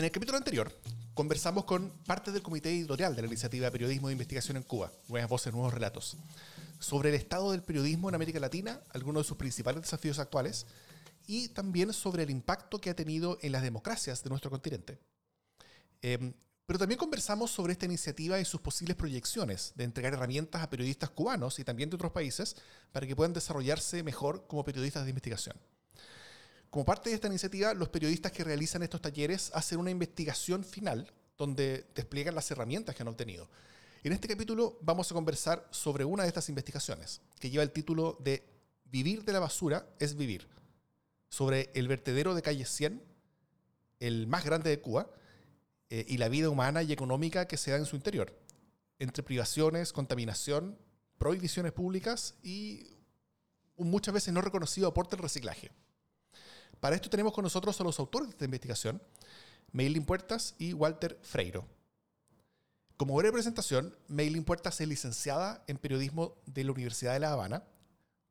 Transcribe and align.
En 0.00 0.04
el 0.04 0.12
capítulo 0.12 0.38
anterior, 0.38 0.74
conversamos 1.12 1.66
con 1.66 1.90
parte 2.06 2.32
del 2.32 2.40
comité 2.40 2.70
editorial 2.70 3.14
de 3.14 3.20
la 3.20 3.28
iniciativa 3.28 3.70
Periodismo 3.70 4.08
de 4.08 4.14
Investigación 4.14 4.56
en 4.56 4.62
Cuba, 4.62 4.90
Nuevas 5.08 5.28
Voces, 5.28 5.52
Nuevos 5.52 5.74
Relatos, 5.74 6.16
sobre 6.78 7.10
el 7.10 7.16
estado 7.16 7.52
del 7.52 7.62
periodismo 7.62 8.08
en 8.08 8.14
América 8.14 8.40
Latina, 8.40 8.80
algunos 8.94 9.24
de 9.24 9.28
sus 9.28 9.36
principales 9.36 9.82
desafíos 9.82 10.18
actuales, 10.18 10.64
y 11.26 11.48
también 11.48 11.92
sobre 11.92 12.22
el 12.22 12.30
impacto 12.30 12.80
que 12.80 12.88
ha 12.88 12.96
tenido 12.96 13.36
en 13.42 13.52
las 13.52 13.60
democracias 13.60 14.24
de 14.24 14.30
nuestro 14.30 14.48
continente. 14.50 14.98
Em, 16.00 16.32
pero 16.64 16.78
también 16.78 16.96
conversamos 16.96 17.50
sobre 17.50 17.74
esta 17.74 17.84
iniciativa 17.84 18.40
y 18.40 18.46
sus 18.46 18.62
posibles 18.62 18.96
proyecciones 18.96 19.72
de 19.74 19.84
entregar 19.84 20.14
herramientas 20.14 20.62
a 20.62 20.70
periodistas 20.70 21.10
cubanos 21.10 21.58
y 21.58 21.64
también 21.64 21.90
de 21.90 21.96
otros 21.96 22.12
países 22.12 22.56
para 22.90 23.06
que 23.06 23.14
puedan 23.14 23.34
desarrollarse 23.34 24.02
mejor 24.02 24.46
como 24.46 24.64
periodistas 24.64 25.04
de 25.04 25.10
investigación. 25.10 25.58
Como 26.70 26.84
parte 26.84 27.10
de 27.10 27.16
esta 27.16 27.26
iniciativa, 27.26 27.74
los 27.74 27.88
periodistas 27.88 28.30
que 28.30 28.44
realizan 28.44 28.84
estos 28.84 29.02
talleres 29.02 29.50
hacen 29.54 29.80
una 29.80 29.90
investigación 29.90 30.64
final 30.64 31.12
donde 31.36 31.86
despliegan 31.96 32.36
las 32.36 32.48
herramientas 32.52 32.94
que 32.94 33.02
han 33.02 33.08
obtenido. 33.08 33.48
En 34.04 34.12
este 34.12 34.28
capítulo 34.28 34.78
vamos 34.80 35.10
a 35.10 35.14
conversar 35.14 35.66
sobre 35.70 36.04
una 36.04 36.22
de 36.22 36.28
estas 36.28 36.48
investigaciones, 36.48 37.22
que 37.40 37.50
lleva 37.50 37.64
el 37.64 37.72
título 37.72 38.16
de 38.20 38.46
Vivir 38.84 39.24
de 39.24 39.32
la 39.32 39.40
basura 39.40 39.86
es 39.98 40.16
vivir, 40.16 40.48
sobre 41.28 41.70
el 41.74 41.86
vertedero 41.86 42.34
de 42.34 42.42
calle 42.42 42.64
100, 42.64 43.02
el 44.00 44.26
más 44.26 44.44
grande 44.44 44.70
de 44.70 44.80
Cuba, 44.80 45.10
eh, 45.90 46.04
y 46.08 46.18
la 46.18 46.28
vida 46.28 46.50
humana 46.50 46.82
y 46.82 46.92
económica 46.92 47.46
que 47.46 47.56
se 47.56 47.72
da 47.72 47.76
en 47.76 47.86
su 47.86 47.96
interior, 47.96 48.36
entre 48.98 49.22
privaciones, 49.22 49.92
contaminación, 49.92 50.78
prohibiciones 51.18 51.72
públicas 51.72 52.34
y 52.42 52.96
un 53.76 53.90
muchas 53.90 54.14
veces 54.14 54.32
no 54.32 54.40
reconocido 54.40 54.88
aporte 54.88 55.16
al 55.16 55.22
reciclaje. 55.22 55.70
Para 56.80 56.96
esto 56.96 57.10
tenemos 57.10 57.34
con 57.34 57.44
nosotros 57.44 57.78
a 57.78 57.84
los 57.84 57.98
autores 57.98 58.28
de 58.28 58.32
esta 58.32 58.44
investigación, 58.46 59.02
Maylin 59.72 60.04
Puertas 60.04 60.54
y 60.58 60.72
Walter 60.72 61.18
Freiro. 61.22 61.66
Como 62.96 63.14
breve 63.14 63.34
presentación, 63.34 63.94
Maylin 64.08 64.44
Puertas 64.44 64.80
es 64.80 64.88
licenciada 64.88 65.62
en 65.66 65.76
periodismo 65.76 66.36
de 66.46 66.64
la 66.64 66.72
Universidad 66.72 67.12
de 67.12 67.20
La 67.20 67.32
Habana, 67.32 67.64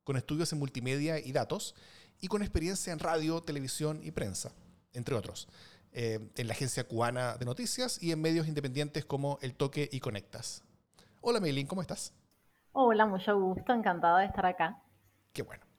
con 0.04 0.16
estudios 0.16 0.52
en 0.52 0.58
multimedia 0.58 1.18
y 1.18 1.30
datos, 1.32 1.76
y 2.20 2.26
con 2.26 2.42
experiencia 2.42 2.92
en 2.92 2.98
radio, 2.98 3.40
televisión 3.40 4.00
y 4.02 4.10
prensa, 4.10 4.52
entre 4.92 5.14
otros, 5.14 5.48
eh, 5.92 6.18
en 6.36 6.46
la 6.48 6.52
agencia 6.52 6.86
cubana 6.86 7.36
de 7.36 7.44
noticias 7.44 8.02
y 8.02 8.12
en 8.12 8.20
medios 8.20 8.48
independientes 8.48 9.04
como 9.04 9.38
El 9.42 9.54
Toque 9.54 9.88
y 9.90 10.00
Conectas. 10.00 10.64
Hola 11.20 11.40
Maylin, 11.40 11.66
¿cómo 11.66 11.82
estás? 11.82 12.12
Hola, 12.72 13.06
mucho 13.06 13.38
gusto, 13.38 13.72
encantada 13.72 14.20
de 14.20 14.26
estar 14.26 14.46
acá. 14.46 14.82
Qué 15.32 15.42
bueno. 15.42 15.69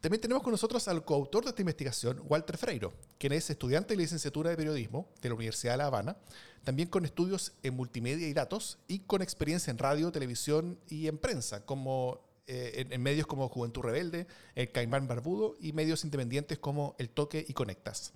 También 0.00 0.20
tenemos 0.20 0.44
con 0.44 0.52
nosotros 0.52 0.86
al 0.86 1.04
coautor 1.04 1.42
de 1.42 1.50
esta 1.50 1.62
investigación, 1.62 2.22
Walter 2.24 2.56
Freiro, 2.56 2.92
quien 3.18 3.32
es 3.32 3.50
estudiante 3.50 3.94
de 3.94 3.98
licenciatura 3.98 4.50
de 4.50 4.56
periodismo 4.56 5.08
de 5.20 5.28
la 5.28 5.34
Universidad 5.34 5.72
de 5.72 5.78
La 5.78 5.86
Habana, 5.86 6.16
también 6.62 6.88
con 6.88 7.04
estudios 7.04 7.52
en 7.64 7.74
multimedia 7.74 8.28
y 8.28 8.32
datos 8.32 8.78
y 8.86 9.00
con 9.00 9.22
experiencia 9.22 9.72
en 9.72 9.78
radio, 9.78 10.12
televisión 10.12 10.78
y 10.88 11.08
en 11.08 11.18
prensa, 11.18 11.66
como 11.66 12.20
eh, 12.46 12.86
en, 12.88 13.02
medios 13.02 13.26
como 13.26 13.48
Juventud 13.48 13.82
Rebelde, 13.82 14.28
El 14.54 14.70
Caimán 14.70 15.08
Barbudo 15.08 15.56
y 15.60 15.72
medios 15.72 16.04
independientes 16.04 16.58
como 16.58 16.94
El 16.98 17.10
Toque 17.10 17.44
y 17.48 17.52
Conectas. 17.52 18.12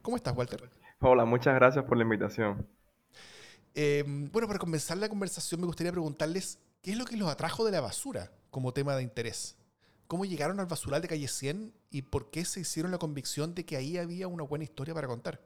¿Cómo 0.00 0.16
estás, 0.16 0.34
Walter? 0.34 0.70
Hola, 1.00 1.26
muchas 1.26 1.54
gracias 1.54 1.84
por 1.84 1.98
la 1.98 2.04
invitación. 2.04 2.66
Eh, 3.74 4.04
bueno, 4.32 4.48
para 4.48 4.58
comenzar 4.58 4.96
la 4.96 5.08
conversación 5.10 5.60
me 5.60 5.66
gustaría 5.66 5.92
preguntarles 5.92 6.58
qué 6.80 6.92
es 6.92 6.96
lo 6.96 7.04
que 7.04 7.18
los 7.18 7.28
atrajo 7.28 7.66
de 7.66 7.72
la 7.72 7.82
basura 7.82 8.32
como 8.50 8.72
tema 8.72 8.96
de 8.96 9.02
interés 9.02 9.59
cómo 10.10 10.24
llegaron 10.24 10.58
al 10.58 10.66
basural 10.66 11.00
de 11.00 11.06
calle 11.06 11.28
100 11.28 11.72
y 11.88 12.02
por 12.02 12.32
qué 12.32 12.44
se 12.44 12.58
hicieron 12.58 12.90
la 12.90 12.98
convicción 12.98 13.54
de 13.54 13.64
que 13.64 13.76
ahí 13.76 13.96
había 13.96 14.26
una 14.26 14.42
buena 14.42 14.64
historia 14.64 14.92
para 14.92 15.06
contar. 15.06 15.40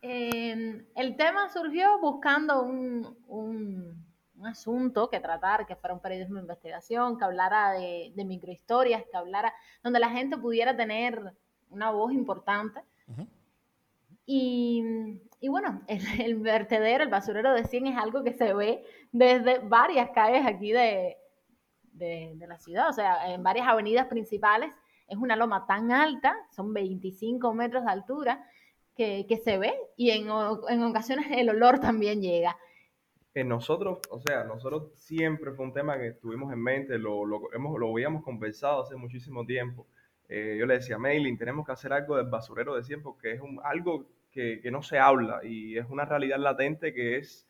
Em, 0.00 0.86
el 0.94 1.16
tema 1.16 1.50
surgió 1.50 2.00
buscando 2.00 2.62
un, 2.62 3.14
un, 3.28 4.06
asunto 4.42 5.10
que 5.10 5.20
tratar, 5.20 5.66
que 5.66 5.76
fuera 5.76 5.92
un 5.92 6.00
periodismo 6.00 6.36
de 6.36 6.42
investigación, 6.42 7.18
que 7.18 7.24
hablara 7.26 7.72
de, 7.72 8.24
microhistorias, 8.24 9.04
que 9.10 9.16
hablara, 9.18 9.52
donde 9.82 10.00
la 10.00 10.08
gente 10.08 10.38
pudiera 10.38 10.74
tener 10.74 11.34
una 11.68 11.90
voz 11.90 12.12
importante. 12.12 12.80
y, 14.24 14.82
y, 15.40 15.48
bueno, 15.48 15.82
el, 15.88 16.02
el, 16.22 16.36
vertedero, 16.36 17.04
el 17.04 17.10
basurero 17.10 17.52
de 17.52 17.64
100 17.64 17.88
es 17.88 17.98
algo 17.98 18.24
que 18.24 18.32
se 18.32 18.54
ve 18.54 18.82
desde 19.12 19.58
varias 19.58 20.08
calles 20.14 20.46
aquí 20.46 20.72
de, 20.72 21.18
de, 21.96 22.36
la 22.46 22.58
ciudad, 22.58 22.88
o 22.88 22.92
sea, 22.92 23.32
en 23.32 23.42
varias 23.42 23.68
avenidas 23.68 24.06
principales. 24.06 24.74
Es 25.08 25.16
una 25.16 25.36
loma 25.36 25.66
tan 25.66 25.92
alta, 25.92 26.36
son 26.50 26.72
25 26.72 27.54
metros 27.54 27.84
de 27.84 27.90
altura, 27.90 28.44
que, 28.96 29.40
se 29.44 29.58
ve 29.58 29.74
y 29.96 30.10
en, 30.10 30.30
ocasiones 30.30 31.26
el 31.30 31.50
olor 31.50 31.78
también 31.78 32.20
llega. 32.20 32.56
En 33.34 33.48
nosotros, 33.48 33.98
o 34.10 34.18
sea, 34.18 34.44
nosotros 34.44 34.92
siempre 34.94 35.52
fue 35.52 35.66
un 35.66 35.74
tema 35.74 35.98
que 35.98 36.12
tuvimos 36.12 36.50
en 36.52 36.62
mente, 36.62 36.98
lo, 36.98 37.26
lo, 37.26 37.52
hemos, 37.52 37.78
lo 37.78 37.90
habíamos 37.90 38.24
conversado 38.24 38.82
hace 38.82 38.96
muchísimo 38.96 39.44
tiempo. 39.44 39.86
Eh, 40.28 40.56
yo 40.58 40.64
le 40.64 40.74
decía, 40.74 40.96
Mailing, 40.96 41.36
tenemos 41.36 41.66
que 41.66 41.72
hacer 41.72 41.92
algo 41.92 42.16
del 42.16 42.26
basurero 42.26 42.74
de 42.74 42.82
100 42.82 43.02
porque 43.02 43.32
es 43.32 43.40
un, 43.40 43.60
algo 43.62 44.06
que, 44.32 44.60
que, 44.62 44.70
no 44.70 44.82
se 44.82 44.98
habla 44.98 45.40
y 45.44 45.76
es 45.76 45.84
una 45.88 46.06
realidad 46.06 46.38
latente 46.38 46.94
que 46.94 47.18
es 47.18 47.46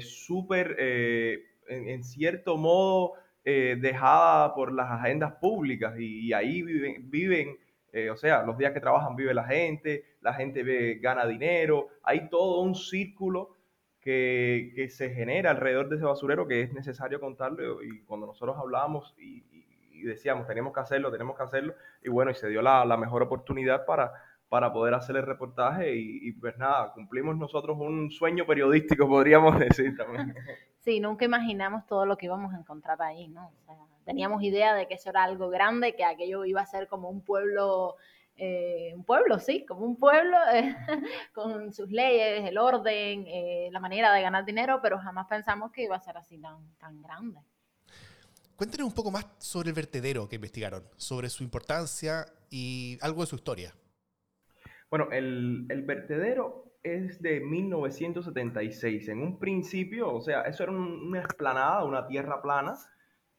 súper, 0.00 0.76
eh, 0.78 1.42
en, 1.68 1.88
en, 1.88 2.04
cierto 2.04 2.58
modo, 2.58 3.14
eh, 3.44 3.76
dejada 3.80 4.54
por 4.54 4.72
las 4.72 4.90
agendas 4.90 5.32
públicas 5.40 5.94
y, 5.98 6.32
ahí 6.32 6.62
viven, 6.62 7.56
eh, 7.92 8.10
o 8.10 8.16
sea, 8.16 8.42
los 8.42 8.58
días 8.58 8.72
que 8.72 8.80
trabajan 8.80 9.16
vive 9.16 9.32
la 9.32 9.44
gente, 9.44 10.04
la 10.20 10.34
gente 10.34 10.98
gana 11.00 11.26
dinero, 11.26 11.88
hay 12.02 12.28
todo 12.28 12.60
un 12.60 12.74
círculo 12.74 13.56
que, 14.00 14.88
se 14.90 15.10
genera 15.10 15.52
alrededor 15.52 15.88
de 15.88 15.96
ese 15.96 16.04
basurero 16.04 16.46
que 16.46 16.62
es 16.62 16.72
necesario 16.72 17.20
contarlo 17.20 17.82
y 17.82 18.02
cuando 18.02 18.26
nosotros 18.26 18.56
hablamos 18.58 19.14
y, 19.18 19.42
decíamos 20.04 20.46
tenemos 20.46 20.72
que 20.72 20.80
hacerlo, 20.80 21.10
tenemos 21.10 21.36
que 21.36 21.42
hacerlo 21.42 21.74
y 22.02 22.08
bueno, 22.08 22.30
y 22.30 22.34
se 22.34 22.48
dio 22.48 22.62
la, 22.62 22.84
la 22.86 22.96
mejor 22.96 23.22
oportunidad 23.22 23.84
para, 23.84 24.12
para 24.50 24.72
poder 24.72 24.94
hacer 24.94 25.16
el 25.16 25.26
reportaje 25.26 25.94
y, 25.94 26.28
y, 26.28 26.32
pues 26.32 26.58
nada, 26.58 26.92
cumplimos 26.92 27.38
nosotros 27.38 27.78
un 27.78 28.10
sueño 28.10 28.46
periodístico, 28.46 29.08
podríamos 29.08 29.58
decir 29.58 29.96
también. 29.96 30.34
Sí, 30.90 30.98
nunca 30.98 31.24
imaginamos 31.24 31.86
todo 31.86 32.04
lo 32.04 32.18
que 32.18 32.26
íbamos 32.26 32.52
a 32.52 32.58
encontrar 32.58 33.00
ahí, 33.00 33.28
¿no? 33.28 33.52
teníamos 34.04 34.42
idea 34.42 34.74
de 34.74 34.88
que 34.88 34.94
eso 34.94 35.10
era 35.10 35.22
algo 35.22 35.48
grande, 35.48 35.94
que 35.94 36.02
aquello 36.02 36.44
iba 36.44 36.60
a 36.62 36.66
ser 36.66 36.88
como 36.88 37.08
un 37.08 37.20
pueblo, 37.22 37.94
eh, 38.34 38.92
un 38.96 39.04
pueblo, 39.04 39.38
sí, 39.38 39.64
como 39.64 39.86
un 39.86 39.96
pueblo 39.96 40.36
eh, 40.52 40.74
con 41.32 41.72
sus 41.72 41.92
leyes, 41.92 42.44
el 42.44 42.58
orden, 42.58 43.24
eh, 43.28 43.68
la 43.70 43.78
manera 43.78 44.12
de 44.12 44.20
ganar 44.20 44.44
dinero, 44.44 44.80
pero 44.82 44.98
jamás 44.98 45.28
pensamos 45.28 45.70
que 45.70 45.84
iba 45.84 45.94
a 45.94 46.00
ser 46.00 46.16
así 46.16 46.38
tan, 46.38 46.74
tan 46.78 47.00
grande. 47.00 47.38
Cuéntenos 48.56 48.88
un 48.88 48.94
poco 48.94 49.12
más 49.12 49.28
sobre 49.38 49.68
el 49.68 49.76
vertedero 49.76 50.28
que 50.28 50.34
investigaron, 50.34 50.82
sobre 50.96 51.30
su 51.30 51.44
importancia 51.44 52.26
y 52.50 52.98
algo 53.00 53.20
de 53.20 53.28
su 53.28 53.36
historia. 53.36 53.72
Bueno, 54.90 55.06
el, 55.12 55.66
el 55.68 55.82
vertedero 55.82 56.69
es 56.82 57.20
de 57.22 57.40
1976. 57.40 59.08
En 59.08 59.22
un 59.22 59.38
principio, 59.38 60.12
o 60.12 60.20
sea, 60.20 60.42
eso 60.42 60.62
era 60.64 60.72
una 60.72 61.20
esplanada, 61.20 61.84
una 61.84 62.06
tierra 62.06 62.40
plana, 62.42 62.74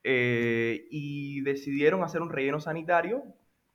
eh, 0.03 0.87
y 0.89 1.41
decidieron 1.41 2.03
hacer 2.03 2.21
un 2.21 2.29
relleno 2.29 2.59
sanitario 2.59 3.23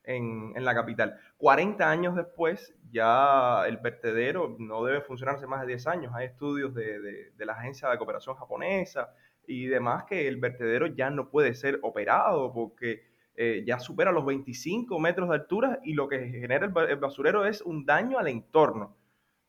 en, 0.04 0.52
la 0.64 0.74
capital. 0.74 1.18
40 1.38 1.88
años 1.90 2.16
después, 2.16 2.74
ya 2.90 3.66
el 3.66 3.78
vertedero 3.78 4.56
no 4.58 4.84
debe 4.84 5.00
funcionar 5.00 5.36
hace 5.36 5.46
más 5.46 5.60
de 5.62 5.68
10 5.68 5.86
años. 5.88 6.12
Hay 6.14 6.26
estudios 6.26 6.74
de, 6.74 7.32
la 7.38 7.54
Agencia 7.54 7.88
de 7.88 7.98
Cooperación 7.98 8.36
Japonesa 8.36 9.12
y 9.46 9.66
demás 9.66 10.04
que 10.04 10.28
el 10.28 10.36
vertedero 10.36 10.86
ya 10.88 11.10
no 11.10 11.30
puede 11.30 11.54
ser 11.54 11.78
operado 11.82 12.52
porque 12.52 13.04
eh, 13.36 13.64
ya 13.66 13.78
supera 13.78 14.12
los 14.12 14.24
25 14.24 14.98
metros 14.98 15.28
de 15.28 15.34
altura 15.36 15.80
y 15.84 15.94
lo 15.94 16.08
que 16.08 16.28
genera 16.30 16.66
el 16.66 16.96
basurero 16.96 17.44
es 17.44 17.62
un 17.62 17.84
daño 17.84 18.18
al 18.18 18.28
entorno 18.28 18.96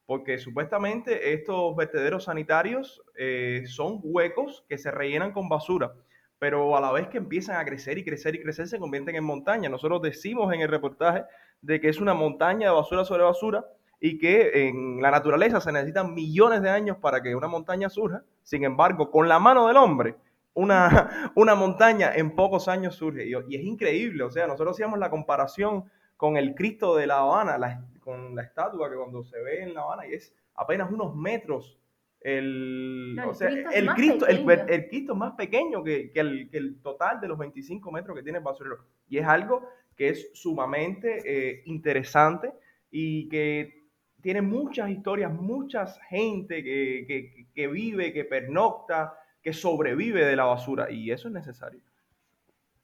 porque 0.07 0.39
supuestamente 0.39 1.33
estos 1.33 1.75
vertederos 1.75 2.23
sanitarios 2.23 3.03
eh, 3.17 3.65
son 3.67 3.99
huecos 4.01 4.63
que 4.69 4.77
se 4.77 4.89
rellenan 4.89 5.33
con 5.33 5.49
basura, 5.49 5.93
pero 6.39 6.77
a 6.77 6.81
la 6.81 6.93
vez 6.93 7.09
que 7.09 7.17
empiezan 7.17 7.57
a 7.57 7.65
crecer 7.65 7.97
y 7.97 8.05
crecer 8.05 8.33
y 8.33 8.41
crecer 8.41 8.69
se 8.69 8.79
convierten 8.79 9.15
en 9.15 9.25
montañas. 9.25 9.69
Nosotros 9.69 10.01
decimos 10.01 10.53
en 10.53 10.61
el 10.61 10.69
reportaje 10.69 11.25
de 11.61 11.81
que 11.81 11.89
es 11.89 11.99
una 11.99 12.13
montaña 12.13 12.69
de 12.69 12.75
basura 12.75 13.03
sobre 13.03 13.23
basura 13.23 13.65
y 13.99 14.17
que 14.17 14.69
en 14.69 15.01
la 15.01 15.11
naturaleza 15.11 15.59
se 15.59 15.73
necesitan 15.73 16.13
millones 16.13 16.61
de 16.61 16.69
años 16.69 16.97
para 17.01 17.21
que 17.21 17.35
una 17.35 17.49
montaña 17.49 17.89
surja. 17.89 18.23
Sin 18.43 18.63
embargo, 18.63 19.11
con 19.11 19.27
la 19.27 19.39
mano 19.39 19.67
del 19.67 19.75
hombre, 19.75 20.15
una, 20.53 21.31
una 21.35 21.53
montaña 21.55 22.13
en 22.15 22.33
pocos 22.33 22.69
años 22.69 22.95
surge. 22.95 23.27
Y, 23.27 23.33
y, 23.49 23.55
es 23.57 23.65
increíble, 23.65 24.23
o 24.23 24.31
sea, 24.31 24.47
nosotros 24.47 24.77
hacíamos 24.77 24.99
la 24.99 25.09
comparación 25.09 25.83
con 26.15 26.37
el 26.37 26.55
Cristo 26.55 26.95
de 26.95 27.07
La 27.07 27.19
Habana, 27.19 27.57
la, 27.57 27.83
con 28.07 28.33
la 28.33 28.43
estatua 28.43 28.89
que 28.89 28.95
cuando 28.95 29.21
se 29.21 29.37
ve 29.41 29.63
en 29.63 29.73
La 29.73 29.81
Habana 29.81 30.07
y 30.07 30.13
es 30.13 30.33
apenas 30.55 30.89
unos 30.89 31.13
metros. 31.13 31.77
El, 32.21 33.15
No, 33.17 33.23
el 33.23 33.29
o 33.29 33.33
sea, 33.33 33.49
Cristo 33.49 33.69
el, 33.73 33.89
Cristo, 33.89 34.27
el, 34.27 34.49
el 34.69 34.87
Cristo 34.87 35.11
es 35.11 35.19
más 35.19 35.33
pequeño 35.33 35.83
que, 35.83 36.09
que 36.13 36.21
el, 36.21 36.49
que 36.49 36.57
el 36.57 36.81
total 36.81 37.19
de 37.19 37.27
los 37.27 37.37
25 37.37 37.91
metros 37.91 38.15
que 38.15 38.23
tiene 38.23 38.37
el 38.37 38.45
basurero. 38.45 38.77
Y 39.09 39.17
es 39.17 39.25
algo 39.27 39.67
que 39.97 40.09
es 40.09 40.31
sumamente 40.33 41.21
eh, 41.25 41.63
interesante 41.65 42.53
y 42.89 43.27
que 43.27 43.89
tiene 44.21 44.41
muchas 44.41 44.89
historias, 44.89 45.33
mucha 45.33 45.85
gente 46.09 46.63
que, 46.63 47.03
que, 47.07 47.47
que 47.53 47.67
vive, 47.67 48.13
que 48.13 48.23
pernocta, 48.23 49.19
que 49.41 49.51
sobrevive 49.51 50.25
de 50.25 50.35
la 50.37 50.45
basura. 50.45 50.89
Y 50.89 51.11
eso 51.11 51.27
es 51.27 51.33
necesario. 51.33 51.81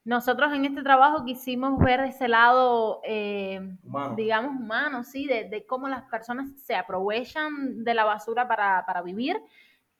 Nosotros 0.06 0.52
en 0.54 0.66
este 0.66 0.84
trabajo 0.84 1.24
quisimos 1.24 1.80
ver 1.80 2.02
ese 2.02 2.28
lado, 2.28 3.00
eh, 3.06 3.62
Humano. 3.86 4.16
digamos, 4.16 4.60
humano, 4.60 5.04
sí, 5.06 5.28
de, 5.28 5.46
de 5.46 5.66
cómo 5.66 5.88
las 5.88 6.04
personas 6.04 6.50
se 6.62 6.76
aprovechan 6.76 7.84
de 7.86 7.94
la 7.94 8.04
basura 8.04 8.46
para, 8.48 8.86
para 8.86 9.02
vivir, 9.02 9.42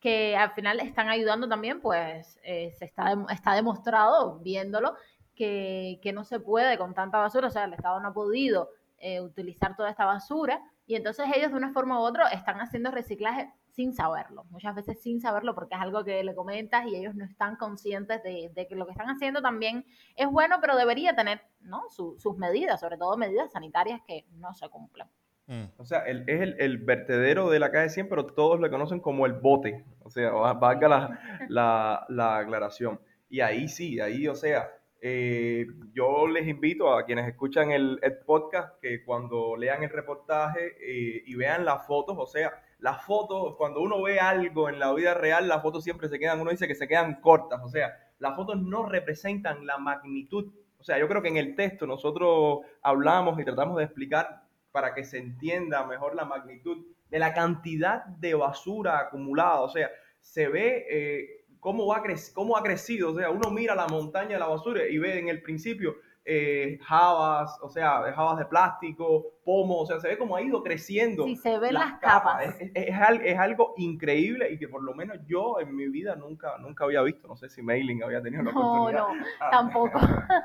que 0.00 0.36
al 0.36 0.50
final 0.50 0.80
están 0.80 1.08
ayudando 1.08 1.48
también, 1.48 1.80
pues 1.80 2.38
eh, 2.44 2.74
se 2.78 2.84
está, 2.84 3.14
está 3.30 3.54
demostrado, 3.54 4.38
viéndolo, 4.40 4.94
que, 5.34 5.98
que 6.02 6.12
no 6.12 6.24
se 6.24 6.38
puede 6.38 6.76
con 6.76 6.92
tanta 6.92 7.18
basura, 7.18 7.48
o 7.48 7.50
sea, 7.50 7.64
el 7.64 7.72
Estado 7.72 7.98
no 8.00 8.08
ha 8.08 8.12
podido 8.12 8.68
eh, 8.98 9.22
utilizar 9.22 9.74
toda 9.74 9.88
esta 9.88 10.04
basura, 10.04 10.60
y 10.86 10.96
entonces 10.96 11.26
ellos 11.34 11.50
de 11.50 11.56
una 11.56 11.72
forma 11.72 11.98
u 11.98 12.02
otra 12.02 12.28
están 12.28 12.60
haciendo 12.60 12.90
reciclaje 12.90 13.50
sin 13.74 13.92
saberlo, 13.92 14.44
muchas 14.50 14.74
veces 14.74 15.00
sin 15.02 15.20
saberlo, 15.20 15.54
porque 15.54 15.74
es 15.74 15.80
algo 15.80 16.04
que 16.04 16.22
le 16.22 16.34
comentas 16.34 16.86
y 16.86 16.96
ellos 16.96 17.14
no 17.14 17.24
están 17.24 17.56
conscientes 17.56 18.22
de, 18.22 18.50
de 18.54 18.66
que 18.68 18.76
lo 18.76 18.86
que 18.86 18.92
están 18.92 19.08
haciendo 19.08 19.42
también 19.42 19.84
es 20.16 20.28
bueno, 20.28 20.56
pero 20.60 20.76
debería 20.76 21.14
tener 21.16 21.40
¿no? 21.60 21.82
Su- 21.90 22.16
sus 22.18 22.36
medidas, 22.38 22.80
sobre 22.80 22.96
todo 22.98 23.16
medidas 23.16 23.50
sanitarias 23.52 24.00
que 24.06 24.24
no 24.36 24.54
se 24.54 24.68
cumplen. 24.68 25.08
Mm. 25.46 25.64
O 25.76 25.84
sea, 25.84 25.98
el- 26.06 26.22
es 26.28 26.40
el, 26.40 26.56
el 26.60 26.78
vertedero 26.78 27.50
de 27.50 27.58
la 27.58 27.70
calle 27.70 27.90
100, 27.90 28.08
pero 28.08 28.26
todos 28.26 28.60
le 28.60 28.70
conocen 28.70 29.00
como 29.00 29.26
el 29.26 29.32
bote. 29.34 29.84
O 30.02 30.10
sea, 30.10 30.30
va- 30.30 30.54
valga 30.54 30.88
la, 30.88 31.20
la, 31.48 32.06
la 32.08 32.38
aclaración. 32.38 33.00
Y 33.28 33.40
ahí 33.40 33.66
sí, 33.68 33.98
ahí, 34.00 34.28
o 34.28 34.34
sea, 34.36 34.70
eh, 35.00 35.66
yo 35.92 36.26
les 36.28 36.46
invito 36.48 36.94
a 36.94 37.04
quienes 37.04 37.26
escuchan 37.28 37.72
el, 37.72 37.98
el 38.02 38.18
podcast 38.18 38.80
que 38.80 39.04
cuando 39.04 39.56
lean 39.56 39.82
el 39.82 39.90
reportaje 39.90 40.76
eh, 40.80 41.22
y 41.26 41.34
vean 41.34 41.64
las 41.64 41.86
fotos, 41.86 42.16
o 42.18 42.26
sea, 42.26 42.52
las 42.84 43.02
fotos, 43.02 43.56
cuando 43.56 43.80
uno 43.80 44.02
ve 44.02 44.20
algo 44.20 44.68
en 44.68 44.78
la 44.78 44.92
vida 44.92 45.14
real, 45.14 45.48
las 45.48 45.62
fotos 45.62 45.82
siempre 45.82 46.10
se 46.10 46.18
quedan, 46.18 46.42
uno 46.42 46.50
dice 46.50 46.68
que 46.68 46.74
se 46.74 46.86
quedan 46.86 47.18
cortas, 47.22 47.62
o 47.64 47.68
sea, 47.70 47.96
las 48.18 48.36
fotos 48.36 48.60
no 48.60 48.84
representan 48.84 49.64
la 49.64 49.78
magnitud. 49.78 50.52
O 50.78 50.84
sea, 50.84 50.98
yo 50.98 51.08
creo 51.08 51.22
que 51.22 51.30
en 51.30 51.38
el 51.38 51.56
texto 51.56 51.86
nosotros 51.86 52.58
hablamos 52.82 53.40
y 53.40 53.44
tratamos 53.46 53.78
de 53.78 53.84
explicar 53.84 54.42
para 54.70 54.92
que 54.92 55.02
se 55.02 55.16
entienda 55.16 55.86
mejor 55.86 56.14
la 56.14 56.26
magnitud 56.26 56.84
de 57.08 57.18
la 57.18 57.32
cantidad 57.32 58.04
de 58.04 58.34
basura 58.34 58.98
acumulada. 58.98 59.62
O 59.62 59.70
sea, 59.70 59.90
se 60.20 60.48
ve 60.48 60.84
eh, 60.90 61.46
cómo, 61.60 61.86
va 61.86 62.02
cómo 62.34 62.54
ha 62.54 62.62
crecido. 62.62 63.12
O 63.12 63.16
sea, 63.16 63.30
uno 63.30 63.50
mira 63.50 63.74
la 63.74 63.88
montaña 63.88 64.34
de 64.34 64.40
la 64.40 64.48
basura 64.48 64.86
y 64.86 64.98
ve 64.98 65.18
en 65.18 65.28
el 65.28 65.40
principio 65.40 65.96
eh, 66.26 66.78
jabas, 66.82 67.58
o 67.60 67.68
sea, 67.68 68.12
jabas 68.14 68.38
de 68.38 68.46
plástico, 68.46 69.34
pomo, 69.44 69.80
o 69.80 69.86
sea, 69.86 70.00
se 70.00 70.08
ve 70.08 70.16
cómo 70.16 70.36
ha 70.36 70.42
ido 70.42 70.62
creciendo. 70.62 71.24
Si 71.24 71.36
se 71.36 71.58
ven 71.58 71.74
las 71.74 71.90
las 71.92 72.00
capas. 72.00 72.46
Es, 72.46 72.60
es- 72.60 72.70
es 72.74 72.94
al- 72.94 73.20
es 73.26 73.38
algo 73.38 73.74
increíble 73.76 74.50
y 74.52 74.58
que 74.58 74.68
por 74.68 74.82
lo 74.82 74.94
menos 74.94 75.18
yo 75.26 75.60
en 75.60 75.74
mi 75.76 75.86
vida 75.88 76.16
nunca, 76.16 76.56
nunca 76.58 76.84
había 76.84 77.02
visto. 77.02 77.28
No 77.28 77.36
sé 77.36 77.48
si 77.50 77.60
Mailing 77.62 78.02
había 78.02 78.22
tenido 78.22 78.42
la 78.42 78.52
No, 78.52 78.60
oportunidad. 78.60 79.06
no, 79.08 79.26
Ah. 79.40 79.48
tampoco. 79.50 80.00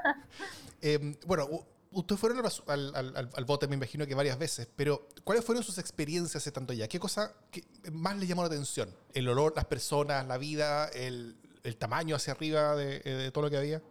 Eh, 0.81 1.15
bueno, 1.27 1.45
ustedes 1.91 2.19
fueron 2.21 2.37
al, 2.67 2.95
al- 2.95 3.15
al- 3.17 3.29
al- 3.35 3.45
bote, 3.45 3.67
me 3.67 3.75
imagino 3.75 4.05
que 4.07 4.15
varias 4.15 4.37
veces, 4.39 4.69
pero 4.75 5.07
¿cuáles 5.25 5.43
fueron 5.43 5.61
sus 5.63 5.77
experiencias 5.77 6.37
hace 6.37 6.51
tanto 6.53 6.71
ya? 6.73 6.87
¿Qué 6.87 6.99
cosa 6.99 7.33
que 7.51 7.63
más 7.91 8.15
les 8.17 8.29
llamó 8.29 8.43
la 8.43 8.47
atención? 8.47 8.89
¿El 9.13 9.27
olor, 9.27 9.53
las 9.55 9.65
personas, 9.65 10.25
la 10.25 10.37
vida, 10.37 10.87
el, 10.89 11.35
el 11.63 11.75
tamaño 11.77 12.15
hacia 12.15 12.31
arriba 12.33 12.75
de, 12.77 13.01
eh, 13.03 13.09
de 13.09 13.31
todo 13.31 13.43
lo 13.45 13.49
que 13.49 13.57
había? 13.57 13.81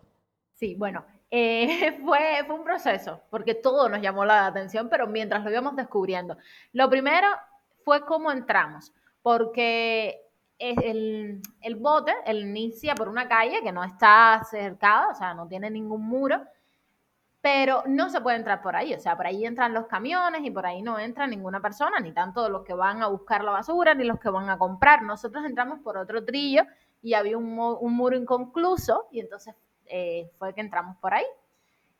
Sí, 0.54 0.74
bueno, 0.76 1.04
eh, 1.30 1.98
fue, 2.04 2.42
fue 2.46 2.56
un 2.56 2.64
proceso, 2.64 3.20
porque 3.30 3.54
todo 3.54 3.88
nos 3.88 4.00
llamó 4.00 4.24
la 4.24 4.46
atención, 4.46 4.88
pero 4.88 5.06
mientras 5.06 5.44
lo 5.44 5.50
íbamos 5.50 5.76
descubriendo. 5.76 6.36
Lo 6.72 6.88
primero 6.88 7.26
fue 7.84 8.04
cómo 8.04 8.30
entramos, 8.32 8.92
porque 9.22 10.22
el, 10.58 11.40
el 11.60 11.76
bote, 11.76 12.12
él 12.26 12.40
inicia 12.40 12.94
por 12.94 13.08
una 13.08 13.28
calle 13.28 13.62
que 13.62 13.72
no 13.72 13.84
está 13.84 14.42
cercada, 14.48 15.08
o 15.10 15.14
sea, 15.14 15.34
no 15.34 15.46
tiene 15.46 15.70
ningún 15.70 16.06
muro, 16.06 16.42
pero 17.40 17.84
no 17.86 18.10
se 18.10 18.20
puede 18.20 18.36
entrar 18.36 18.60
por 18.60 18.74
ahí, 18.74 18.92
o 18.94 19.00
sea, 19.00 19.16
por 19.16 19.26
ahí 19.26 19.44
entran 19.44 19.72
los 19.72 19.86
camiones 19.86 20.40
y 20.44 20.50
por 20.50 20.66
ahí 20.66 20.82
no 20.82 20.98
entra 20.98 21.26
ninguna 21.26 21.60
persona, 21.60 22.00
ni 22.00 22.12
tanto 22.12 22.48
los 22.48 22.64
que 22.64 22.74
van 22.74 23.02
a 23.02 23.06
buscar 23.06 23.44
la 23.44 23.52
basura, 23.52 23.94
ni 23.94 24.04
los 24.04 24.18
que 24.18 24.28
van 24.28 24.50
a 24.50 24.58
comprar. 24.58 25.02
Nosotros 25.02 25.44
entramos 25.44 25.78
por 25.80 25.96
otro 25.96 26.24
trillo 26.24 26.64
y 27.00 27.14
había 27.14 27.38
un, 27.38 27.56
un 27.58 27.94
muro 27.94 28.16
inconcluso 28.16 29.06
y 29.12 29.20
entonces 29.20 29.54
eh, 29.90 30.30
fue 30.38 30.54
que 30.54 30.60
entramos 30.60 30.96
por 30.98 31.14
ahí. 31.14 31.26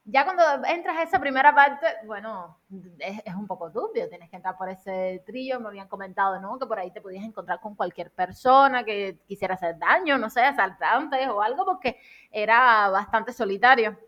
Ya 0.05 0.25
cuando 0.25 0.43
entras 0.67 0.97
a 0.97 1.03
esa 1.03 1.21
primera 1.21 1.55
parte, 1.55 1.87
bueno, 2.07 2.59
es, 2.99 3.21
es 3.27 3.35
un 3.35 3.47
poco 3.47 3.71
turbio, 3.71 4.09
tienes 4.09 4.31
que 4.31 4.37
entrar 4.37 4.57
por 4.57 4.71
ese 4.71 5.23
trillo, 5.27 5.61
me 5.61 5.69
habían 5.69 5.87
comentado, 5.87 6.41
¿no? 6.41 6.59
Que 6.59 6.67
por 6.67 6.79
ahí 6.79 6.91
te 6.91 7.03
podías 7.03 7.25
encontrar 7.25 7.61
con 7.61 7.75
cualquier 7.75 8.11
persona 8.11 8.85
que 8.85 9.19
quisiera 9.27 9.55
hacer 9.55 9.79
daño, 9.79 10.17
no 10.17 10.31
sé, 10.31 10.41
asaltantes 10.41 11.29
o 11.29 11.43
algo, 11.43 11.67
porque 11.67 11.99
era 12.31 12.89
bastante 12.89 13.35
solitario. 13.35 13.99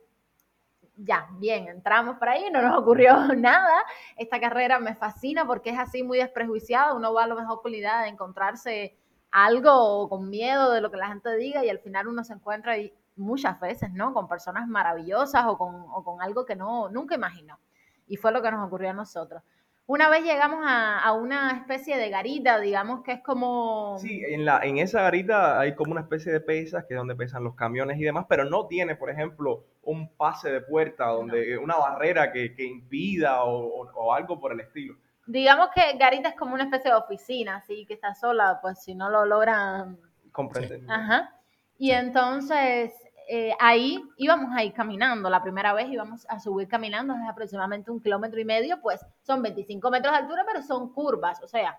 Ya, 0.97 1.29
bien, 1.39 1.69
entramos 1.69 2.19
por 2.19 2.29
ahí, 2.29 2.51
no 2.51 2.61
nos 2.63 2.79
ocurrió 2.79 3.15
nada. 3.37 3.85
Esta 4.17 4.41
carrera 4.41 4.79
me 4.79 4.95
fascina 4.95 5.47
porque 5.47 5.71
es 5.71 5.79
así 5.79 6.03
muy 6.03 6.19
desprejuiciada, 6.19 6.95
uno 6.95 7.13
va 7.13 7.25
a 7.25 7.27
lo 7.27 7.37
mejor 7.37 7.63
con 7.63 7.73
la 7.73 7.79
idea 7.79 8.01
de 8.03 8.09
encontrarse 8.09 8.97
algo 9.31 10.09
con 10.09 10.29
miedo 10.29 10.73
de 10.73 10.81
lo 10.81 10.91
que 10.91 10.97
la 10.97 11.09
gente 11.09 11.35
diga 11.37 11.65
y 11.65 11.71
al 11.71 11.79
final 11.79 12.09
uno 12.09 12.25
se 12.25 12.35
encuentra 12.35 12.73
ahí 12.73 12.93
muchas 13.21 13.61
veces, 13.61 13.93
¿no? 13.93 14.13
Con 14.13 14.27
personas 14.29 14.67
maravillosas 14.69 15.45
o 15.47 15.57
con, 15.59 15.75
o 15.93 16.03
con 16.05 16.21
algo 16.23 16.45
que 16.45 16.57
no, 16.57 16.89
nunca 16.89 17.15
imaginó. 17.15 17.59
Y 18.07 18.17
fue 18.17 18.33
lo 18.33 18.43
que 18.43 18.51
nos 18.51 18.67
ocurrió 18.67 18.91
a 18.91 18.95
nosotros. 18.95 19.43
Una 19.87 20.09
vez 20.09 20.23
llegamos 20.23 20.61
a, 20.65 21.01
a 21.01 21.13
una 21.13 21.51
especie 21.51 21.97
de 21.97 22.11
garita, 22.11 22.61
digamos 22.61 23.03
que 23.03 23.13
es 23.13 23.23
como... 23.25 23.97
Sí, 23.99 24.23
en, 24.29 24.45
la, 24.45 24.61
en 24.63 24.79
esa 24.79 25.03
garita 25.03 25.59
hay 25.59 25.75
como 25.75 25.91
una 25.93 26.03
especie 26.03 26.31
de 26.33 26.41
pesas, 26.41 26.85
que 26.87 26.95
es 26.95 26.99
donde 26.99 27.17
pesan 27.17 27.43
los 27.43 27.57
camiones 27.57 27.99
y 27.99 28.05
demás, 28.05 28.27
pero 28.29 28.45
no 28.45 28.67
tiene, 28.69 28.95
por 28.95 29.11
ejemplo, 29.11 29.65
un 29.83 30.09
pase 30.17 30.49
de 30.51 30.61
puerta, 30.61 31.07
donde 31.07 31.59
una 31.59 31.77
barrera 31.77 32.31
que, 32.31 32.55
que 32.55 32.65
impida 32.65 33.43
o, 33.43 33.65
o- 33.83 33.91
o 33.95 34.13
algo 34.15 34.39
por 34.39 34.53
el 34.53 34.61
estilo. 34.61 34.95
Digamos 35.27 35.71
que 35.75 35.97
garita 35.99 36.29
es 36.31 36.37
como 36.37 36.55
una 36.55 36.65
especie 36.65 36.91
de 36.93 36.97
oficina, 36.97 37.57
así 37.57 37.85
que 37.87 37.95
está 37.95 38.15
sola, 38.15 38.61
pues 38.63 38.81
si 38.83 38.95
no 38.95 39.11
lo 39.11 39.25
logran 39.25 39.99
¿Comprenden? 40.31 40.89
Ajá. 40.89 41.35
Y 41.79 41.91
entonces 41.91 42.93
eh, 43.33 43.55
ahí 43.61 44.03
íbamos 44.17 44.51
a 44.57 44.65
ir 44.65 44.73
caminando. 44.73 45.31
La 45.31 45.41
primera 45.41 45.73
vez 45.73 45.89
íbamos 45.89 46.27
a 46.29 46.41
subir 46.41 46.67
caminando, 46.67 47.15
es 47.15 47.21
aproximadamente 47.29 47.89
un 47.89 48.01
kilómetro 48.01 48.41
y 48.41 48.45
medio, 48.45 48.81
pues 48.81 49.07
son 49.23 49.41
25 49.41 49.89
metros 49.89 50.13
de 50.13 50.19
altura, 50.19 50.43
pero 50.45 50.63
son 50.63 50.93
curvas, 50.93 51.41
o 51.41 51.47
sea, 51.47 51.79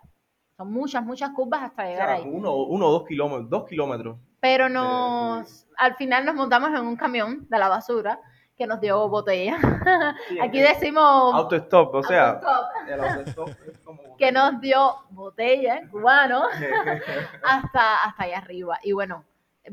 son 0.55 0.71
muchas, 0.71 1.03
muchas 1.03 1.31
curvas 1.31 1.63
hasta 1.63 1.83
O 1.83 1.87
llegar 1.87 2.07
sea, 2.07 2.15
ahí. 2.15 2.23
uno, 2.25 2.55
uno 2.55 2.87
o 2.87 2.91
dos 2.93 3.05
kilómetros, 3.05 3.49
dos 3.49 3.65
kilómetros. 3.67 4.17
Pero 4.39 4.69
nos, 4.69 5.67
al 5.77 5.95
final 5.95 6.23
nos 6.23 6.35
montamos 6.35 6.69
en 6.69 6.87
un 6.87 6.95
camión 6.95 7.45
de 7.49 7.59
la 7.59 7.67
basura 7.67 8.17
que 8.55 8.65
nos 8.65 8.79
dio 8.79 9.09
botella. 9.09 9.57
Sí, 10.29 10.39
Aquí 10.39 10.61
decimos 10.61 11.35
Autostop, 11.35 11.95
o 11.95 12.03
sea, 12.03 12.29
autostop, 12.29 12.65
el 12.87 13.03
autostop 13.03 13.49
es 13.67 13.77
como... 13.79 14.01
que 14.17 14.31
nos 14.31 14.61
dio 14.61 14.95
botella 15.09 15.79
en 15.79 15.89
cubano. 15.89 16.43
hasta, 17.43 18.03
hasta 18.05 18.23
allá 18.23 18.37
arriba. 18.37 18.79
Y 18.83 18.93
bueno, 18.93 19.25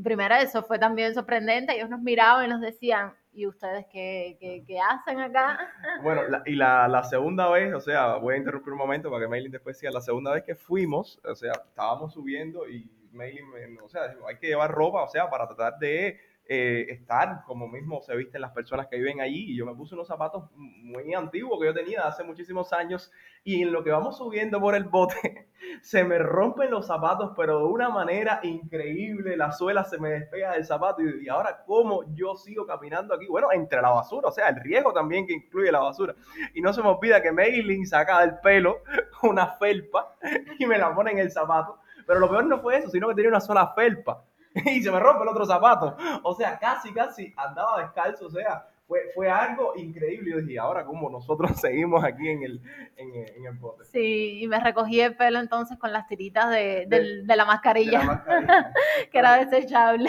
primero 0.02 0.34
eso 0.36 0.62
fue 0.62 0.78
también 0.78 1.14
sorprendente. 1.14 1.74
Ellos 1.74 1.88
nos 1.90 2.00
miraban 2.00 2.44
y 2.46 2.48
nos 2.48 2.60
decían, 2.60 3.14
¿y 3.32 3.46
ustedes 3.46 3.86
qué, 3.90 4.36
qué, 4.40 4.64
qué 4.66 4.78
hacen 4.80 5.20
acá? 5.20 5.58
Bueno, 6.02 6.22
la- 6.28 6.42
y 6.46 6.54
la, 6.54 6.86
la 6.88 7.02
segunda 7.04 7.48
vez, 7.50 7.72
o 7.74 7.80
sea, 7.80 8.16
voy 8.16 8.34
a 8.34 8.38
interrumpir 8.38 8.72
un 8.72 8.78
momento 8.78 9.10
para 9.10 9.22
que 9.24 9.28
Maylin 9.28 9.52
después 9.52 9.78
siga. 9.78 9.90
La 9.92 10.00
segunda 10.00 10.32
vez 10.32 10.44
que 10.44 10.54
fuimos, 10.54 11.20
o 11.24 11.34
sea, 11.34 11.52
estábamos 11.52 12.12
subiendo 12.14 12.68
y 12.68 12.90
Maylin, 13.12 13.78
o 13.82 13.88
sea, 13.88 14.02
hay 14.28 14.36
que 14.38 14.48
llevar 14.48 14.70
ropa, 14.70 15.02
o 15.02 15.08
sea, 15.08 15.28
para 15.30 15.46
tratar 15.46 15.78
de 15.78 16.20
eh, 16.50 16.86
estar 16.88 17.42
como 17.44 17.68
mismo 17.68 18.00
se 18.00 18.16
visten 18.16 18.40
las 18.40 18.52
personas 18.52 18.86
que 18.86 18.96
viven 18.96 19.20
allí. 19.20 19.52
Y 19.52 19.56
yo 19.56 19.66
me 19.66 19.74
puse 19.74 19.94
unos 19.94 20.08
zapatos 20.08 20.50
muy 20.54 21.12
antiguos 21.12 21.60
que 21.60 21.66
yo 21.66 21.74
tenía 21.74 22.06
hace 22.06 22.24
muchísimos 22.24 22.72
años 22.72 23.12
y 23.44 23.62
en 23.62 23.70
lo 23.70 23.84
que 23.84 23.90
vamos 23.90 24.16
subiendo 24.16 24.58
por 24.58 24.74
el 24.74 24.84
bote 24.84 25.50
se 25.82 26.04
me 26.04 26.18
rompen 26.18 26.70
los 26.70 26.86
zapatos, 26.86 27.32
pero 27.36 27.58
de 27.58 27.64
una 27.64 27.90
manera 27.90 28.40
increíble. 28.42 29.36
La 29.36 29.52
suela 29.52 29.84
se 29.84 29.98
me 29.98 30.08
despega 30.08 30.52
del 30.52 30.64
zapato 30.64 31.02
y, 31.02 31.28
ahora 31.28 31.64
cómo 31.66 32.02
yo 32.14 32.34
sigo 32.34 32.66
caminando 32.66 33.14
aquí. 33.14 33.26
Bueno, 33.26 33.52
entre 33.52 33.82
la 33.82 33.90
basura, 33.90 34.28
o 34.28 34.32
sea, 34.32 34.48
el 34.48 34.56
riesgo 34.56 34.94
también 34.94 35.26
que 35.26 35.34
incluye 35.34 35.70
la 35.70 35.80
basura. 35.80 36.14
Y 36.54 36.62
no 36.62 36.72
se 36.72 36.82
me 36.82 36.88
olvida 36.88 37.20
que 37.20 37.30
Maylin 37.30 37.86
saca 37.86 38.22
del 38.22 38.38
pelo 38.40 38.82
una 39.22 39.48
felpa 39.58 40.16
y 40.58 40.64
me 40.64 40.78
la 40.78 40.94
pone 40.94 41.10
en 41.10 41.18
el 41.18 41.30
zapato. 41.30 41.78
Pero 42.06 42.20
lo 42.20 42.30
peor 42.30 42.46
no 42.46 42.58
fue 42.60 42.78
eso, 42.78 42.88
sino 42.88 43.06
que 43.08 43.14
tenía 43.16 43.28
una 43.28 43.40
sola 43.40 43.74
felpa. 43.74 44.24
y 44.66 44.82
se 44.82 44.90
me 44.90 45.00
rompe 45.00 45.22
el 45.22 45.28
otro 45.28 45.46
zapato. 45.46 45.96
O 46.22 46.34
sea, 46.34 46.58
casi, 46.58 46.92
casi 46.92 47.32
andaba 47.36 47.82
descalzo. 47.82 48.26
O 48.26 48.30
sea, 48.30 48.66
fue, 48.86 49.00
fue 49.14 49.30
algo 49.30 49.74
increíble. 49.76 50.30
Yo 50.30 50.40
dije, 50.40 50.58
ahora 50.58 50.84
cómo 50.84 51.10
nosotros 51.10 51.52
seguimos 51.60 52.02
aquí 52.02 52.28
en 52.28 52.42
el, 52.42 52.62
en, 52.96 53.14
en, 53.14 53.46
el 53.46 53.56
bote. 53.58 53.84
Sí, 53.84 54.40
y 54.42 54.48
me 54.48 54.58
recogí 54.60 55.00
el 55.00 55.16
pelo 55.16 55.38
entonces 55.38 55.78
con 55.78 55.92
las 55.92 56.06
tiritas 56.06 56.50
de, 56.50 56.86
de, 56.88 57.22
de 57.24 57.36
la 57.36 57.44
mascarilla, 57.44 58.00
de 58.00 58.06
la 58.06 58.12
mascarilla. 58.12 58.72
que 59.12 59.18
era 59.18 59.44
desechable. 59.44 60.08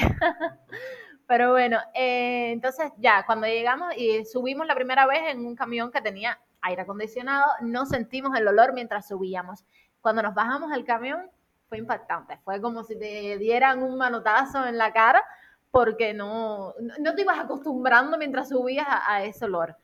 Pero 1.28 1.52
bueno, 1.52 1.78
eh, 1.94 2.52
entonces 2.52 2.92
ya, 2.98 3.24
cuando 3.24 3.46
llegamos 3.46 3.96
y 3.96 4.26
subimos 4.26 4.66
la 4.66 4.74
primera 4.74 5.06
vez 5.06 5.22
en 5.28 5.46
un 5.46 5.56
camión 5.56 5.92
que 5.92 6.02
tenía 6.02 6.40
aire 6.62 6.82
acondicionado, 6.82 7.46
no 7.62 7.86
sentimos 7.86 8.36
el 8.36 8.48
olor 8.48 8.74
mientras 8.74 9.08
subíamos. 9.08 9.64
Cuando 10.02 10.24
nos 10.24 10.34
bajamos 10.34 10.72
del 10.72 10.86
camión, 10.86 11.30
fue 11.70 11.78
impactante. 11.78 12.38
Fue 12.44 12.60
como 12.60 12.84
si 12.84 12.98
te 12.98 13.38
dieran 13.38 13.82
un 13.82 13.98
manotazo 13.98 14.66
en 14.66 14.78
la 14.78 14.92
cara 14.92 15.24
porque 15.72 16.14
no, 16.14 16.74
no 17.00 17.16
te 17.16 17.22
ibas 17.22 17.40
acostumbrando 17.40 18.18
mientras 18.18 18.50
subías 18.50 18.88
a, 18.90 19.24
ese 19.24 19.46
olor. 19.46 19.78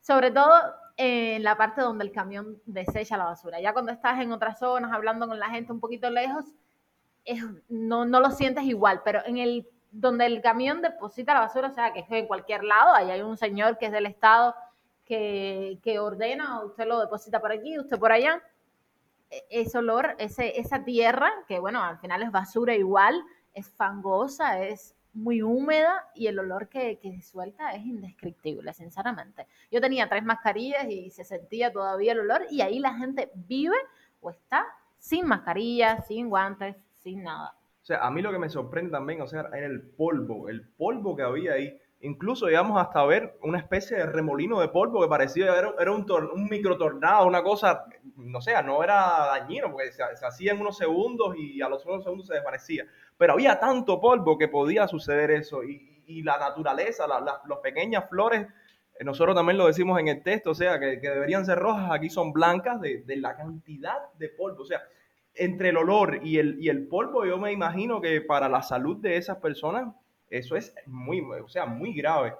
Sobre 0.00 0.30
todo 0.30 0.50
en 0.96 1.42
la 1.42 1.56
parte 1.56 1.82
donde 1.82 2.04
el 2.04 2.12
camión 2.12 2.60
desecha 2.64 3.18
la 3.18 3.26
basura. 3.26 3.60
Ya 3.60 3.72
cuando 3.72 3.92
estás 3.92 4.20
en 4.20 4.32
otras 4.32 4.58
zonas 4.58 4.92
hablando 4.92 5.28
con 5.28 5.38
la 5.38 5.50
gente 5.50 5.72
un 5.72 5.80
poquito 5.80 6.08
lejos, 6.08 6.46
es, 7.24 7.42
no, 7.68 8.04
no 8.06 8.20
lo 8.20 8.30
sientes 8.30 8.64
igual, 8.64 9.02
pero 9.04 9.20
en 9.26 9.38
el 9.38 9.68
donde 9.90 10.26
el 10.26 10.42
camión 10.42 10.82
deposita 10.82 11.34
la 11.34 11.40
basura, 11.40 11.68
o 11.68 11.72
sea, 11.72 11.92
que 11.92 12.00
es 12.00 12.10
en 12.10 12.26
cualquier 12.26 12.64
lado, 12.64 12.94
ahí 12.94 13.10
hay 13.10 13.20
un 13.20 13.36
señor 13.36 13.78
que 13.78 13.86
es 13.86 13.92
del 13.92 14.06
Estado 14.06 14.54
que, 15.04 15.78
que 15.82 16.00
ordena, 16.00 16.64
usted 16.64 16.86
lo 16.86 16.98
deposita 17.00 17.40
por 17.40 17.52
aquí, 17.52 17.78
usted 17.78 17.98
por 17.98 18.10
allá, 18.10 18.42
ese 19.50 19.78
olor, 19.78 20.14
ese, 20.18 20.58
esa 20.58 20.84
tierra, 20.84 21.30
que 21.48 21.58
bueno, 21.58 21.82
al 21.82 21.98
final 21.98 22.22
es 22.22 22.30
basura 22.30 22.74
igual, 22.74 23.22
es 23.52 23.68
fangosa, 23.70 24.62
es 24.62 24.94
muy 25.12 25.42
húmeda 25.42 26.08
y 26.14 26.26
el 26.26 26.38
olor 26.38 26.68
que, 26.68 26.98
que 26.98 27.20
suelta 27.22 27.72
es 27.72 27.84
indescriptible, 27.84 28.72
sinceramente. 28.72 29.46
Yo 29.70 29.80
tenía 29.80 30.08
tres 30.08 30.24
mascarillas 30.24 30.88
y 30.88 31.10
se 31.10 31.24
sentía 31.24 31.72
todavía 31.72 32.12
el 32.12 32.20
olor 32.20 32.42
y 32.50 32.60
ahí 32.60 32.78
la 32.80 32.94
gente 32.94 33.30
vive 33.34 33.76
o 34.20 34.30
está 34.30 34.66
sin 34.98 35.26
mascarillas, 35.26 36.06
sin 36.06 36.28
guantes, 36.28 36.76
sin 36.98 37.22
nada. 37.22 37.54
O 37.82 37.86
sea, 37.86 37.98
a 37.98 38.10
mí 38.10 38.22
lo 38.22 38.32
que 38.32 38.38
me 38.38 38.48
sorprende 38.48 38.90
también, 38.90 39.20
o 39.20 39.26
sea, 39.26 39.42
era 39.52 39.66
el 39.66 39.82
polvo, 39.82 40.48
el 40.48 40.66
polvo 40.66 41.14
que 41.14 41.22
había 41.22 41.52
ahí. 41.52 41.78
Incluso 42.04 42.46
llegamos 42.48 42.78
hasta 42.78 43.02
ver 43.06 43.38
una 43.40 43.56
especie 43.56 43.96
de 43.96 44.04
remolino 44.04 44.60
de 44.60 44.68
polvo 44.68 45.00
que 45.00 45.08
parecía 45.08 45.56
era, 45.56 45.72
era 45.80 45.90
un, 45.90 46.04
un 46.34 46.48
microtornado, 46.50 47.26
una 47.26 47.42
cosa, 47.42 47.86
no 48.16 48.42
sé, 48.42 48.52
no 48.62 48.84
era 48.84 48.94
dañino 49.38 49.72
porque 49.72 49.90
se, 49.90 50.02
se, 50.14 50.26
hacía 50.26 50.52
en 50.52 50.60
unos 50.60 50.76
segundos 50.76 51.34
y 51.38 51.62
a 51.62 51.68
los 51.70 51.86
unos 51.86 52.04
segundos 52.04 52.26
se 52.26 52.34
desvanecía. 52.34 52.84
Pero 53.16 53.32
había 53.32 53.58
tanto 53.58 54.02
polvo 54.02 54.36
que 54.36 54.48
podía 54.48 54.86
suceder 54.86 55.30
eso 55.30 55.64
y, 55.64 56.04
y 56.06 56.22
la 56.22 56.36
naturaleza, 56.36 57.06
la, 57.06 57.20
la, 57.20 57.40
las 57.48 57.58
pequeñas 57.60 58.06
flores, 58.10 58.48
eh, 58.98 59.04
nosotros 59.04 59.34
también 59.34 59.56
lo 59.56 59.66
decimos 59.66 59.98
en 59.98 60.08
el 60.08 60.22
texto, 60.22 60.50
o 60.50 60.54
sea, 60.54 60.78
que, 60.78 61.00
que 61.00 61.08
deberían 61.08 61.46
ser 61.46 61.58
rojas, 61.58 61.90
aquí 61.90 62.10
son 62.10 62.34
blancas 62.34 62.82
de, 62.82 63.02
de 63.02 63.16
la 63.16 63.34
cantidad 63.34 64.12
de 64.18 64.28
polvo. 64.28 64.60
O 64.60 64.66
sea, 64.66 64.82
entre 65.34 65.70
el 65.70 65.78
olor 65.78 66.20
y 66.22 66.38
el, 66.38 66.62
y 66.62 66.68
el 66.68 66.86
polvo, 66.86 67.24
yo 67.24 67.38
me 67.38 67.50
imagino 67.50 68.02
que 68.02 68.20
para 68.20 68.50
la 68.50 68.60
salud 68.60 68.98
de 68.98 69.16
esas 69.16 69.38
personas 69.38 69.94
eso 70.30 70.56
es 70.56 70.74
muy, 70.86 71.20
o 71.20 71.48
sea, 71.48 71.66
muy 71.66 71.94
grave. 71.94 72.34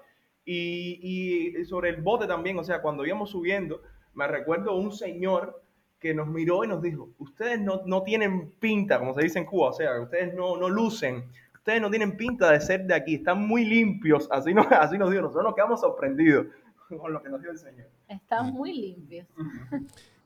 Y, 0.45 1.57
y, 1.59 1.65
sobre 1.65 1.91
el 1.91 2.03
bote 2.03 2.27
también, 2.27 2.59
o 2.59 2.65
sea, 2.65 2.83
cuando 2.83 3.07
íbamos 3.07 3.31
subiendo, 3.31 3.81
me 4.13 4.27
recuerdo 4.27 4.77
un 4.77 4.93
señor 4.93 5.63
que 5.99 6.13
nos 6.13 6.29
miró 6.29 6.65
y 6.65 6.69
nos 6.69 6.83
dijo, 6.83 7.09
ustedes 7.19 7.59
no, 7.61 7.81
no 7.87 8.03
tienen 8.03 8.51
pinta, 8.61 8.99
como 8.99 9.15
se 9.15 9.23
dice 9.23 9.39
en 9.39 9.47
Cuba, 9.47 9.71
o 9.71 9.73
sea, 9.73 9.99
ustedes 10.01 10.35
no, 10.35 10.57
no 10.59 10.69
lucen, 10.69 11.31
ustedes 11.55 11.81
no 11.81 11.89
tienen 11.89 12.17
pinta 12.17 12.51
de 12.51 12.61
ser 12.61 12.85
de 12.85 12.95
aquí, 12.95 13.15
están 13.15 13.47
muy 13.47 13.65
limpios, 13.65 14.29
así 14.31 14.53
nos, 14.53 14.67
así 14.71 14.99
nos 14.99 15.11
dijo, 15.11 15.23
nosotros 15.23 15.45
nos 15.45 15.55
quedamos 15.55 15.81
sorprendidos 15.81 16.49
con 17.01 17.11
lo 17.11 17.23
que 17.23 17.31
nos 17.31 17.41
dio 17.41 17.51
el 17.51 17.59
señor. 17.59 17.89
Están 18.07 18.53
muy 18.53 18.75
limpios. 18.75 19.27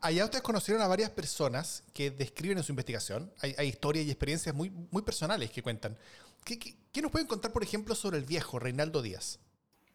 Allá 0.01 0.25
ustedes 0.25 0.43
conocieron 0.43 0.83
a 0.83 0.89
varias 0.89 1.11
personas 1.11 1.85
que 1.93 2.11
describen 2.11 2.59
en 2.59 2.65
su 2.65 2.73
investigación. 2.73 3.33
Hay, 3.41 3.55
hay 3.57 3.69
historias 3.69 4.05
y 4.05 4.11
experiencias 4.11 4.55
muy, 4.55 4.71
muy 4.91 5.03
personales 5.03 5.51
que 5.51 5.63
cuentan. 5.63 5.97
¿Qué, 6.49 7.03
nos 7.03 7.13
pueden 7.13 7.29
contar, 7.29 7.53
por 7.53 7.63
ejemplo, 7.63 7.95
sobre 7.95 8.17
el 8.17 8.25
viejo 8.25 8.59
Reinaldo 8.59 9.03
Díaz? 9.03 9.39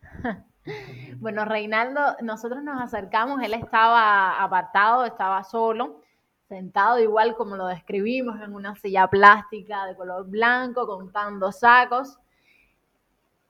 bueno, 1.17 1.45
Reinaldo, 1.45 2.15
nosotros 2.21 2.61
nos 2.61 2.79
acercamos, 2.79 3.41
él 3.41 3.55
estaba 3.55 4.43
apartado, 4.43 5.03
estaba 5.05 5.43
solo, 5.43 6.01
sentado 6.47 6.99
igual 6.99 7.35
como 7.35 7.57
lo 7.57 7.65
describimos, 7.65 8.39
en 8.39 8.53
una 8.53 8.75
silla 8.75 9.07
plástica 9.07 9.87
de 9.87 9.95
color 9.95 10.29
blanco, 10.29 10.85
contando 10.85 11.51
sacos. 11.51 12.19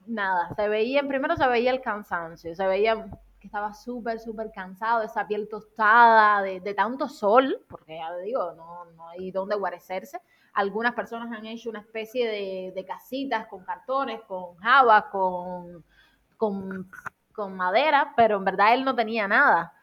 Nada, 0.06 0.54
se 0.56 0.70
veía, 0.70 1.06
primero 1.06 1.36
se 1.36 1.48
veía 1.48 1.72
el 1.72 1.82
cansancio, 1.82 2.56
se 2.56 2.66
veía 2.66 3.06
que 3.42 3.48
estaba 3.48 3.74
súper, 3.74 4.22
súper 4.22 4.50
cansado, 4.54 5.02
esa 5.02 5.28
piel 5.28 5.50
tostada 5.50 6.42
de, 6.42 6.62
de, 6.62 6.74
tanto 6.74 7.10
sol, 7.10 7.66
porque 7.68 7.98
ya 7.98 8.16
digo, 8.20 8.54
no, 8.54 8.86
no 8.96 9.10
hay 9.10 9.30
dónde 9.32 9.58
guarecerse. 9.58 10.22
Algunas 10.54 10.94
personas 10.94 11.32
han 11.32 11.46
hecho 11.46 11.70
una 11.70 11.80
especie 11.80 12.28
de, 12.28 12.74
de 12.76 12.86
casitas 12.86 13.48
con 13.48 13.64
cartones, 13.64 14.22
con 14.28 14.56
java, 14.58 15.10
con, 15.10 15.84
con, 16.38 16.90
con, 17.34 17.56
madera, 17.56 18.14
pero 18.16 18.38
en 18.38 18.46
verdad 18.46 18.74
él 18.74 18.86
no 18.86 18.96
tenía 18.96 19.28
nada. 19.28 19.74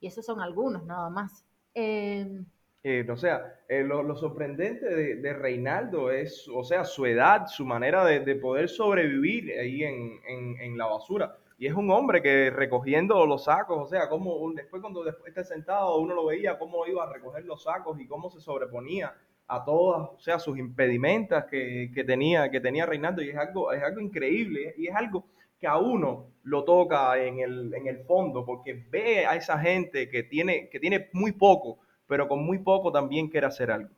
Y 0.00 0.06
esos 0.06 0.24
son 0.24 0.40
algunos, 0.40 0.84
nada 0.84 1.08
más. 1.08 1.44
Eh, 1.74 2.42
eh, 2.82 3.06
o 3.08 3.16
sea, 3.16 3.60
eh, 3.68 3.82
lo, 3.84 4.02
lo, 4.02 4.16
sorprendente 4.16 4.86
de, 4.86 5.16
de, 5.16 5.32
Reinaldo 5.32 6.10
es, 6.10 6.48
o 6.52 6.64
sea, 6.64 6.84
su 6.84 7.06
edad, 7.06 7.46
su 7.46 7.64
manera 7.64 8.04
de, 8.04 8.20
de 8.20 8.34
poder 8.34 8.68
sobrevivir 8.68 9.52
ahí 9.58 9.84
en, 9.84 10.20
en, 10.26 10.60
en 10.60 10.76
la 10.76 10.86
basura 10.86 11.38
y 11.62 11.68
es 11.68 11.74
un 11.74 11.92
hombre 11.92 12.20
que 12.20 12.50
recogiendo 12.50 13.24
los 13.24 13.44
sacos, 13.44 13.78
o 13.78 13.86
sea, 13.86 14.08
como 14.08 14.52
después 14.52 14.82
cuando 14.82 15.04
después 15.04 15.28
esté 15.28 15.44
sentado 15.44 15.96
uno 15.98 16.12
lo 16.12 16.26
veía 16.26 16.58
cómo 16.58 16.84
iba 16.88 17.04
a 17.04 17.12
recoger 17.12 17.44
los 17.44 17.62
sacos 17.62 18.00
y 18.00 18.08
cómo 18.08 18.30
se 18.30 18.40
sobreponía 18.40 19.14
a 19.46 19.64
todas, 19.64 20.08
o 20.10 20.20
sea, 20.20 20.38
sus 20.38 20.58
impedimentas 20.58 21.44
que, 21.46 21.90
que, 21.94 22.04
tenía, 22.04 22.50
que 22.50 22.60
tenía 22.60 22.86
Reinaldo 22.86 23.22
y 23.22 23.30
es 23.30 23.36
algo, 23.36 23.72
es 23.72 23.82
algo 23.82 24.00
increíble 24.00 24.74
y 24.78 24.88
es 24.88 24.94
algo 24.94 25.26
que 25.58 25.66
a 25.66 25.78
uno 25.78 26.26
lo 26.42 26.64
toca 26.64 27.22
en 27.22 27.40
el, 27.40 27.74
en 27.74 27.86
el 27.86 27.98
fondo 28.04 28.44
porque 28.44 28.74
ve 28.90 29.26
a 29.26 29.36
esa 29.36 29.58
gente 29.58 30.08
que 30.08 30.22
tiene, 30.22 30.68
que 30.68 30.80
tiene 30.80 31.08
muy 31.12 31.32
poco, 31.32 31.78
pero 32.06 32.28
con 32.28 32.44
muy 32.44 32.58
poco 32.58 32.90
también 32.90 33.28
quiere 33.28 33.46
hacer 33.46 33.70
algo 33.70 33.90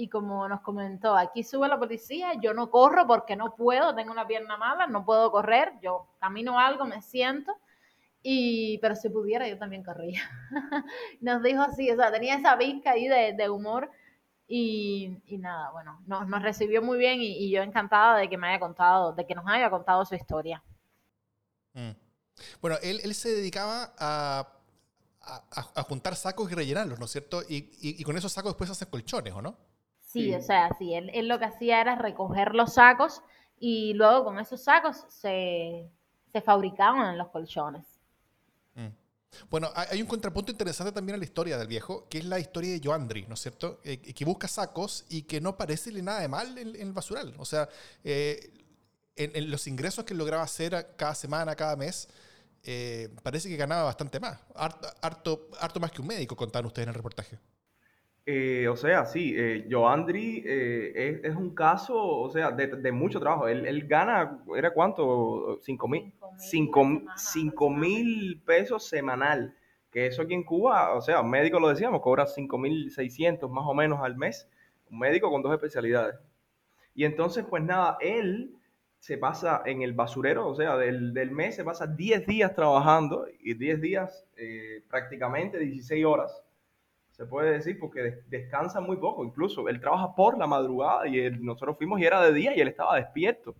y 0.00 0.08
como 0.08 0.48
nos 0.48 0.60
comentó, 0.60 1.16
aquí 1.16 1.42
sube 1.42 1.66
la 1.66 1.76
policía, 1.76 2.34
yo 2.40 2.54
no 2.54 2.70
corro 2.70 3.04
porque 3.08 3.34
no 3.34 3.56
puedo, 3.56 3.96
tengo 3.96 4.12
una 4.12 4.28
pierna 4.28 4.56
mala, 4.56 4.86
no 4.86 5.04
puedo 5.04 5.32
correr, 5.32 5.72
yo 5.82 6.06
camino 6.20 6.56
algo, 6.56 6.84
me 6.84 7.02
siento, 7.02 7.52
y, 8.22 8.78
pero 8.78 8.94
si 8.94 9.08
pudiera 9.08 9.48
yo 9.48 9.58
también 9.58 9.82
corría. 9.82 10.22
nos 11.20 11.42
dijo 11.42 11.62
así, 11.62 11.90
o 11.90 11.96
sea, 11.96 12.12
tenía 12.12 12.36
esa 12.36 12.54
visca 12.54 12.92
ahí 12.92 13.08
de, 13.08 13.32
de 13.32 13.50
humor 13.50 13.90
y, 14.48 15.22
y, 15.26 15.38
nada, 15.38 15.70
bueno, 15.70 16.02
nos, 16.06 16.26
nos 16.26 16.42
recibió 16.42 16.82
muy 16.82 16.98
bien 16.98 17.20
y, 17.20 17.36
y, 17.36 17.50
yo 17.50 17.62
encantada 17.62 18.16
de 18.18 18.28
que 18.28 18.38
me 18.38 18.48
haya 18.48 18.58
contado, 18.58 19.12
de 19.12 19.26
que 19.26 19.34
nos 19.34 19.46
haya 19.46 19.70
contado 19.70 20.04
su 20.04 20.14
historia. 20.14 20.62
Mm. 21.74 21.90
Bueno, 22.60 22.78
él, 22.82 23.00
él 23.04 23.14
se 23.14 23.28
dedicaba 23.28 23.92
a 23.98 24.48
a, 25.28 25.80
a, 25.80 25.82
juntar 25.82 26.16
sacos 26.16 26.50
y 26.50 26.54
rellenarlos, 26.54 26.98
¿no 26.98 27.04
es 27.04 27.10
cierto? 27.10 27.42
Y, 27.48 27.56
y, 27.80 28.00
y, 28.00 28.04
con 28.04 28.16
esos 28.16 28.32
sacos 28.32 28.52
después 28.52 28.70
hacen 28.70 28.88
colchones, 28.88 29.34
¿o 29.34 29.42
no? 29.42 29.56
Sí, 30.00 30.34
o 30.34 30.40
sea, 30.40 30.70
sí, 30.78 30.94
él, 30.94 31.10
él, 31.12 31.28
lo 31.28 31.38
que 31.38 31.44
hacía 31.44 31.80
era 31.80 31.96
recoger 31.96 32.54
los 32.54 32.74
sacos 32.74 33.22
y 33.58 33.92
luego 33.94 34.24
con 34.24 34.38
esos 34.38 34.62
sacos 34.62 35.04
se, 35.08 35.90
se 36.32 36.40
fabricaban 36.40 37.18
los 37.18 37.28
colchones. 37.28 37.97
Bueno, 39.50 39.70
hay 39.74 40.00
un 40.00 40.08
contrapunto 40.08 40.52
interesante 40.52 40.92
también 40.92 41.14
a 41.14 41.18
la 41.18 41.24
historia 41.24 41.56
del 41.58 41.68
viejo, 41.68 42.08
que 42.08 42.18
es 42.18 42.24
la 42.24 42.38
historia 42.38 42.72
de 42.72 42.80
Joandri, 42.82 43.26
¿no 43.26 43.34
es 43.34 43.40
cierto? 43.40 43.80
Eh, 43.84 43.98
que 43.98 44.24
busca 44.24 44.48
sacos 44.48 45.04
y 45.08 45.22
que 45.22 45.40
no 45.40 45.56
parece 45.56 45.90
nada 46.02 46.20
de 46.20 46.28
mal 46.28 46.56
en, 46.58 46.76
el 46.76 46.92
basural. 46.92 47.34
O 47.38 47.44
sea, 47.44 47.68
eh, 48.04 48.52
en, 49.16 49.50
los 49.50 49.66
ingresos 49.66 50.04
que 50.04 50.14
lograba 50.14 50.42
hacer 50.42 50.94
cada 50.96 51.14
semana, 51.14 51.54
cada 51.56 51.76
mes, 51.76 52.08
eh, 52.62 53.08
parece 53.22 53.48
que 53.48 53.56
ganaba 53.56 53.84
bastante 53.84 54.20
más. 54.20 54.38
Harto 54.54 55.80
más 55.80 55.92
que 55.92 56.00
un 56.00 56.06
médico, 56.06 56.36
contaban 56.36 56.66
ustedes 56.66 56.84
en 56.84 56.90
el 56.90 56.94
reportaje. 56.94 57.38
Eh, 58.30 58.68
o 58.68 58.76
sea, 58.76 59.06
sí, 59.06 59.32
eh, 59.34 59.66
Joandri 59.70 60.42
eh, 60.44 61.22
es, 61.24 61.34
un 61.34 61.54
caso, 61.54 61.96
o 61.96 62.28
sea, 62.28 62.50
de, 62.50 62.92
mucho 62.92 63.18
trabajo. 63.18 63.48
Él, 63.48 63.86
gana, 63.88 64.42
¿era 64.54 64.70
cuánto? 64.74 65.58
Cinco 65.62 65.88
mil, 65.88 66.12
cinco, 66.36 67.70
mil 67.70 68.42
pesos 68.44 68.86
semanal. 68.86 69.56
Que 69.90 70.08
eso 70.08 70.20
aquí 70.20 70.34
en 70.34 70.44
Cuba, 70.44 70.94
o 70.94 71.00
sea, 71.00 71.22
un 71.22 71.30
médico 71.30 71.58
lo 71.58 71.70
decíamos, 71.70 72.02
cobra 72.02 72.26
cinco 72.26 72.58
mil 72.58 72.90
seiscientos 72.90 73.50
más 73.50 73.64
o 73.66 73.72
menos 73.72 74.00
al 74.02 74.18
mes. 74.18 74.46
Un 74.90 74.98
médico 74.98 75.30
con 75.30 75.40
dos 75.40 75.54
especialidades. 75.54 76.16
Y 76.94 77.06
entonces, 77.06 77.46
pues 77.48 77.62
nada, 77.62 77.96
él 77.98 78.54
se 78.98 79.16
pasa 79.16 79.62
en 79.64 79.80
el 79.80 79.94
basurero, 79.94 80.46
o 80.48 80.54
sea, 80.54 80.76
del, 80.76 81.14
del 81.14 81.30
mes 81.30 81.56
se 81.56 81.64
pasa 81.64 81.86
10 81.86 82.26
días 82.26 82.54
trabajando 82.54 83.26
y 83.40 83.54
10 83.54 83.80
días 83.80 84.26
prácticamente 84.90 85.58
16 85.58 86.04
horas 86.04 86.42
se 87.18 87.26
puede 87.26 87.54
decir, 87.54 87.80
porque 87.80 88.22
descansa 88.28 88.80
muy 88.80 88.96
poco. 88.96 89.24
Incluso 89.24 89.68
él 89.68 89.80
trabaja 89.80 90.14
por 90.14 90.38
la 90.38 90.46
madrugada 90.46 91.08
y 91.08 91.28
nosotros 91.40 91.76
fuimos 91.76 92.00
y 92.00 92.04
era 92.04 92.22
de 92.22 92.32
día 92.32 92.56
y 92.56 92.60
él 92.60 92.68
estaba 92.68 92.94
despierto. 92.94 93.56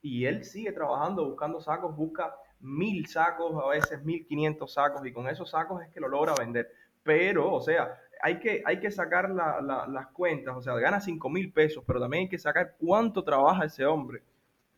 Y 0.00 0.24
él 0.24 0.44
sigue 0.44 0.72
trabajando, 0.72 1.28
buscando 1.28 1.60
sacos, 1.60 1.94
busca 1.94 2.34
mil 2.58 3.06
sacos, 3.06 3.62
a 3.62 3.68
veces 3.68 4.02
mil 4.02 4.26
quinientos 4.26 4.72
sacos, 4.72 5.04
y 5.04 5.12
con 5.12 5.28
esos 5.28 5.50
sacos 5.50 5.82
es 5.82 5.90
que 5.90 6.00
lo 6.00 6.08
logra 6.08 6.34
vender. 6.38 6.70
Pero, 7.02 7.52
o 7.52 7.60
sea, 7.60 8.00
hay 8.22 8.38
que, 8.38 8.62
hay 8.64 8.80
que 8.80 8.90
sacar 8.90 9.28
las 9.28 10.06
cuentas, 10.14 10.56
o 10.56 10.62
sea, 10.62 10.72
gana 10.76 10.98
cinco 10.98 11.28
mil 11.28 11.52
pesos, 11.52 11.84
pero 11.86 12.00
también 12.00 12.22
hay 12.22 12.28
que 12.30 12.38
sacar 12.38 12.76
cuánto 12.78 13.22
trabaja 13.22 13.66
ese 13.66 13.84
hombre. 13.84 14.22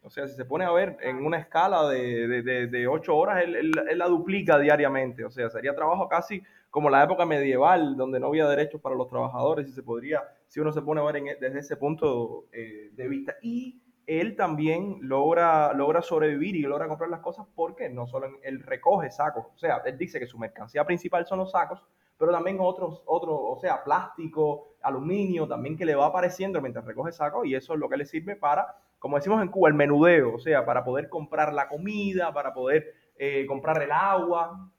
O 0.02 0.10
sea, 0.10 0.26
si 0.28 0.34
se 0.34 0.44
pone 0.44 0.64
a 0.64 0.70
ver 0.70 0.96
en 1.02 1.24
una 1.24 1.38
escala 1.38 1.88
de, 1.88 2.28
de, 2.28 2.66
de, 2.66 2.86
ocho 2.86 3.16
horas, 3.16 3.42
él, 3.42 3.56
él, 3.56 3.98
la 3.98 4.06
duplica 4.06 4.58
diariamente. 4.58 5.24
O 5.24 5.30
sea, 5.30 5.50
sería 5.50 5.74
trabajo 5.74 6.08
casi 6.08 6.42
como 6.70 6.90
la 6.90 7.02
época 7.02 7.24
medieval, 7.24 7.96
donde 7.96 8.20
no 8.20 8.28
había 8.28 8.48
derechos 8.48 8.80
para 8.80 8.94
los 8.94 9.08
trabajadores, 9.08 9.68
y 9.68 9.72
se 9.72 9.82
podría, 9.82 10.22
si 10.46 10.60
uno 10.60 10.72
se 10.72 10.82
pone 10.82 11.00
a 11.00 11.04
ver 11.04 11.16
e, 11.16 11.36
desde 11.40 11.58
ese 11.58 11.76
punto 11.76 12.46
eh, 12.52 12.90
de 12.92 13.08
vista. 13.08 13.36
Y 13.42 13.82
él 14.08 14.36
también 14.36 14.98
logra, 15.02 15.72
logra 15.74 16.00
sobrevivir 16.00 16.56
y 16.56 16.62
logra 16.62 16.88
comprar 16.88 17.10
las 17.10 17.20
cosas 17.20 17.46
porque 17.54 17.90
no 17.90 18.06
solo 18.06 18.28
él 18.42 18.62
recoge 18.62 19.10
sacos, 19.10 19.46
o 19.54 19.58
sea, 19.58 19.82
él 19.84 19.98
dice 19.98 20.18
que 20.18 20.26
su 20.26 20.38
mercancía 20.38 20.84
principal 20.84 21.26
son 21.26 21.40
los 21.40 21.50
sacos, 21.50 21.84
pero 22.16 22.32
también 22.32 22.56
otros, 22.58 23.02
otros, 23.04 23.38
o 23.38 23.58
sea, 23.60 23.84
plástico, 23.84 24.76
aluminio, 24.80 25.46
también 25.46 25.76
que 25.76 25.84
le 25.84 25.94
va 25.94 26.06
apareciendo 26.06 26.60
mientras 26.62 26.86
recoge 26.86 27.12
sacos 27.12 27.46
y 27.46 27.54
eso 27.54 27.74
es 27.74 27.78
lo 27.78 27.88
que 27.88 27.98
le 27.98 28.06
sirve 28.06 28.34
para, 28.34 28.78
como 28.98 29.16
decimos 29.16 29.42
en 29.42 29.48
Cuba, 29.48 29.68
el 29.68 29.74
menudeo, 29.74 30.34
o 30.34 30.38
sea, 30.38 30.64
para 30.64 30.84
poder 30.84 31.08
comprar 31.08 31.52
la 31.52 31.68
comida, 31.68 32.32
para 32.32 32.52
poder 32.52 32.94
eh, 33.16 33.46
comprar 33.46 33.82
el 33.82 33.92
agua, 33.92 34.70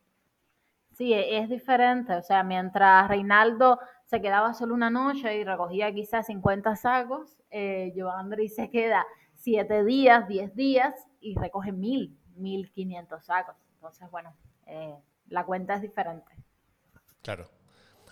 Sí, 0.99 1.13
e, 1.13 1.39
es 1.39 1.47
diferente. 1.47 2.13
O 2.13 2.21
sea, 2.21 2.43
mientras 2.43 3.07
Reinaldo 3.07 3.79
se 4.03 4.21
quedaba 4.21 4.53
solo 4.53 4.73
una 4.73 4.89
noche 4.89 5.38
y 5.38 5.45
recogía 5.45 5.93
quizás 5.93 6.25
50 6.25 6.75
sacos, 6.75 7.38
eh, 7.51 7.93
Andrés 8.17 8.55
se 8.55 8.69
queda 8.69 9.05
7 9.35 9.85
días, 9.85 10.27
10 10.27 10.55
días 10.55 10.93
y 11.21 11.35
recoge 11.35 11.71
1000, 11.71 12.19
1500 12.35 13.25
sacos. 13.25 13.55
Entonces, 13.75 14.11
bueno, 14.11 14.35
eh, 14.65 14.93
la 15.29 15.45
cuenta 15.45 15.75
es 15.75 15.81
diferente. 15.81 16.33
Claro. 17.21 17.49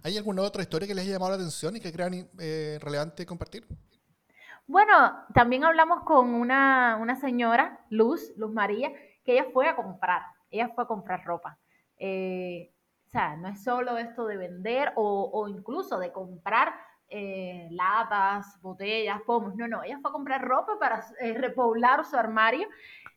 ¿Hay 0.04 0.18
alguna 0.18 0.44
otra 0.44 0.62
historia 0.62 0.88
que 0.88 0.96
les 0.96 1.04
haya 1.04 1.16
llamado 1.16 1.32
la 1.32 1.38
atención 1.38 1.76
y 1.76 1.82
que 1.82 1.92
crean 1.92 2.30
eh, 2.40 2.80
relevante 2.82 3.26
compartir? 3.26 3.68
Bueno, 4.68 5.14
también 5.34 5.64
hablamos 5.64 6.04
con 6.04 6.34
una, 6.34 6.98
una 7.00 7.16
señora, 7.16 7.80
Luz, 7.90 8.34
Luz 8.36 8.52
María, 8.52 8.92
que 9.24 9.34
ella 9.34 9.46
fue 9.54 9.70
a 9.70 9.78
comprar, 9.78 10.22
ella 10.52 10.70
fue 10.76 10.84
a 10.84 10.88
comprar 10.88 11.24
ropa. 11.24 11.58
Eh, 11.98 12.74
o 13.06 13.10
sea, 13.10 13.38
no 13.38 13.48
es 13.48 13.64
solo 13.64 13.98
esto 13.98 14.28
de 14.28 14.36
vender 14.36 14.92
o, 14.96 15.48
incluso 15.48 15.98
de 15.98 16.12
comprar 16.12 16.74
eh, 17.08 17.70
latas, 17.72 18.60
botellas, 18.62 19.22
pomos. 19.26 19.56
No, 19.56 19.70
no, 19.70 19.84
ella 19.84 20.00
fue 20.02 20.10
a 20.10 20.14
comprar 20.14 20.42
ropa 20.42 20.78
para 20.78 21.02
eh, 21.22 21.34
repoblar 21.34 22.04
su 22.04 22.18
armario. 22.18 22.68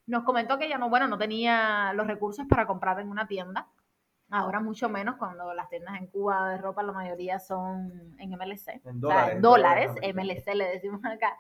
Nos 0.07 0.23
comentó 0.23 0.57
que 0.57 0.67
ella 0.67 0.79
no, 0.79 0.89
bueno, 0.89 1.09
no 1.09 1.19
tenía 1.19 1.93
los 1.95 2.07
recursos 2.07 2.47
para 2.49 2.69
comprar 2.69 3.01
en 3.01 3.11
una 3.11 3.27
tienda. 3.27 3.67
Ahora 4.31 4.61
mucho 4.61 4.89
menos 4.89 5.17
cuando 5.17 5.53
las 5.55 5.69
tiendas 5.69 5.97
en 5.99 6.07
Cuba 6.07 6.51
de 6.51 6.59
ropa 6.59 6.83
la 6.83 6.93
mayoría 6.93 7.39
son 7.39 8.15
en 8.19 8.31
MLC. 8.31 8.81
En 8.85 9.01
dólares. 9.01 9.43
dólares, 9.43 9.91
MLC 10.15 10.55
le 10.55 10.67
decimos 10.67 11.01
acá. 11.05 11.37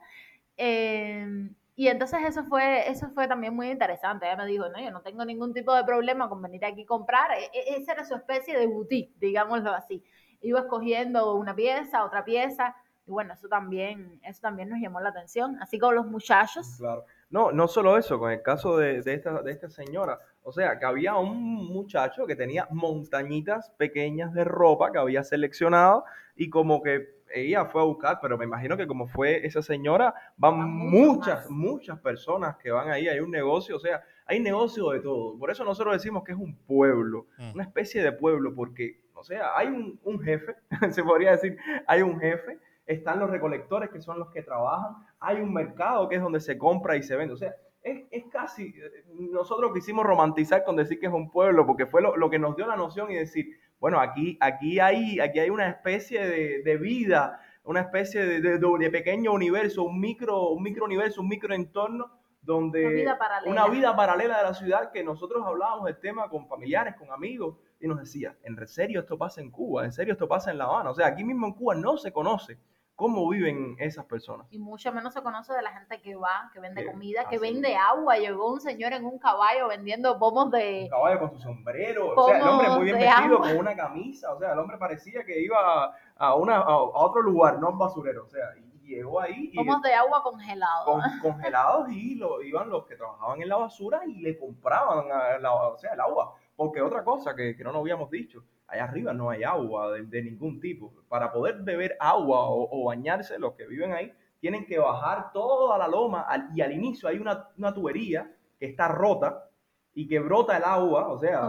Eh, 0.56 1.50
y 1.80 1.88
entonces 1.88 2.20
eso 2.26 2.44
fue, 2.44 2.90
eso 2.90 3.08
fue 3.14 3.26
también 3.26 3.54
muy 3.56 3.70
interesante. 3.70 4.26
Ella 4.26 4.36
me 4.36 4.44
dijo, 4.44 4.68
no, 4.68 4.78
yo 4.78 4.90
no 4.90 5.00
tengo 5.00 5.24
ningún 5.24 5.54
tipo 5.54 5.74
de 5.74 5.82
problema 5.82 6.28
con 6.28 6.42
venir 6.42 6.62
aquí 6.66 6.82
a 6.82 6.86
comprar. 6.86 7.30
E, 7.32 7.44
e, 7.54 7.76
esa 7.78 7.92
era 7.92 8.04
su 8.04 8.14
especie 8.14 8.58
de 8.58 8.66
boutique, 8.66 9.14
digámoslo 9.18 9.70
así. 9.70 10.04
Iba 10.42 10.60
escogiendo 10.60 11.34
una 11.36 11.56
pieza, 11.56 12.04
otra 12.04 12.22
pieza. 12.22 12.76
Y 13.06 13.10
bueno, 13.10 13.32
eso 13.32 13.48
también, 13.48 14.20
eso 14.22 14.42
también 14.42 14.68
nos 14.68 14.78
llamó 14.78 15.00
la 15.00 15.08
atención. 15.08 15.56
Así 15.62 15.78
como 15.78 15.92
los 15.92 16.06
muchachos. 16.06 16.76
Claro. 16.76 17.06
No, 17.30 17.50
no 17.50 17.66
solo 17.66 17.96
eso, 17.96 18.18
con 18.18 18.30
el 18.30 18.42
caso 18.42 18.76
de, 18.76 19.00
de, 19.00 19.14
esta, 19.14 19.40
de 19.40 19.50
esta 19.50 19.70
señora. 19.70 20.18
O 20.42 20.52
sea, 20.52 20.78
que 20.78 20.86
había 20.86 21.16
un 21.16 21.66
muchacho 21.66 22.26
que 22.26 22.34
tenía 22.34 22.66
montañitas 22.70 23.70
pequeñas 23.76 24.32
de 24.32 24.44
ropa 24.44 24.90
que 24.90 24.98
había 24.98 25.22
seleccionado 25.22 26.04
y 26.34 26.48
como 26.48 26.82
que 26.82 27.20
ella 27.34 27.66
fue 27.66 27.82
a 27.82 27.84
buscar, 27.84 28.18
pero 28.20 28.36
me 28.36 28.44
imagino 28.44 28.76
que 28.76 28.86
como 28.86 29.06
fue 29.06 29.46
esa 29.46 29.62
señora, 29.62 30.14
van 30.36 30.58
muchas, 30.58 31.48
muchas 31.50 31.98
personas 32.00 32.56
que 32.56 32.70
van 32.70 32.90
ahí, 32.90 33.08
hay 33.08 33.20
un 33.20 33.30
negocio, 33.30 33.76
o 33.76 33.80
sea, 33.80 34.02
hay 34.26 34.40
negocio 34.40 34.90
de 34.90 35.00
todo. 35.00 35.38
Por 35.38 35.50
eso 35.50 35.64
nosotros 35.64 35.94
decimos 35.94 36.24
que 36.24 36.32
es 36.32 36.38
un 36.38 36.56
pueblo, 36.56 37.26
mm. 37.38 37.54
una 37.54 37.64
especie 37.64 38.02
de 38.02 38.12
pueblo, 38.12 38.54
porque, 38.54 39.02
o 39.14 39.24
sea, 39.24 39.56
hay 39.56 39.68
un, 39.68 40.20
jefe, 40.20 40.56
se 40.90 41.02
podría 41.02 41.32
decir, 41.32 41.56
hay 41.86 42.02
un 42.02 42.18
jefe, 42.18 42.58
están 42.86 43.20
los 43.20 43.30
recolectores 43.30 43.90
que 43.90 44.00
son 44.00 44.18
los 44.18 44.30
que 44.30 44.42
trabajan, 44.42 44.96
hay 45.20 45.40
un 45.40 45.52
mercado 45.52 46.08
que 46.08 46.16
es 46.16 46.22
donde 46.22 46.40
se 46.40 46.58
compra 46.58 46.96
y 46.96 47.02
se 47.02 47.16
vende, 47.16 47.34
o 47.34 47.36
sea, 47.36 47.54
es, 47.82 48.04
es, 48.10 48.24
casi, 48.30 48.74
nosotros 49.14 49.72
quisimos 49.72 50.04
romantizar 50.04 50.64
con 50.64 50.76
decir 50.76 50.98
que 50.98 51.06
es 51.06 51.12
un 51.12 51.30
pueblo, 51.30 51.66
porque 51.66 51.86
fue 51.86 52.02
lo, 52.02 52.16
lo, 52.16 52.28
que 52.28 52.38
nos 52.38 52.56
dio 52.56 52.66
la 52.66 52.76
noción 52.76 53.10
y 53.10 53.14
decir, 53.14 53.46
bueno, 53.78 54.00
aquí, 54.00 54.36
aquí, 54.40 54.78
hay, 54.80 55.18
aquí 55.20 55.38
hay 55.38 55.50
una 55.50 55.68
especie 55.68 56.26
de, 56.26 56.76
vida, 56.76 57.40
una 57.64 57.80
especie 57.80 58.24
de, 58.24 58.58
de, 58.58 58.90
pequeño 58.90 59.32
universo, 59.32 59.84
un 59.84 59.98
micro, 59.98 60.50
un 60.50 60.62
micro 60.62 60.84
universo, 60.84 61.22
un 61.22 61.28
micro 61.28 61.54
entorno 61.54 62.18
donde 62.42 63.02
una 63.02 63.14
vida, 63.14 63.42
una 63.46 63.68
vida 63.68 63.96
paralela 63.96 64.38
de 64.38 64.44
la 64.44 64.54
ciudad 64.54 64.90
que 64.92 65.04
nosotros 65.04 65.42
hablábamos 65.46 65.86
del 65.86 65.98
tema 65.98 66.28
con 66.28 66.48
familiares, 66.48 66.94
con 66.96 67.10
amigos, 67.10 67.56
y 67.80 67.88
nos 67.88 67.98
decía, 67.98 68.36
en 68.42 68.66
serio 68.66 69.00
esto 69.00 69.16
pasa 69.16 69.40
en 69.40 69.50
Cuba, 69.50 69.84
en 69.84 69.92
serio 69.92 70.12
esto 70.12 70.28
pasa 70.28 70.50
en 70.50 70.58
La 70.58 70.64
Habana, 70.64 70.90
o 70.90 70.94
sea, 70.94 71.06
aquí 71.06 71.24
mismo 71.24 71.46
en 71.46 71.54
Cuba 71.54 71.74
no 71.74 71.96
se 71.96 72.12
conoce 72.12 72.58
cómo 73.00 73.26
viven 73.30 73.76
esas 73.78 74.04
personas. 74.04 74.46
Y 74.50 74.58
mucho 74.58 74.92
menos 74.92 75.14
se 75.14 75.22
conoce 75.22 75.54
de 75.54 75.62
la 75.62 75.72
gente 75.72 76.02
que 76.02 76.14
va, 76.16 76.50
que 76.52 76.60
vende 76.60 76.84
comida, 76.84 77.26
que 77.30 77.38
vende 77.38 77.74
agua. 77.74 78.18
Llegó 78.18 78.52
un 78.52 78.60
señor 78.60 78.92
en 78.92 79.06
un 79.06 79.18
caballo 79.18 79.68
vendiendo 79.68 80.18
pomos 80.18 80.50
de... 80.50 80.82
Un 80.82 80.90
caballo 80.90 81.18
con 81.18 81.30
su 81.30 81.38
sombrero, 81.38 82.12
o 82.14 82.26
sea, 82.26 82.36
el 82.36 82.46
hombre 82.46 82.68
muy 82.68 82.84
bien 82.84 82.98
vestido, 82.98 83.38
con 83.38 83.56
una 83.56 83.74
camisa, 83.74 84.34
o 84.34 84.38
sea, 84.38 84.52
el 84.52 84.58
hombre 84.58 84.76
parecía 84.76 85.24
que 85.24 85.40
iba 85.40 85.96
a, 86.14 86.34
una, 86.34 86.56
a 86.56 86.76
otro 86.76 87.22
lugar, 87.22 87.58
no 87.58 87.68
a 87.68 87.70
un 87.70 87.78
basurero, 87.78 88.24
o 88.24 88.28
sea, 88.28 88.44
y 88.58 88.96
llegó 88.96 89.18
ahí... 89.18 89.50
pomos 89.54 89.80
de 89.80 89.94
agua 89.94 90.22
congelados. 90.22 91.02
congelados 91.22 91.90
y 91.90 92.16
lo, 92.16 92.42
iban 92.42 92.68
los 92.68 92.84
que 92.84 92.96
trabajaban 92.96 93.40
en 93.40 93.48
la 93.48 93.56
basura 93.56 94.02
y 94.06 94.20
le 94.20 94.38
compraban 94.38 95.06
o 95.08 95.78
sea, 95.78 95.94
el 95.94 96.00
agua. 96.00 96.34
Porque 96.54 96.82
otra 96.82 97.02
cosa 97.02 97.34
que, 97.34 97.56
que 97.56 97.64
no 97.64 97.72
nos 97.72 97.80
habíamos 97.80 98.10
dicho, 98.10 98.44
allá 98.70 98.84
arriba 98.84 99.12
no 99.12 99.30
hay 99.30 99.42
agua 99.42 99.92
de, 99.92 100.22
ningún 100.22 100.60
tipo. 100.60 100.92
Para 101.08 101.32
poder 101.32 101.62
beber 101.62 101.96
agua 101.98 102.38
o, 102.48 102.84
bañarse, 102.84 103.38
los 103.38 103.54
que 103.54 103.66
viven 103.66 103.92
ahí 103.92 104.12
tienen 104.40 104.64
que 104.66 104.78
bajar 104.78 105.32
toda 105.32 105.76
la 105.76 105.86
loma 105.86 106.26
y 106.54 106.60
al 106.60 106.72
inicio 106.72 107.08
hay 107.08 107.18
una, 107.18 107.74
tubería 107.74 108.32
que 108.58 108.66
está 108.66 108.88
rota 108.88 109.44
y 109.92 110.06
que 110.06 110.18
brota 110.20 110.56
el 110.56 110.64
agua, 110.64 111.08
o 111.08 111.18
sea, 111.18 111.40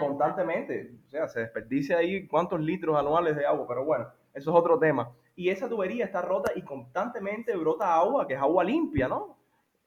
constantemente. 0.00 0.92
O 1.06 1.10
sea, 1.10 1.28
se 1.28 1.40
desperdicia 1.40 1.98
ahí 1.98 2.26
cuántos 2.26 2.60
litros 2.60 2.96
anuales 2.96 3.36
de 3.36 3.46
agua, 3.46 3.66
pero 3.68 3.84
bueno, 3.84 4.08
eso 4.32 4.50
es 4.50 4.56
otro 4.56 4.78
tema. 4.78 5.12
Y 5.36 5.50
esa 5.50 5.68
tubería 5.68 6.04
está 6.04 6.22
rota 6.22 6.52
y 6.54 6.62
constantemente 6.62 7.56
brota 7.56 7.94
agua, 7.94 8.26
que 8.26 8.34
es 8.34 8.40
agua 8.40 8.64
limpia, 8.64 9.08
¿no? 9.08 9.36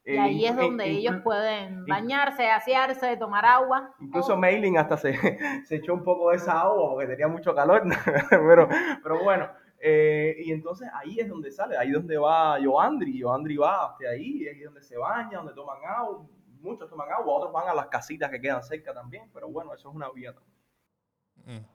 Y 0.06 0.18
ahí 0.18 0.46
es 0.46 0.56
donde 0.56 0.88
ellos 0.88 1.16
pueden 1.24 1.86
bañarse, 1.86 2.50
asearse, 2.50 3.18
tomar 3.18 3.44
agua. 3.46 3.94
Incluso 4.00 4.38
Mailing 4.38 4.78
hasta 4.78 4.98
se, 4.98 5.14
se, 5.66 5.76
echó 5.78 5.94
un 5.94 6.04
poco 6.04 6.30
de 6.30 6.38
esa 6.38 6.62
agua 6.62 6.92
porque 6.92 7.08
tenía 7.08 7.28
mucho 7.28 7.56
calor, 7.56 7.84
pero, 8.30 8.70
pero 9.02 9.24
bueno. 9.24 9.50
Eh, 9.80 10.38
y 10.40 10.52
entonces 10.52 10.90
ahí 10.94 11.20
es 11.20 11.28
donde 11.28 11.52
sale, 11.52 11.78
ahí 11.78 11.90
es 11.90 11.94
donde 11.94 12.18
va 12.18 12.58
Joandri, 12.64 13.22
Joandri 13.22 13.58
va 13.58 13.88
hasta 13.88 14.10
ahí, 14.10 14.48
ahí 14.48 14.60
es 14.60 14.66
donde 14.66 14.82
se 14.82 14.98
baña, 14.98 15.38
donde 15.38 15.54
toman 15.54 15.78
agua, 15.86 16.26
muchos 16.62 16.90
toman 16.90 17.12
agua, 17.12 17.36
otros 17.36 17.52
van 17.52 17.68
a 17.68 17.74
las 17.74 17.88
casitas 17.88 18.32
que 18.32 18.42
quedan 18.42 18.64
cerca 18.64 18.94
también, 18.94 19.30
pero 19.34 19.50
bueno, 19.50 19.74
eso 19.74 19.90
es 19.90 19.96
una 19.96 20.10
vía 20.10 20.34
también. 20.34 21.62
Mm 21.62 21.75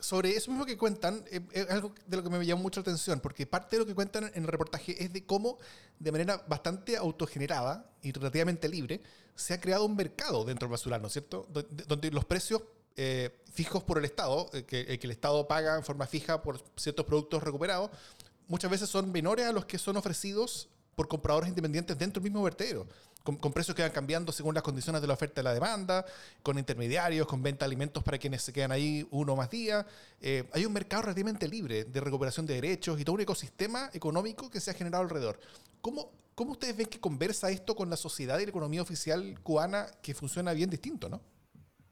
sobre 0.00 0.36
eso 0.36 0.50
mismo 0.50 0.66
que 0.66 0.76
cuentan, 0.76 1.24
eh, 1.30 1.40
es 1.52 1.70
algo 1.70 1.94
de 2.06 2.16
lo 2.16 2.22
que 2.22 2.30
me 2.30 2.44
llamó 2.44 2.62
mucho 2.62 2.80
la 2.80 2.82
atención, 2.82 3.20
porque 3.20 3.46
parte 3.46 3.76
de 3.76 3.80
lo 3.80 3.86
que 3.86 3.94
cuentan 3.94 4.30
en 4.34 4.42
el 4.42 4.48
reportaje 4.48 5.02
es 5.02 5.12
de 5.12 5.24
cómo, 5.24 5.58
de 5.98 6.12
manera 6.12 6.44
bastante 6.48 6.96
autogenerada 6.96 7.90
y 8.02 8.12
relativamente 8.12 8.68
libre, 8.68 9.00
se 9.34 9.54
ha 9.54 9.60
creado 9.60 9.84
un 9.84 9.96
mercado 9.96 10.44
dentro 10.44 10.66
del 10.66 10.72
basurano, 10.72 11.08
¿cierto? 11.08 11.48
Donde 11.86 12.10
los 12.10 12.24
precios 12.24 12.62
eh, 12.96 13.42
fijos 13.52 13.84
por 13.84 13.98
el 13.98 14.04
Estado, 14.04 14.48
eh, 14.52 14.64
que, 14.64 14.98
que, 14.98 15.06
el 15.06 15.10
Estado 15.10 15.46
paga 15.46 15.76
en 15.76 15.84
forma 15.84 16.06
fija 16.06 16.42
por 16.42 16.62
ciertos 16.76 17.04
productos 17.04 17.42
recuperados, 17.42 17.90
muchas 18.48 18.70
veces 18.70 18.88
son 18.88 19.12
menores 19.12 19.46
a 19.46 19.52
los 19.52 19.66
que 19.66 19.78
son 19.78 19.96
ofrecidos 19.96 20.68
por 20.96 21.06
compradores 21.06 21.50
independientes 21.50 21.96
dentro 21.96 22.20
del 22.20 22.30
mismo 22.32 22.42
vertedero 22.42 22.86
con, 23.34 23.52
precios 23.52 23.74
que 23.74 23.82
van 23.82 23.90
cambiando 23.90 24.30
según 24.30 24.54
las 24.54 24.62
condiciones 24.62 25.02
de 25.02 25.08
la 25.08 25.14
oferta 25.14 25.40
y 25.40 25.44
la 25.44 25.52
demanda, 25.52 26.04
con 26.42 26.58
intermediarios, 26.58 27.26
con 27.26 27.42
venta 27.42 27.64
de 27.64 27.70
alimentos 27.70 28.02
para 28.02 28.18
quienes 28.18 28.42
se 28.42 28.52
quedan 28.52 28.70
ahí 28.70 29.06
uno 29.10 29.34
más 29.34 29.50
días. 29.50 29.84
Eh, 30.20 30.44
hay 30.52 30.64
un 30.64 30.72
mercado 30.72 31.02
relativamente 31.02 31.48
libre 31.48 31.84
de 31.84 32.00
recuperación 32.00 32.46
de 32.46 32.54
derechos 32.54 33.00
y 33.00 33.04
todo 33.04 33.16
un 33.16 33.22
ecosistema 33.22 33.90
económico 33.92 34.48
que 34.48 34.60
se 34.60 34.70
ha 34.70 34.74
generado 34.74 35.02
alrededor. 35.02 35.38
¿Cómo, 35.80 36.12
¿Cómo 36.34 36.52
ustedes 36.52 36.76
ven 36.76 36.86
que 36.86 37.00
conversa 37.00 37.50
esto 37.50 37.74
con 37.74 37.90
la 37.90 37.96
sociedad 37.96 38.38
y 38.38 38.44
la 38.44 38.50
economía 38.50 38.82
oficial 38.82 39.38
cubana 39.42 39.86
que 40.02 40.14
funciona 40.14 40.52
bien 40.52 40.70
distinto, 40.70 41.08
no? 41.08 41.20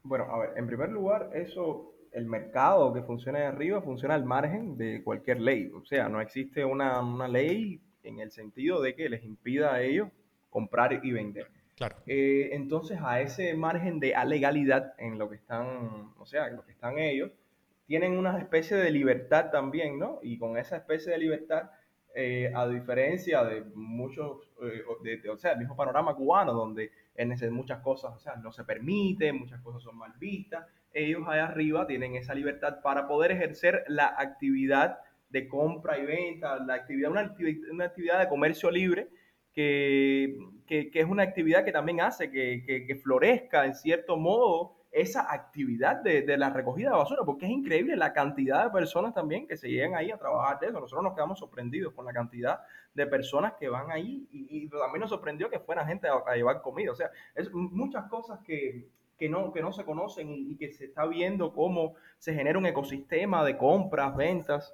Bueno, 0.05 0.27
a 0.31 0.39
ver, 0.39 0.51
en 0.57 0.67
primer 0.67 0.91
lugar, 0.91 1.31
eso, 1.35 1.95
el 2.13 2.27
mercado 2.27 2.93
que 2.93 3.03
funciona 3.03 3.49
arriba 3.49 3.83
funciona 3.83 4.15
al 4.15 4.25
margen 4.25 4.77
de 4.77 5.03
cualquier 5.03 5.41
ley. 5.41 5.71
O 5.75 5.85
sea, 5.85 6.09
no 6.09 6.21
existe 6.21 6.65
una, 6.65 7.01
una 7.01 7.27
ley 7.27 7.81
en 8.05 8.21
el 8.21 8.31
sentido 8.31 8.81
de 8.81 8.95
que 8.95 9.09
les 9.09 9.25
impida 9.25 9.75
a 9.75 9.83
ellos 9.83 10.09
comprar 10.51 11.01
y 11.03 11.13
vender. 11.13 11.49
Claro. 11.77 11.97
Eh, 12.07 12.51
entonces, 12.53 12.99
a 13.03 13.21
ese 13.21 13.55
margen 13.55 13.99
de 13.99 14.15
alegalidad 14.15 14.95
en 14.99 15.19
lo 15.19 15.29
que 15.29 15.37
están, 15.37 16.13
o 16.19 16.27
sea, 16.27 16.47
en 16.47 16.57
lo 16.57 16.65
que 16.65 16.73
están 16.73 16.99
ellos, 16.99 17.33
tienen 17.87 18.17
una 18.17 18.39
especie 18.39 18.77
de 18.77 18.91
libertad 18.91 19.51
también, 19.51 19.99
¿no? 19.99 20.21
Y 20.23 20.39
con 20.39 20.57
esa 20.57 20.77
especie 20.77 21.13
de 21.13 21.19
libertad, 21.19 21.71
eh, 22.15 22.53
a 22.55 22.69
diferencia 22.69 23.43
de 23.45 23.63
muchos, 23.75 24.49
eh, 24.63 25.29
o 25.29 25.37
sea, 25.37 25.53
el 25.53 25.59
mismo 25.59 25.77
panorama 25.77 26.15
cubano, 26.15 26.53
donde 26.53 26.93
en 27.17 27.53
muchas 27.53 27.81
cosas, 27.81 28.15
o 28.15 28.19
sea, 28.21 28.37
no 28.37 28.53
se 28.53 28.65
permite, 28.65 29.33
muchas 29.33 29.61
cosas 29.61 29.83
son 29.83 29.99
mal 29.99 30.13
vistas, 30.19 30.67
ellos 30.93 31.23
allá 31.27 31.47
arriba 31.47 31.87
tienen 31.87 32.15
esa 32.15 32.35
libertad 32.35 32.81
para 32.83 33.09
poder 33.09 33.33
ejercer 33.33 33.85
la 33.89 34.15
actividad 34.17 34.99
de 35.35 35.49
compra 35.49 35.99
y 35.99 36.07
venta, 36.07 36.61
la 36.61 36.75
actividad, 36.75 37.11
una, 37.11 37.35
una 37.73 37.85
actividad 37.87 38.21
de 38.21 38.29
comercio 38.29 38.71
libre, 38.71 39.09
que, 39.53 40.39
que, 40.65 40.89
es 40.93 41.07
una 41.07 41.25
actividad 41.25 41.65
que 41.65 41.73
también 41.73 42.01
hace 42.01 42.31
que, 42.31 42.85
que, 42.87 42.95
florezca 42.95 43.67
en 43.67 43.75
cierto 43.75 44.17
modo 44.17 44.77
esa 44.93 45.33
actividad 45.33 45.97
de, 45.97 46.23
de, 46.23 46.37
la 46.37 46.51
recogida 46.51 46.91
de 46.91 46.99
basura, 46.99 47.25
porque 47.25 47.47
es 47.47 47.51
increíble 47.51 47.97
la 47.97 48.13
cantidad 48.13 48.65
de 48.65 48.71
personas 48.71 49.13
también 49.13 49.49
que 49.49 49.57
se 49.57 49.69
llegan 49.69 49.97
ahí 49.97 50.13
a 50.13 50.19
trabajar 50.19 50.61
de 50.61 50.69
eso. 50.69 50.79
Nosotros 50.79 51.03
nos 51.03 51.15
quedamos 51.15 51.41
sorprendidos 51.41 51.93
con 51.95 52.05
la 52.05 52.13
cantidad 52.13 52.61
de 52.95 53.05
personas 53.09 53.55
que 53.55 53.69
van 53.69 53.91
ahí 53.91 54.29
y, 54.31 54.69
también 54.69 55.01
nos 55.01 55.11
sorprendió 55.11 55.51
que 55.51 55.59
fuera 55.59 55.85
gente 55.85 56.07
a, 56.07 56.37
llevar 56.37 56.63
comida. 56.63 56.93
O 56.93 56.95
sea, 56.95 57.11
es 57.35 57.53
muchas 57.53 58.05
cosas 58.05 58.39
que, 58.45 58.87
que 59.19 59.29
no, 59.29 59.53
que 59.53 59.63
no 59.63 59.73
se 59.73 59.85
conocen 59.85 60.31
y, 60.31 60.53
y, 60.53 60.57
que 60.57 60.71
se 60.71 60.85
está 60.85 61.05
viendo 61.07 61.53
cómo 61.53 61.95
se 62.19 62.35
genera 62.35 62.57
un 62.57 62.67
ecosistema 62.67 63.45
de 63.45 63.57
compras, 63.57 64.15
ventas. 64.17 64.73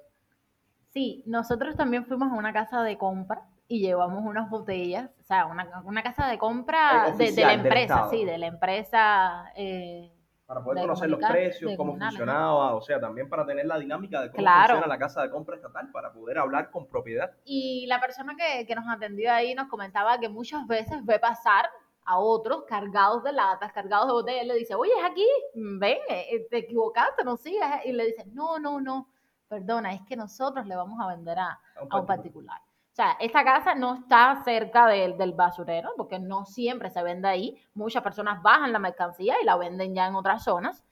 Sí, 0.91 1.23
nosotros 1.25 1.75
también 1.75 2.05
fuimos 2.05 2.31
a 2.31 2.35
una 2.35 2.51
casa 2.51 2.83
de 2.83 2.97
compra 2.97 3.47
y 3.67 3.79
llevamos 3.79 4.25
unas 4.25 4.49
botellas, 4.49 5.09
o 5.21 5.23
sea, 5.23 5.45
una, 5.45 5.81
una 5.85 6.03
casa 6.03 6.27
de 6.27 6.37
compra 6.37 7.13
de, 7.17 7.31
la 7.31 7.53
empresa, 7.53 8.09
sí, 8.09 8.25
de 8.25 8.37
la 8.37 8.47
empresa. 8.47 9.45
Eh, 9.55 10.11
para 10.45 10.61
poder 10.61 10.81
conocer 10.81 11.09
los 11.09 11.21
precios, 11.21 11.71
cómo 11.77 11.97
funcionaba, 11.97 12.75
o 12.75 12.81
sea, 12.81 12.99
también 12.99 13.29
para 13.29 13.45
tener 13.45 13.65
la 13.65 13.79
dinámica 13.79 14.21
de 14.21 14.31
cómo 14.31 14.45
funciona 14.45 14.85
la 14.85 14.99
casa 14.99 15.21
de 15.21 15.29
compra 15.29 15.55
estatal, 15.55 15.89
para 15.93 16.11
poder 16.11 16.37
hablar 16.37 16.69
con 16.71 16.87
propiedad. 16.87 17.31
Y 17.45 17.85
la 17.87 18.01
persona 18.01 18.35
que, 18.35 18.67
que 18.67 18.75
nos 18.75 18.85
atendió 18.89 19.31
ahí 19.31 19.55
nos 19.55 19.69
comentaba 19.69 20.19
que 20.19 20.27
muchas 20.27 20.67
veces 20.67 21.05
ve 21.05 21.19
pasar 21.19 21.69
a 22.03 22.19
otros 22.19 22.63
cargados 22.67 23.23
de 23.23 23.31
latas, 23.31 23.71
cargados 23.71 24.07
de 24.07 24.13
botellas, 24.13 24.45
le 24.45 24.55
dice, 24.55 24.75
oye, 24.75 24.91
es 24.97 25.05
aquí, 25.09 25.27
ven, 25.53 25.99
eh, 26.09 26.45
te 26.49 26.57
equivocaste, 26.57 27.23
no 27.23 27.37
sigas, 27.37 27.85
y 27.85 27.93
le 27.93 28.07
dice, 28.07 28.25
no, 28.33 28.59
no, 28.59 28.81
no, 28.81 29.07
perdona, 29.51 29.91
es 29.91 30.01
que 30.03 30.15
nosotros 30.15 30.65
le 30.65 30.77
vamos 30.77 30.97
a 31.01 31.07
vender 31.07 31.37
a, 31.37 31.59
a 31.89 31.99
un 31.99 32.05
particular. 32.05 32.57
O 32.61 32.95
sea, 32.95 33.17
esta 33.19 33.43
casa 33.43 33.75
no 33.75 33.95
está 33.95 34.41
cerca 34.45 34.87
del, 34.87 35.17
del 35.17 35.33
basurero, 35.33 35.89
porque 35.97 36.19
no 36.19 36.45
siempre 36.45 36.89
se 36.89 37.03
vende 37.03 37.27
ahí. 37.27 37.61
Muchas 37.73 38.01
personas 38.01 38.41
bajan 38.41 38.71
la 38.71 38.79
mercancía 38.79 39.35
y 39.41 39.45
la 39.45 39.57
venden 39.57 39.93
ya 39.93 40.07
en 40.07 40.15
otras 40.15 40.45
zonas. 40.45 40.85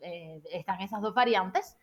Eh, 0.00 0.42
están 0.52 0.82
esas 0.82 1.00
dos 1.00 1.14
variantes. 1.14 1.78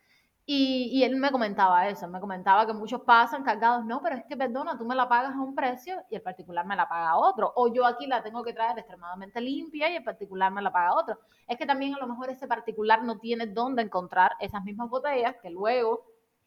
Y, 0.52 1.04
él 1.04 1.16
me 1.16 1.30
comentaba 1.30 1.88
eso, 1.90 2.08
me 2.08 2.20
comentaba 2.20 2.66
que 2.66 2.74
muchos 2.74 3.02
pasan 3.02 3.44
cargados, 3.44 3.86
no, 3.86 4.02
pero 4.02 4.16
es 4.16 4.26
que 4.26 4.36
perdona, 4.36 4.76
tú 4.76 4.84
me 4.84 4.96
la 4.96 5.08
pagas 5.08 5.36
a 5.36 5.40
un 5.40 5.54
precio 5.54 6.02
y 6.10 6.16
el 6.16 6.24
particular 6.24 6.66
me 6.66 6.76
la 6.76 6.90
paga 6.90 7.12
a 7.12 7.18
otro, 7.18 7.54
o 7.56 7.72
yo 7.72 7.86
aquí 7.86 8.08
la 8.08 8.24
tengo 8.24 8.44
que 8.44 8.52
traer 8.52 8.80
extremadamente 8.80 9.40
limpia 9.42 9.92
y 9.92 9.98
el 9.98 10.04
particular 10.04 10.52
me 10.52 10.64
la 10.64 10.72
paga 10.72 10.88
a 10.90 10.96
otro. 10.96 11.20
Es 11.48 11.56
que 11.56 11.68
también 11.68 11.94
a 11.94 12.00
lo 12.00 12.08
mejor 12.08 12.32
ese 12.32 12.48
particular 12.48 13.04
no 13.04 13.20
tiene 13.20 13.46
dónde 13.46 13.84
encontrar 13.84 14.32
esas 14.40 14.64
mismas 14.64 14.90
botellas 14.90 15.36
que 15.40 15.52
luego 15.52 16.04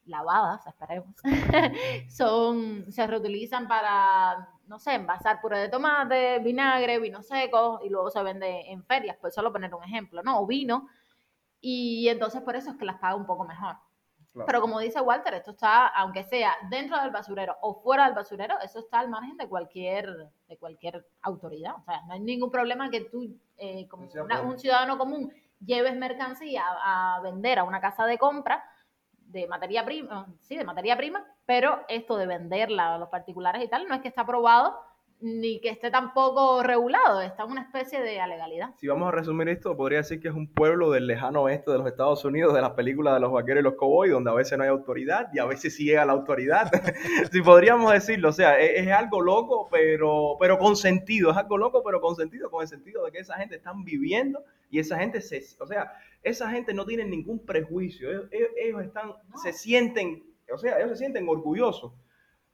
lavadas, 0.07 0.67
esperemos, 0.67 1.15
son, 2.09 2.91
se 2.91 3.07
reutilizan 3.07 3.69
para, 3.69 4.49
no 4.67 4.81
sé, 4.81 4.95
envasar 4.95 5.41
puré 5.41 5.59
de 5.61 5.69
tomate, 5.69 6.41
vinagre, 6.41 6.99
vino 6.99 7.23
seco 7.23 7.79
y 7.85 7.89
luego 7.89 8.11
se 8.11 8.21
vende 8.25 8.69
en 8.69 8.83
ferias, 8.83 9.17
pues 9.21 9.33
solo 9.33 9.53
poner 9.53 9.73
un 9.73 9.85
ejemplo, 9.85 10.25
¿no? 10.25 10.41
O 10.41 10.47
vino. 10.49 10.89
Y 11.61 12.09
entonces 12.09 12.43
por 12.43 12.57
eso 12.57 12.71
es 12.71 12.77
que 12.77 12.85
las 12.85 12.99
paga 12.99 13.15
un 13.15 13.27
poco 13.27 13.45
mejor. 13.45 13.77
Pero 14.47 14.61
como 14.63 14.81
dice 14.81 15.01
Walter, 15.01 15.35
esto 15.35 15.51
está, 15.51 15.89
aunque 15.89 16.25
sea 16.25 16.57
dentro 16.71 16.99
del 17.01 17.11
basurero 17.11 17.57
o 17.61 17.75
fuera 17.83 18.07
del 18.07 18.15
basurero, 18.15 18.59
eso 18.61 18.79
está 18.79 19.01
al 19.01 19.11
margen 19.11 19.37
de 19.37 19.47
cualquier, 19.47 20.31
de 20.49 20.57
cualquier 20.57 21.07
autoridad. 21.21 21.75
O 21.77 21.83
sea, 21.85 22.03
no 22.07 22.15
hay 22.15 22.21
ningún 22.21 22.51
problema 22.51 22.89
que 22.89 23.03
tú, 23.03 23.37
eh, 23.59 23.87
como 23.89 24.05
un 24.05 24.59
ciudadano 24.59 24.97
común, 24.97 25.33
lleves 25.65 25.95
mercancía 25.97 26.65
a 26.67 27.21
vender 27.23 27.59
a 27.59 27.65
una 27.65 27.81
casa 27.81 28.07
de 28.07 28.19
compra 28.19 28.65
de 29.15 29.47
materia 29.47 29.85
prima, 29.85 30.27
sí, 30.41 30.57
de 30.57 30.65
materia 30.65 30.97
prima, 30.97 31.25
pero 31.47 31.85
esto 31.89 32.17
de 32.17 32.27
venderla 32.27 32.95
a 32.95 32.99
los 32.99 33.09
particulares 33.09 33.63
y 33.65 33.69
tal 33.69 33.89
no 33.89 33.95
es 33.95 34.03
que 34.03 34.09
está 34.09 34.23
aprobado 34.23 34.79
ni 35.23 35.61
que 35.61 35.69
esté 35.69 35.91
tampoco 35.91 36.65
regulado, 36.65 37.23
está 37.23 37.45
en 37.45 37.53
una 37.53 37.63
especie 37.63 38.03
de 38.03 38.21
alegalidad. 38.21 38.75
Si 38.79 38.89
vamos 38.89 39.09
a 39.09 39.13
resumir 39.13 39.49
esto, 39.49 39.77
podría 39.77 39.99
decir 39.99 40.21
que 40.21 40.29
es 40.29 40.35
un 40.35 40.49
pueblo 40.49 40.91
del 40.91 41.07
lejano 41.07 41.43
oeste 41.43 41.71
de 41.71 41.79
los 41.79 41.87
Estados 41.87 42.25
Unidos, 42.25 42.53
de 42.55 42.61
las 42.61 42.73
películas 42.73 43.15
de 43.15 43.21
los 43.21 43.31
vaqueros 43.31 43.61
y 43.61 43.65
los 43.65 43.75
cowboys, 43.75 44.11
donde 44.11 44.31
a 44.31 44.35
veces 44.35 44.59
no 44.59 44.65
hay 44.65 44.71
autoridad 44.71 45.29
y 45.33 45.39
a 45.39 45.45
veces 45.45 45.77
sí 45.77 45.85
llega 45.85 46.05
la 46.05 46.13
autoridad. 46.13 46.71
si 47.33 47.41
podríamos 47.41 47.93
decirlo, 47.93 48.31
o 48.31 48.33
sea, 48.33 48.59
es, 48.59 48.87
es, 48.87 48.93
algo 48.93 49.21
loco, 49.21 49.69
pero, 49.71 50.37
pero 50.41 50.59
con 50.59 50.75
sentido, 50.75 51.31
es 51.31 51.37
algo 51.37 51.57
loco, 51.57 51.85
pero 51.85 52.01
con 52.01 52.17
sentido, 52.17 52.51
con 52.51 52.63
el 52.63 52.69
sentido 52.69 53.05
de 53.05 53.13
que 53.13 53.19
esa 53.19 53.37
gente 53.37 53.57
están 53.57 53.85
viviendo 53.85 54.45
y 54.71 54.81
esa 54.81 54.99
gente 54.99 55.21
se, 55.21 55.41
o 55.61 55.67
sea, 55.67 55.93
esa 56.25 56.51
gente 56.51 56.75
no 56.75 56.85
tiene 56.85 57.05
ningún 57.05 57.39
prejuicio, 57.47 58.11
ellos, 58.33 58.83
están, 58.83 59.13
se 59.41 59.53
sienten, 59.53 60.25
o 60.53 60.59
sea, 60.59 60.79
ellos 60.79 60.91
se 60.91 60.97
sienten 60.97 61.29
orgullosos 61.29 61.93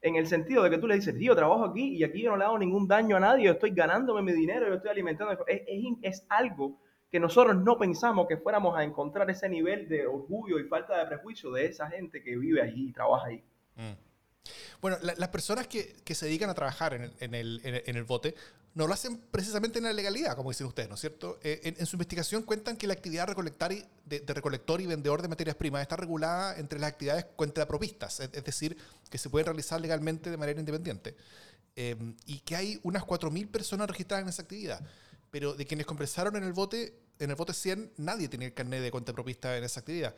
en 0.01 0.17
el 0.17 0.27
sentido 0.27 0.63
de 0.63 0.71
que 0.71 0.79
tú 0.79 0.87
le 0.87 0.95
dices, 0.95 1.17
tío, 1.17 1.35
trabajo 1.35 1.65
aquí 1.65 1.97
y 1.97 2.05
aquí 2.05 2.23
yo 2.23 2.31
no 2.31 2.37
le 2.37 2.45
hago 2.45 2.59
ningún 2.59 2.87
daño 2.87 3.17
a 3.17 3.21
nadie, 3.21 3.47
yo 3.47 3.53
estoy 3.53 3.71
ganándome 3.71 4.23
mi 4.23 4.33
dinero, 4.33 4.69
yo 4.69 4.75
estoy 4.75 4.91
alimentando. 4.91 5.45
Es, 5.47 5.63
es, 6.03 6.27
algo 6.29 6.81
que 7.11 7.19
nosotros 7.19 7.57
no 7.57 7.79
pensamos 7.79 8.27
que 8.29 8.37
fuéramos 8.37 8.77
a 8.77 8.85
encontrar 8.85 9.29
ese 9.31 9.49
nivel 9.49 9.89
de 9.89 10.07
orgullo 10.07 10.59
y 10.59 10.65
falta 10.65 10.99
de 10.99 11.07
prejuicio 11.07 11.51
de 11.51 11.67
esa 11.67 11.89
gente 11.89 12.23
que 12.23 12.37
vive 12.37 12.63
allí 12.63 12.91
y 12.91 12.93
trabaja 12.93 13.29
ahí. 13.29 13.43
Mm. 13.77 14.09
Bueno, 14.81 14.97
las 15.03 15.29
personas 15.29 15.67
que, 15.67 15.97
que, 16.05 16.15
se 16.15 16.27
dedican 16.27 16.49
a 16.49 16.55
trabajar 16.55 16.95
en 16.95 17.11
en, 17.19 17.35
el, 17.35 17.61
en 17.65 17.97
el, 17.97 18.05
bote 18.05 18.35
no 18.79 18.87
lo 18.87 18.95
hacen 18.95 19.19
precisamente 19.33 19.79
en 19.81 19.87
la 19.87 19.93
legalidad, 19.93 20.37
como 20.37 20.51
dicen 20.51 20.69
ustedes, 20.69 20.89
¿no 20.89 20.95
es 20.95 21.01
cierto? 21.01 21.41
Eh, 21.43 21.75
en, 21.77 21.85
su 21.85 21.97
investigación 21.97 22.45
cuentan 22.45 22.77
que 22.77 22.87
la 22.87 22.93
actividad 22.93 23.27
de, 23.27 24.23
recolector 24.33 24.81
y 24.81 24.87
vendedor 24.87 25.21
de 25.21 25.27
materias 25.27 25.57
primas 25.57 25.83
está 25.83 25.97
regulada 25.97 26.57
entre 26.57 26.79
las 26.79 26.91
actividades 26.91 27.25
cuentapropistas, 27.35 28.21
es, 28.21 28.45
decir, 28.45 28.79
que 29.11 29.19
se 29.19 29.31
pueden 29.31 29.47
realizar 29.47 29.81
legalmente 29.81 30.31
de 30.31 30.37
manera 30.37 30.61
independiente. 30.61 31.17
Eh, 31.75 31.97
y 32.25 32.39
que 32.39 32.55
hay 32.55 32.79
unas 32.85 33.03
4.000 33.03 33.51
personas 33.51 33.91
registradas 33.91 34.23
en 34.23 34.29
esa 34.29 34.43
actividad. 34.43 34.81
Pero 35.33 35.55
de 35.55 35.67
quienes 35.67 35.85
conversaron 35.85 36.37
en 36.37 36.45
el 36.45 36.53
bote, 36.53 37.01
en 37.19 37.31
el 37.31 37.37
bote 37.37 37.55
100, 37.55 37.95
nadie 37.97 38.29
tiene 38.29 38.47
el 38.47 38.55
carnet 38.55 38.81
de 38.81 38.93
cuentapropista 38.93 39.59
en 39.59 39.65
esa 39.65 39.81
actividad. 39.81 40.15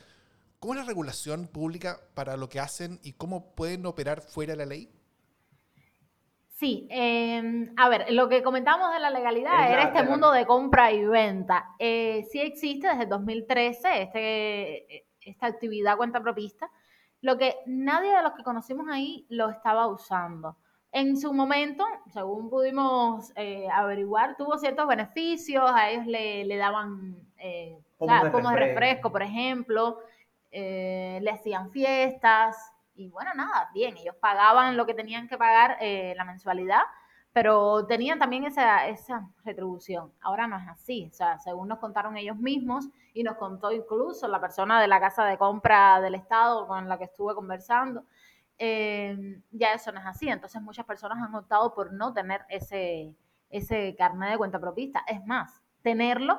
¿Cómo 0.58 0.74
es 0.74 0.80
la 0.80 0.84
regulación 0.84 1.46
pública 1.46 1.98
para 2.12 2.36
lo 2.36 2.50
que 2.50 2.60
hacen 2.60 3.00
y 3.02 3.14
cómo 3.14 3.54
pueden 3.54 3.86
operar 3.86 4.20
fuera 4.20 4.52
de 4.52 4.58
la 4.58 4.66
ley? 4.66 4.90
Sí, 6.60 6.86
em, 6.90 7.72
a 7.78 7.88
ver, 7.88 8.12
lo 8.12 8.28
que 8.28 8.42
comentábamos 8.42 8.92
de 8.92 9.00
la 9.00 9.08
legalidad 9.08 9.72
era 9.72 9.84
este 9.84 10.02
mundo 10.02 10.30
de 10.30 10.44
compra 10.44 10.92
y 10.92 11.02
venta. 11.06 11.70
Eh, 11.78 12.26
sí 12.30 12.38
existe 12.38 12.86
desde 12.86 13.06
2013 13.06 14.02
este, 14.02 15.06
esta 15.22 15.46
actividad 15.46 15.96
cuenta 15.96 16.20
propista, 16.20 16.70
lo 17.22 17.38
que 17.38 17.56
nadie 17.64 18.14
de 18.14 18.22
los 18.22 18.34
que 18.34 18.42
conocimos 18.42 18.88
ahí 18.90 19.24
lo 19.30 19.48
estaba 19.48 19.86
usando. 19.86 20.58
En 20.92 21.16
su 21.16 21.32
momento, 21.32 21.82
según 22.12 22.50
pudimos 22.50 23.32
eh, 23.36 23.66
averiguar, 23.72 24.36
tuvo 24.36 24.58
ciertos 24.58 24.86
beneficios, 24.86 25.64
a 25.64 25.88
ellos 25.88 26.04
le, 26.04 26.56
daban 26.58 27.16
eh, 27.38 27.78
como, 27.96 28.50
de 28.50 28.56
refresco, 28.56 29.10
por 29.10 29.22
ejemplo, 29.22 30.00
eh, 30.50 31.20
le 31.22 31.30
hacían 31.30 31.70
fiestas 31.70 32.70
y 33.00 33.08
bueno, 33.08 33.32
nada, 33.34 33.70
bien, 33.72 33.96
ellos 33.96 34.14
pagaban 34.20 34.76
lo 34.76 34.84
que 34.84 34.92
tenían 34.92 35.26
que 35.26 35.38
pagar 35.38 35.78
eh, 35.80 36.12
la 36.18 36.24
mensualidad, 36.24 36.82
pero 37.32 37.86
tenían 37.86 38.18
también 38.18 38.44
esa, 38.44 38.88
esa 38.88 39.26
retribución. 39.42 40.12
Ahora 40.20 40.46
no 40.46 40.58
es 40.58 40.68
así, 40.68 41.08
o 41.10 41.14
sea, 41.14 41.38
según 41.38 41.68
nos 41.68 41.78
contaron 41.78 42.18
ellos 42.18 42.36
mismos 42.36 42.88
y 43.14 43.22
nos 43.22 43.36
contó 43.36 43.72
incluso 43.72 44.28
la 44.28 44.38
persona 44.38 44.82
de 44.82 44.88
la 44.88 45.00
casa 45.00 45.24
de 45.24 45.38
compra 45.38 46.00
del 46.02 46.14
Estado 46.14 46.66
con 46.66 46.88
la 46.90 46.98
que 46.98 47.04
estuve 47.04 47.34
conversando, 47.34 48.04
eh, 48.58 49.40
ya 49.50 49.72
eso 49.72 49.92
no 49.92 50.00
es 50.00 50.06
así. 50.06 50.28
Entonces 50.28 50.60
muchas 50.60 50.84
personas 50.84 51.18
han 51.22 51.34
optado 51.34 51.72
por 51.74 51.94
no 51.94 52.12
tener 52.12 52.42
ese, 52.50 53.14
ese 53.48 53.94
carnet 53.96 54.32
de 54.32 54.38
cuenta 54.38 54.60
propista. 54.60 55.02
Es 55.06 55.24
más, 55.24 55.62
tenerlo 55.80 56.38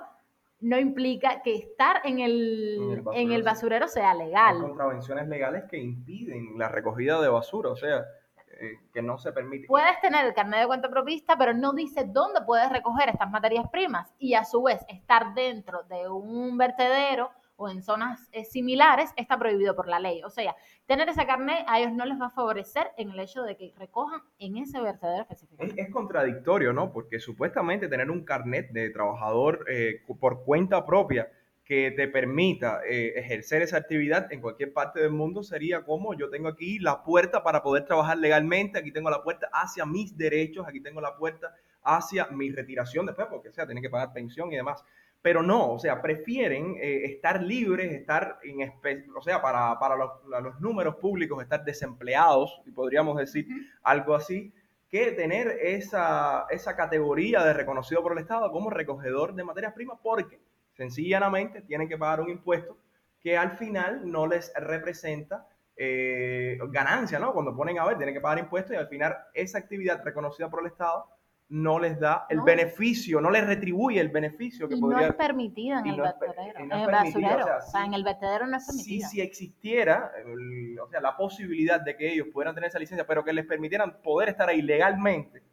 no 0.61 0.79
implica 0.79 1.41
que 1.41 1.55
estar 1.55 2.01
en 2.03 2.19
el, 2.19 3.03
en 3.13 3.31
el 3.31 3.43
basurero, 3.43 3.87
sea 3.87 4.13
legal. 4.13 4.55
Hay 4.55 4.61
contravenciones 4.61 5.27
legales 5.27 5.63
que 5.69 5.77
impiden 5.77 6.57
la 6.57 6.69
recogida 6.69 7.19
de 7.19 7.27
basura, 7.27 7.71
o 7.71 7.75
sea, 7.75 8.05
eh, 8.59 8.79
que 8.93 9.01
no 9.01 9.17
se 9.17 9.31
permite. 9.31 9.65
Puedes 9.67 9.99
tener 10.01 10.23
el 10.23 10.35
carnet 10.35 10.61
de 10.61 10.67
cuenta 10.67 10.89
propista, 10.89 11.35
pero 11.35 11.53
no 11.53 11.73
dice 11.73 12.05
dónde 12.05 12.41
puedes 12.45 12.69
recoger 12.69 13.09
estas 13.09 13.31
materias 13.31 13.67
primas 13.71 14.13
y 14.19 14.35
a 14.35 14.45
su 14.45 14.61
vez 14.61 14.85
estar 14.87 15.33
dentro 15.33 15.81
de 15.83 16.07
un 16.07 16.55
vertedero 16.57 17.31
o 17.61 17.69
en 17.69 17.83
zonas 17.83 18.27
eh, 18.31 18.43
similares 18.43 19.11
está 19.15 19.37
prohibido 19.37 19.75
por 19.75 19.87
la 19.87 19.99
ley. 19.99 20.23
O 20.23 20.31
sea, 20.31 20.55
tener 20.87 21.07
ese 21.09 21.27
carnet 21.27 21.63
a 21.67 21.79
ellos 21.79 21.93
no 21.93 22.05
les 22.05 22.19
va 22.19 22.25
a 22.25 22.29
favorecer 22.31 22.87
en 22.97 23.11
el 23.11 23.19
hecho 23.19 23.43
de 23.43 23.55
que 23.55 23.71
recojan 23.77 24.21
en 24.39 24.57
ese 24.57 24.81
vertedero 24.81 25.21
específico. 25.21 25.63
Es, 25.63 25.91
contradictorio, 25.91 26.73
¿no? 26.73 26.91
Porque 26.91 27.19
supuestamente 27.19 27.87
tener 27.87 28.09
un 28.09 28.25
carnet 28.25 28.71
de 28.71 28.89
trabajador 28.89 29.65
eh, 29.69 30.01
por 30.19 30.43
cuenta 30.43 30.85
propia 30.87 31.29
que 31.63 31.91
te 31.91 32.07
permita 32.07 32.81
eh, 32.83 33.13
ejercer 33.15 33.61
esa 33.61 33.77
actividad 33.77 34.33
en 34.33 34.41
cualquier 34.41 34.73
parte 34.73 34.99
del 34.99 35.11
mundo 35.11 35.43
sería 35.43 35.85
como 35.85 36.15
yo 36.15 36.31
tengo 36.31 36.47
aquí 36.47 36.79
la 36.79 37.03
puerta 37.03 37.43
para 37.43 37.61
poder 37.61 37.85
trabajar 37.85 38.17
legalmente, 38.17 38.79
aquí 38.79 38.91
tengo 38.91 39.11
la 39.11 39.21
puerta 39.21 39.49
hacia 39.53 39.85
mis 39.85 40.17
derechos, 40.17 40.65
aquí 40.67 40.81
tengo 40.81 40.99
la 40.99 41.15
puerta 41.15 41.53
hacia 41.83 42.25
mi 42.27 42.51
retiración 42.51 43.05
después, 43.05 43.27
porque 43.29 43.51
sea, 43.51 43.67
tiene 43.67 43.81
que 43.81 43.89
pagar 43.89 44.11
pensión 44.13 44.51
y 44.51 44.55
demás 44.55 44.83
pero 45.21 45.43
no, 45.43 45.73
o 45.73 45.79
sea, 45.79 46.01
prefieren 46.01 46.75
eh, 46.81 47.05
estar 47.05 47.41
libres, 47.43 47.91
estar 47.91 48.39
en, 48.43 48.73
o 49.15 49.21
sea, 49.21 49.41
para, 49.41 49.77
para 49.77 49.95
los, 49.95 50.11
los, 50.25 50.59
números 50.59 50.95
públicos, 50.95 51.41
estar 51.41 51.63
desempleados, 51.63 52.61
y 52.65 52.71
podríamos 52.71 53.17
decir 53.17 53.47
algo 53.83 54.15
así, 54.15 54.51
que 54.89 55.11
tener 55.11 55.47
esa, 55.61 56.47
esa 56.49 56.75
categoría 56.75 57.43
de 57.45 57.53
reconocido 57.53 58.01
por 58.01 58.13
el 58.13 58.17
Estado 58.17 58.51
como 58.51 58.69
recogedor 58.69 59.35
de 59.35 59.43
materias 59.43 59.73
primas, 59.73 59.99
porque 60.01 60.39
sencillamente 60.73 61.61
tienen 61.61 61.87
que 61.87 61.97
pagar 61.97 62.21
un 62.21 62.29
impuesto 62.29 62.77
que 63.21 63.37
al 63.37 63.57
final 63.57 64.09
no 64.11 64.25
les 64.25 64.51
representa 64.55 65.47
eh, 65.77 66.59
ganancia, 66.69 67.19
¿no? 67.19 67.31
Cuando 67.33 67.55
ponen 67.55 67.79
a 67.79 67.85
ver, 67.85 67.97
tienen 67.97 68.15
que 68.15 68.21
pagar 68.21 68.39
impuestos 68.39 68.73
y 68.73 68.75
al 68.75 68.87
final 68.87 69.15
esa 69.33 69.59
actividad 69.59 70.03
reconocida 70.03 70.49
por 70.49 70.61
el 70.61 70.67
Estado 70.67 71.05
no 71.51 71.79
les 71.79 71.99
da 71.99 72.25
el 72.29 72.39
beneficio, 72.41 73.19
no 73.19 73.29
les 73.29 73.45
retribuye 73.45 73.99
el 73.99 74.07
beneficio 74.07 74.69
que 74.69 74.75
y 74.75 74.79
podría... 74.79 75.01
No 75.01 75.07
es 75.07 75.15
permitida 75.15 75.79
en 75.81 75.87
el 75.87 76.01
vertedero, 76.01 76.59
en 76.59 76.71
el 76.71 76.87
basurero. 76.87 77.45
O 77.57 77.69
sea, 77.69 77.85
en 77.85 77.93
el 77.93 78.03
vertedero 78.05 78.47
no 78.47 78.55
es 78.55 78.65
permitida. 78.65 79.07
Si, 79.09 79.15
si 79.17 79.21
existiera, 79.21 80.13
o 80.81 80.87
sea, 80.87 81.01
la 81.01 81.17
posibilidad 81.17 81.81
de 81.81 81.97
que 81.97 82.13
ellos 82.13 82.27
pudieran 82.31 82.55
tener 82.55 82.69
esa 82.69 82.79
licencia, 82.79 83.05
pero 83.05 83.25
que 83.25 83.33
les 83.33 83.45
permitieran 83.45 84.01
poder 84.01 84.29
estar 84.29 84.47
ahí 84.47 84.61
legalmente, 84.61 85.43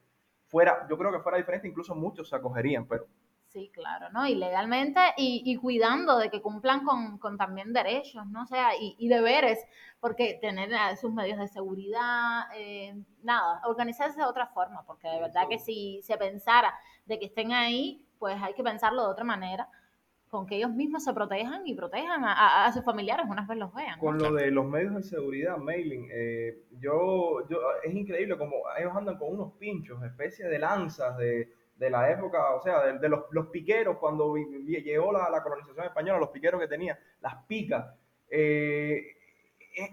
fuera, 0.46 0.87
yo 0.88 0.96
creo 0.96 1.11
que 1.11 1.18
fuera 1.18 1.37
diferente, 1.37 1.66
incluso 1.66 1.96
muchos 1.96 2.28
se 2.28 2.37
acogerían, 2.37 2.87
pero 2.87 3.08
Sí, 3.48 3.70
claro, 3.72 4.11
¿no? 4.11 4.26
Y 4.26 4.34
legalmente 4.34 5.00
y, 5.16 5.56
cuidando 5.56 6.18
de 6.18 6.28
que 6.28 6.42
cumplan 6.42 6.84
con, 6.84 7.38
también 7.38 7.72
derechos, 7.72 8.26
¿no? 8.26 8.42
O 8.42 8.46
sea, 8.46 8.72
y, 8.78 9.08
deberes, 9.08 9.58
porque 10.00 10.38
tener 10.38 10.70
sus 10.98 11.12
medios 11.12 11.38
de 11.38 11.48
seguridad, 11.48 12.42
eh, 12.54 12.94
nada, 13.22 13.62
organizarse 13.64 14.20
de 14.20 14.26
otra 14.26 14.48
forma, 14.48 14.84
porque 14.87 15.08
de 15.08 15.20
verdad 15.20 15.48
que 15.48 15.58
si 15.58 16.02
se 16.02 16.18
pensara 16.18 16.74
de 17.06 17.18
que 17.18 17.24
estén 17.26 17.52
ahí, 17.52 18.06
pues 18.18 18.37
hay 18.42 18.52
que 18.52 18.62
pensarlo 18.62 19.04
de 19.04 19.12
otra 19.12 19.24
manera, 19.24 19.66
con 20.28 20.46
que 20.46 20.56
ellos 20.56 20.70
mismos 20.70 21.04
se 21.04 21.14
protejan 21.14 21.66
y 21.66 21.74
protejan 21.74 22.22
a, 22.26 22.70
sus 22.74 22.84
familiares 22.84 23.24
una 23.30 23.46
vez 23.46 23.56
los 23.56 23.72
vean. 23.72 23.98
Con 23.98 24.18
lo 24.18 24.30
de 24.34 24.50
los 24.50 24.66
medios 24.66 24.94
de 24.94 25.02
seguridad, 25.02 25.56
mailing, 25.56 26.06
eh, 26.12 26.64
yo, 26.80 27.48
yo, 27.48 27.58
es 27.82 27.94
increíble 27.94 28.37
como 28.37 28.56
ellos 28.78 28.92
andan 28.94 29.16
con 29.16 29.32
unos 29.32 29.54
pinchos, 29.54 30.02
especie 30.02 30.46
de 30.48 30.58
lanzas, 30.58 31.16
de 31.16 31.50
de 31.78 31.90
la 31.90 32.10
época, 32.10 32.54
o 32.54 32.60
sea, 32.60 32.92
de, 32.92 33.08
los, 33.08 33.20
los, 33.30 33.46
piqueros, 33.48 33.98
cuando 33.98 34.34
llegó 34.36 35.12
la, 35.12 35.30
la, 35.30 35.42
colonización 35.42 35.86
española, 35.86 36.18
los 36.18 36.30
piqueros 36.30 36.60
que 36.60 36.66
tenía, 36.66 36.98
las 37.20 37.36
picas. 37.46 37.86
Eh, 38.28 39.00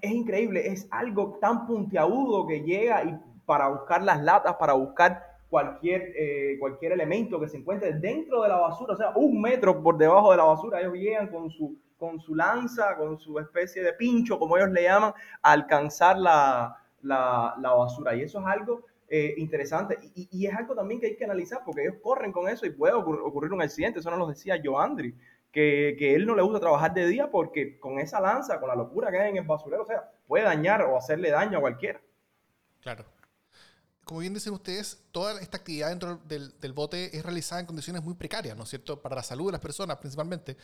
es, 0.01 0.11
increíble, 0.11 0.67
es 0.67 0.87
algo 0.89 1.37
tan 1.39 1.67
puntiagudo 1.67 2.47
que 2.47 2.61
llega 2.61 3.03
y 3.03 3.15
para 3.45 3.67
buscar 3.67 4.01
las 4.01 4.21
latas, 4.23 4.55
para 4.55 4.73
buscar 4.73 5.23
cualquier, 5.47 6.11
eh, 6.15 6.57
cualquier 6.59 6.93
elemento 6.93 7.39
que 7.39 7.47
se 7.47 7.57
encuentre 7.57 7.93
dentro 7.93 8.41
de 8.41 8.49
la 8.49 8.57
basura, 8.57 8.93
o 8.93 8.97
sea, 8.97 9.11
un 9.15 9.39
metro 9.39 9.81
por 9.83 9.95
debajo 9.97 10.31
de 10.31 10.37
la 10.37 10.43
basura, 10.43 10.81
ellos 10.81 10.95
llegan 10.95 11.27
con 11.27 11.51
su, 11.51 11.77
con 11.97 12.19
su 12.19 12.33
lanza, 12.33 12.97
con 12.97 13.19
su 13.19 13.37
especie 13.37 13.83
de 13.83 13.93
pincho, 13.93 14.39
como 14.39 14.57
ellos 14.57 14.71
le 14.71 14.83
llaman, 14.83 15.13
a 15.43 15.51
alcanzar 15.51 16.17
la, 16.17 16.75
la, 17.03 17.53
la 17.61 17.73
basura. 17.73 18.15
Y 18.15 18.23
eso 18.23 18.39
es 18.39 18.45
algo 18.47 18.81
eh, 19.15 19.33
interesante. 19.37 19.97
Y, 20.13 20.45
es 20.45 20.53
algo 20.53 20.75
también 20.75 20.99
que 20.99 21.07
hay 21.07 21.15
que 21.15 21.23
analizar 21.23 21.61
porque 21.65 21.83
ellos 21.83 21.95
corren 22.01 22.31
con 22.31 22.49
eso 22.49 22.65
y 22.65 22.71
puede 22.71 22.93
ocurrir, 22.93 23.53
un 23.53 23.61
accidente. 23.61 23.99
Eso 23.99 24.11
no 24.11 24.17
lo 24.17 24.27
decía 24.27 24.59
Joandri, 24.63 25.15
que, 25.51 25.95
que 25.97 26.15
él 26.15 26.25
no 26.25 26.35
le 26.35 26.41
gusta 26.41 26.59
trabajar 26.59 26.93
de 26.93 27.07
día 27.07 27.31
porque 27.31 27.79
con 27.79 27.99
esa 27.99 28.19
lanza, 28.19 28.59
con 28.59 28.69
la 28.69 28.75
locura 28.75 29.11
que 29.11 29.19
hay 29.19 29.29
en 29.29 29.37
el 29.37 29.43
basurero, 29.45 29.83
o 29.83 29.85
sea, 29.85 30.11
puede 30.27 30.43
dañar 30.43 30.81
o 30.81 30.97
hacerle 30.97 31.31
daño 31.31 31.57
a 31.57 31.61
cualquiera. 31.61 32.01
Claro. 32.81 33.05
Como 34.03 34.19
bien 34.19 34.35
dicen 34.35 34.53
ustedes, 34.53 35.03
toda 35.11 35.39
esta 35.41 35.57
actividad 35.57 35.89
dentro 35.89 36.17
del, 36.27 36.73
bote 36.73 37.17
es 37.17 37.23
realizada 37.23 37.61
en 37.61 37.65
condiciones 37.65 38.03
muy 38.03 38.13
precarias, 38.13 38.55
¿no 38.55 38.63
es 38.63 38.69
cierto? 38.69 39.01
Para 39.01 39.15
la 39.15 39.23
salud 39.23 39.47
de 39.47 39.53
las 39.53 39.61
personas 39.61 39.97
principalmente. 39.97 40.57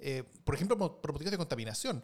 Eh, 0.00 0.24
por 0.44 0.56
ejemplo, 0.56 0.76
por 1.00 1.12
motivos 1.12 1.30
de 1.30 1.38
contaminación. 1.38 2.02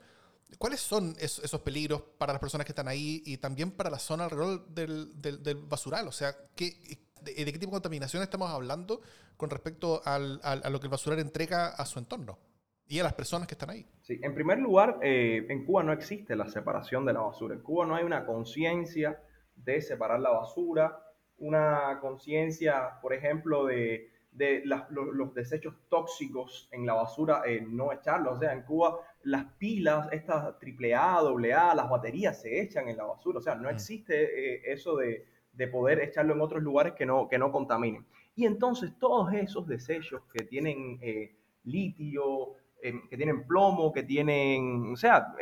¿Cuáles 0.58 0.80
son 0.80 1.14
esos, 1.18 1.60
peligros 1.60 2.02
para 2.18 2.32
las 2.32 2.40
personas 2.40 2.64
que 2.64 2.72
están 2.72 2.88
ahí 2.88 3.22
y 3.24 3.38
también 3.38 3.70
para 3.70 3.90
la 3.90 3.98
zona 3.98 4.24
alrededor 4.24 4.66
del, 4.68 5.20
del, 5.20 5.56
basural? 5.56 6.08
O 6.08 6.12
sea, 6.12 6.34
¿qué, 6.54 6.98
de, 7.22 7.34
qué 7.34 7.52
tipo 7.52 7.66
de 7.66 7.72
contaminación 7.72 8.22
estamos 8.22 8.50
hablando 8.50 9.00
con 9.36 9.50
respecto 9.50 10.02
al, 10.04 10.40
a 10.42 10.70
lo 10.70 10.80
que 10.80 10.86
el 10.86 10.90
basural 10.90 11.18
entrega 11.18 11.68
a 11.68 11.86
su 11.86 11.98
entorno 11.98 12.38
y 12.86 12.98
a 12.98 13.02
las 13.02 13.14
personas 13.14 13.48
que 13.48 13.54
están 13.54 13.70
ahí? 13.70 13.86
Sí, 14.02 14.20
en 14.22 14.34
primer 14.34 14.58
lugar, 14.58 14.98
eh, 15.02 15.46
en 15.48 15.64
Cuba 15.64 15.82
no 15.82 15.92
existe 15.92 16.36
la 16.36 16.48
separación 16.48 17.04
de 17.04 17.12
la 17.12 17.20
basura. 17.20 17.54
En 17.54 17.62
Cuba 17.62 17.86
no 17.86 17.96
hay 17.96 18.04
una 18.04 18.26
conciencia 18.26 19.20
de 19.56 19.80
separar 19.80 20.20
la 20.20 20.30
basura, 20.30 21.00
una 21.38 21.98
conciencia, 22.00 23.00
por 23.00 23.14
ejemplo, 23.14 23.66
de 23.66 24.12
de 24.34 24.62
los, 24.64 25.32
desechos 25.32 25.74
tóxicos 25.88 26.68
en 26.72 26.84
la 26.84 26.94
basura, 26.94 27.42
eh, 27.46 27.64
no 27.66 27.92
echarlos. 27.92 28.36
O 28.36 28.40
sea, 28.40 28.52
en 28.52 28.62
Cuba 28.62 28.98
las 29.22 29.44
pilas, 29.58 30.08
estas 30.12 30.56
AAA, 30.60 31.20
AA, 31.20 31.74
las 31.74 31.88
baterías 31.88 32.42
se 32.42 32.60
echan 32.60 32.88
en 32.88 32.96
la 32.96 33.04
basura. 33.04 33.38
O 33.38 33.42
sea, 33.42 33.54
no 33.54 33.68
mm. 33.68 33.72
existe 33.72 34.56
eh, 34.56 34.62
eso 34.66 34.96
de, 34.96 35.24
poder 35.70 36.00
echarlo 36.00 36.34
en 36.34 36.40
otros 36.40 36.62
lugares 36.62 36.94
que 36.94 37.06
no, 37.06 37.28
que 37.28 37.38
no 37.38 37.52
contaminen. 37.52 38.04
Y 38.34 38.44
entonces 38.44 38.92
todos 38.98 39.32
esos 39.32 39.68
desechos 39.68 40.22
que 40.32 40.44
tienen 40.44 40.98
eh, 41.00 41.36
litio, 41.62 42.54
que 42.82 43.16
tienen 43.16 43.46
plomo, 43.46 43.92
que 43.92 44.02
tienen, 44.02 44.92
o 44.92 44.96
sea, 44.96 45.34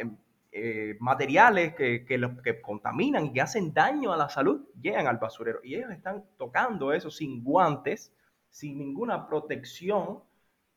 materiales 1.00 1.74
que, 1.74 2.04
que, 2.04 2.18
los, 2.18 2.40
que 2.40 2.60
contaminan 2.60 3.26
y 3.26 3.32
que 3.32 3.40
hacen 3.40 3.74
daño 3.74 4.12
a 4.12 4.16
la 4.16 4.28
salud, 4.28 4.64
llegan 4.80 5.08
al 5.08 5.16
basurero. 5.16 5.58
Y 5.64 5.74
ellos 5.74 5.90
están 5.90 6.24
tocando 6.36 6.92
eso 6.92 7.10
sin 7.10 7.42
guantes 7.42 8.12
sin 8.52 8.78
ninguna 8.78 9.26
protección, 9.26 10.20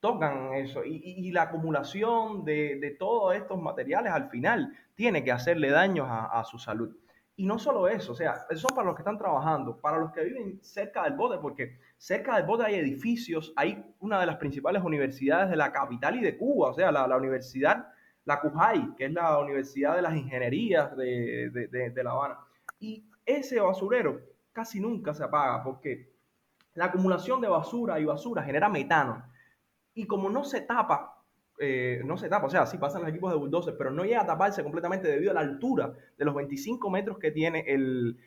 tocan 0.00 0.54
eso. 0.54 0.82
Y, 0.84 1.30
la 1.30 1.42
acumulación 1.42 2.44
de, 2.44 2.96
todos 2.98 3.36
estos 3.36 3.60
materiales 3.60 4.12
al 4.12 4.30
final 4.30 4.72
tiene 4.94 5.22
que 5.22 5.30
hacerle 5.30 5.70
daños 5.70 6.08
a, 6.10 6.42
su 6.44 6.58
salud. 6.58 6.96
Y 7.36 7.44
no 7.44 7.58
solo 7.58 7.86
eso, 7.86 8.12
o 8.12 8.14
sea, 8.14 8.46
eso 8.48 8.66
para 8.68 8.86
los 8.86 8.96
que 8.96 9.02
están 9.02 9.18
trabajando, 9.18 9.76
para 9.78 9.98
los 9.98 10.10
que 10.10 10.24
viven 10.24 10.58
cerca 10.62 11.04
del 11.04 11.12
bote, 11.12 11.36
porque 11.38 11.78
cerca 11.98 12.36
del 12.36 12.46
bote 12.46 12.64
hay 12.64 12.76
edificios, 12.76 13.52
hay 13.56 13.84
una 14.00 14.18
de 14.18 14.24
las 14.24 14.36
principales 14.36 14.82
universidades 14.82 15.50
de 15.50 15.56
la 15.56 15.70
capital 15.70 16.16
y 16.16 16.22
de 16.22 16.38
Cuba, 16.38 16.70
o 16.70 16.74
sea, 16.74 16.90
la, 16.90 17.14
universidad, 17.14 17.88
la 18.24 18.40
CUJAI, 18.40 18.94
que 18.96 19.04
es 19.04 19.12
la 19.12 19.38
Universidad 19.38 19.96
de 19.96 20.02
las 20.02 20.16
Ingenierías 20.16 20.96
de, 20.96 21.50
de 21.50 22.04
La 22.04 22.12
Habana. 22.12 22.38
Y 22.80 23.04
ese 23.26 23.60
basurero 23.60 24.18
casi 24.54 24.80
nunca 24.80 25.12
se 25.12 25.24
apaga, 25.24 25.62
porque 25.62 26.15
la 26.76 26.86
acumulación 26.86 27.40
de 27.40 27.48
basura 27.48 27.98
y 27.98 28.04
basura 28.04 28.42
genera 28.42 28.68
metano. 28.68 29.24
Y 29.94 30.06
como 30.06 30.28
no 30.28 30.44
se 30.44 30.60
tapa, 30.60 31.22
eh, 31.58 32.02
no 32.04 32.18
se 32.18 32.28
tapa, 32.28 32.46
o 32.46 32.50
sea, 32.50 32.66
sí 32.66 32.76
pasan 32.76 33.00
los 33.00 33.10
equipos 33.10 33.32
de 33.32 33.38
bulldozer, 33.38 33.76
pero 33.78 33.90
no 33.90 34.04
llega 34.04 34.20
a 34.20 34.26
taparse 34.26 34.62
completamente 34.62 35.08
debido 35.08 35.30
a 35.30 35.34
la 35.34 35.40
altura 35.40 35.94
de 36.18 36.24
los 36.24 36.34
25 36.34 36.90
metros 36.90 37.18
que 37.18 37.30
tiene 37.30 37.64
el, 37.66 38.18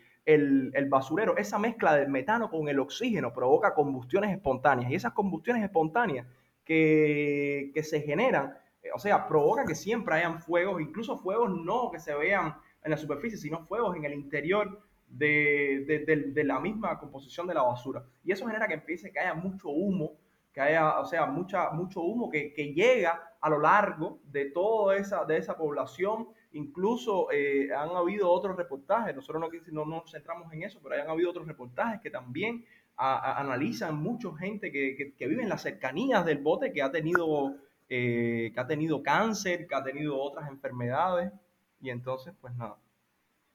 basurero. 0.90 1.38
Esa 1.38 1.60
mezcla 1.60 1.94
del 1.96 2.10
metano 2.10 2.50
con 2.50 2.68
el 2.68 2.80
oxígeno 2.80 3.32
provoca 3.32 3.76
combustiones 3.76 4.32
espontáneas. 4.32 4.92
Y 4.92 4.96
esas 4.96 5.14
combustiones 5.14 5.64
espontáneas 5.64 6.26
que, 6.66 7.72
que 7.74 7.84
se 7.84 8.02
generan, 8.02 8.58
eh, 8.82 8.90
o 8.96 9.00
sea, 9.00 9.28
provoca 9.28 9.64
que 9.64 9.76
siempre 9.76 10.16
hayan 10.16 10.42
fuegos, 10.42 10.82
incluso 10.82 11.18
fuegos 11.18 11.52
no 11.52 11.92
que 11.92 12.00
se 12.00 12.16
vean 12.16 12.56
en 12.84 12.92
la 12.92 12.98
superficie, 12.98 13.38
sino 13.38 13.64
fuegos 13.68 13.96
en 13.96 14.06
el 14.06 14.14
interior 14.14 14.89
de, 15.10 16.44
la 16.46 16.60
misma 16.60 17.00
composición 17.00 17.48
de 17.48 17.54
la 17.54 17.64
basura. 17.64 18.04
Y 18.24 18.32
eso 18.32 18.46
genera 18.46 18.68
que 18.68 18.76
empiece 18.76 19.12
que 19.12 19.20
haya 19.20 19.34
mucho 19.34 19.70
humo, 19.70 20.18
que 20.54 20.62
haya, 20.62 21.00
o 21.00 21.06
sea, 21.06 21.26
mucha, 21.26 21.72
mucho 21.72 22.02
humo 22.02 22.30
que, 22.30 22.74
llega 22.74 23.36
a 23.42 23.50
lo 23.50 23.60
largo 23.60 24.20
de 24.26 24.46
toda 24.46 24.98
esa, 24.98 25.26
de 25.26 25.38
esa 25.38 25.58
población. 25.58 26.30
Incluso 26.52 27.32
eh, 27.32 27.70
han 27.74 27.90
habido 27.90 28.30
otros 28.32 28.56
reportajes, 28.56 29.16
nosotros 29.16 29.42
no, 29.72 29.86
no, 29.86 29.98
nos 29.98 30.12
centramos 30.12 30.52
en 30.54 30.64
eso, 30.64 30.80
pero 30.82 31.02
han 31.02 31.10
habido 31.10 31.30
otros 31.30 31.48
reportajes 31.48 32.02
que 32.02 32.10
también 32.10 32.66
analizan 32.98 33.96
mucha 33.96 34.36
gente 34.36 34.74
que, 34.74 35.14
que, 35.18 35.28
vive 35.28 35.44
en 35.44 35.48
las 35.48 35.62
cercanías 35.62 36.26
del 36.26 36.40
bote, 36.40 36.74
que 36.74 36.82
ha 36.82 36.92
tenido, 36.92 37.56
eh, 37.88 38.52
que 38.54 38.60
ha 38.60 38.68
tenido 38.68 39.02
cáncer, 39.02 39.68
que 39.68 39.76
ha 39.76 39.84
tenido 39.84 40.20
otras 40.20 40.50
enfermedades. 40.50 41.32
Y 41.80 41.92
entonces, 41.92 42.34
pues 42.42 42.54
nada 42.56 42.76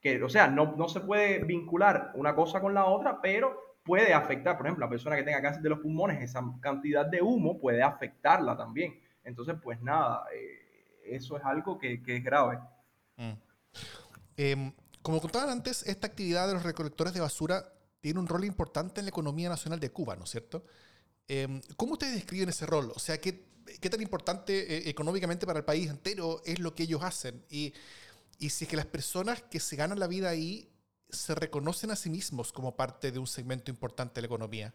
que, 0.04 0.22
o 0.22 0.28
sea, 0.28 0.48
no, 0.48 0.76
no 0.76 0.86
se 0.86 1.00
puede 1.00 1.42
vincular 1.44 2.12
una 2.14 2.34
cosa 2.34 2.60
con 2.60 2.74
la 2.74 2.84
otra, 2.84 3.22
pero 3.22 3.78
puede 3.82 4.12
afectar, 4.12 4.54
por 4.58 4.66
ejemplo, 4.66 4.84
la 4.84 4.90
persona 4.90 5.16
que 5.16 5.22
tenga 5.22 5.40
cáncer 5.40 5.62
de 5.62 5.70
los 5.70 5.78
pulmones, 5.78 6.22
esa 6.22 6.42
cantidad 6.60 7.06
de 7.06 7.22
humo 7.22 7.58
puede 7.58 7.82
afectarla 7.82 8.54
también. 8.54 9.00
Entonces, 9.24 9.56
pues 9.62 9.80
nada, 9.80 10.26
eh, 10.34 11.06
eso 11.06 11.38
es 11.38 11.44
algo 11.44 11.78
que, 11.78 12.02
que 12.02 12.18
es 12.18 12.22
grave. 12.22 12.58
Mm. 13.16 13.32
Em, 14.36 14.72
como 15.00 15.22
contaban 15.22 15.48
antes, 15.48 15.82
esta 15.86 16.06
actividad 16.06 16.48
de 16.48 16.54
los 16.54 16.64
recolectores 16.64 17.14
de 17.14 17.20
basura 17.20 17.64
tiene 18.02 18.20
un 18.20 18.28
rol 18.28 18.44
importante 18.44 19.00
en 19.00 19.06
la 19.06 19.10
economía 19.10 19.48
nacional 19.48 19.80
de 19.80 19.90
Cuba, 19.90 20.16
¿no 20.16 20.24
es 20.24 20.30
cierto? 20.30 20.66
Em, 21.26 21.62
¿Cómo 21.78 21.94
ustedes 21.94 22.12
describen 22.12 22.50
ese 22.50 22.66
rol? 22.66 22.92
O 22.94 22.98
sea, 22.98 23.18
¿qué, 23.18 23.46
qué 23.80 23.88
tan 23.88 24.02
importante 24.02 24.76
eh, 24.76 24.90
económicamente 24.90 25.46
para 25.46 25.60
el 25.60 25.64
país 25.64 25.88
entero 25.88 26.42
es 26.44 26.58
lo 26.58 26.74
que 26.74 26.82
ellos 26.82 27.02
hacen? 27.02 27.42
Y 27.48 27.72
y 28.44 28.50
si 28.50 28.64
es 28.64 28.70
que 28.70 28.76
las 28.76 28.84
personas 28.84 29.42
que 29.42 29.58
se 29.58 29.74
ganan 29.74 29.98
la 29.98 30.06
vida 30.06 30.28
ahí 30.28 30.70
se 31.08 31.34
reconocen 31.34 31.90
a 31.90 31.96
sí 31.96 32.10
mismos 32.10 32.52
como 32.52 32.76
parte 32.76 33.10
de 33.10 33.18
un 33.18 33.26
segmento 33.26 33.70
importante 33.70 34.16
de 34.16 34.20
la 34.20 34.26
economía. 34.26 34.74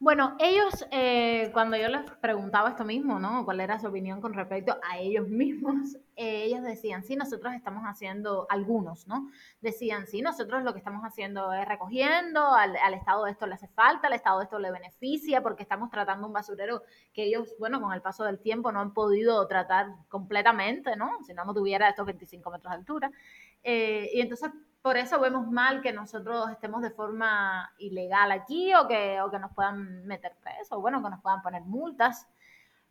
Bueno, 0.00 0.36
ellos, 0.38 0.86
eh, 0.92 1.50
cuando 1.52 1.76
yo 1.76 1.88
les 1.88 2.08
preguntaba 2.20 2.70
esto 2.70 2.84
mismo, 2.84 3.18
¿no? 3.18 3.44
¿Cuál 3.44 3.58
era 3.58 3.80
su 3.80 3.88
opinión 3.88 4.20
con 4.20 4.32
respecto 4.32 4.78
a 4.88 4.98
ellos 4.98 5.28
mismos? 5.28 5.96
Eh, 6.20 6.46
ellos 6.46 6.64
decían, 6.64 7.04
sí, 7.04 7.14
nosotros 7.14 7.54
estamos 7.54 7.84
haciendo, 7.84 8.48
algunos, 8.50 9.06
¿no? 9.06 9.30
Decían, 9.60 10.08
sí, 10.08 10.20
nosotros 10.20 10.64
lo 10.64 10.72
que 10.72 10.78
estamos 10.78 11.04
haciendo 11.04 11.52
es 11.52 11.64
recogiendo, 11.64 12.54
al, 12.54 12.74
al 12.76 12.94
Estado 12.94 13.28
esto 13.28 13.46
le 13.46 13.54
hace 13.54 13.68
falta, 13.68 14.08
al 14.08 14.14
Estado 14.14 14.42
esto 14.42 14.58
le 14.58 14.72
beneficia, 14.72 15.44
porque 15.44 15.62
estamos 15.62 15.90
tratando 15.90 16.26
un 16.26 16.32
basurero 16.32 16.82
que 17.12 17.22
ellos, 17.22 17.54
bueno, 17.60 17.80
con 17.80 17.92
el 17.92 18.02
paso 18.02 18.24
del 18.24 18.40
tiempo 18.40 18.72
no 18.72 18.80
han 18.80 18.94
podido 18.94 19.46
tratar 19.46 19.94
completamente, 20.08 20.96
¿no? 20.96 21.22
Si 21.24 21.32
no, 21.34 21.44
no 21.44 21.54
tuviera 21.54 21.88
estos 21.88 22.06
25 22.06 22.50
metros 22.50 22.72
de 22.72 22.76
altura. 22.78 23.12
Eh, 23.62 24.10
y 24.12 24.20
entonces 24.20 24.50
por 24.82 24.96
eso 24.96 25.20
vemos 25.20 25.46
mal 25.50 25.82
que 25.82 25.92
nosotros 25.92 26.50
estemos 26.50 26.82
de 26.82 26.90
forma 26.90 27.70
ilegal 27.78 28.30
aquí 28.32 28.72
o 28.74 28.86
que, 28.86 29.20
o 29.20 29.30
que 29.30 29.38
nos 29.38 29.52
puedan 29.52 30.06
meter 30.06 30.36
preso, 30.40 30.78
o 30.78 30.80
bueno, 30.80 31.02
que 31.02 31.10
nos 31.10 31.20
puedan 31.20 31.42
poner 31.42 31.62
multas. 31.62 32.28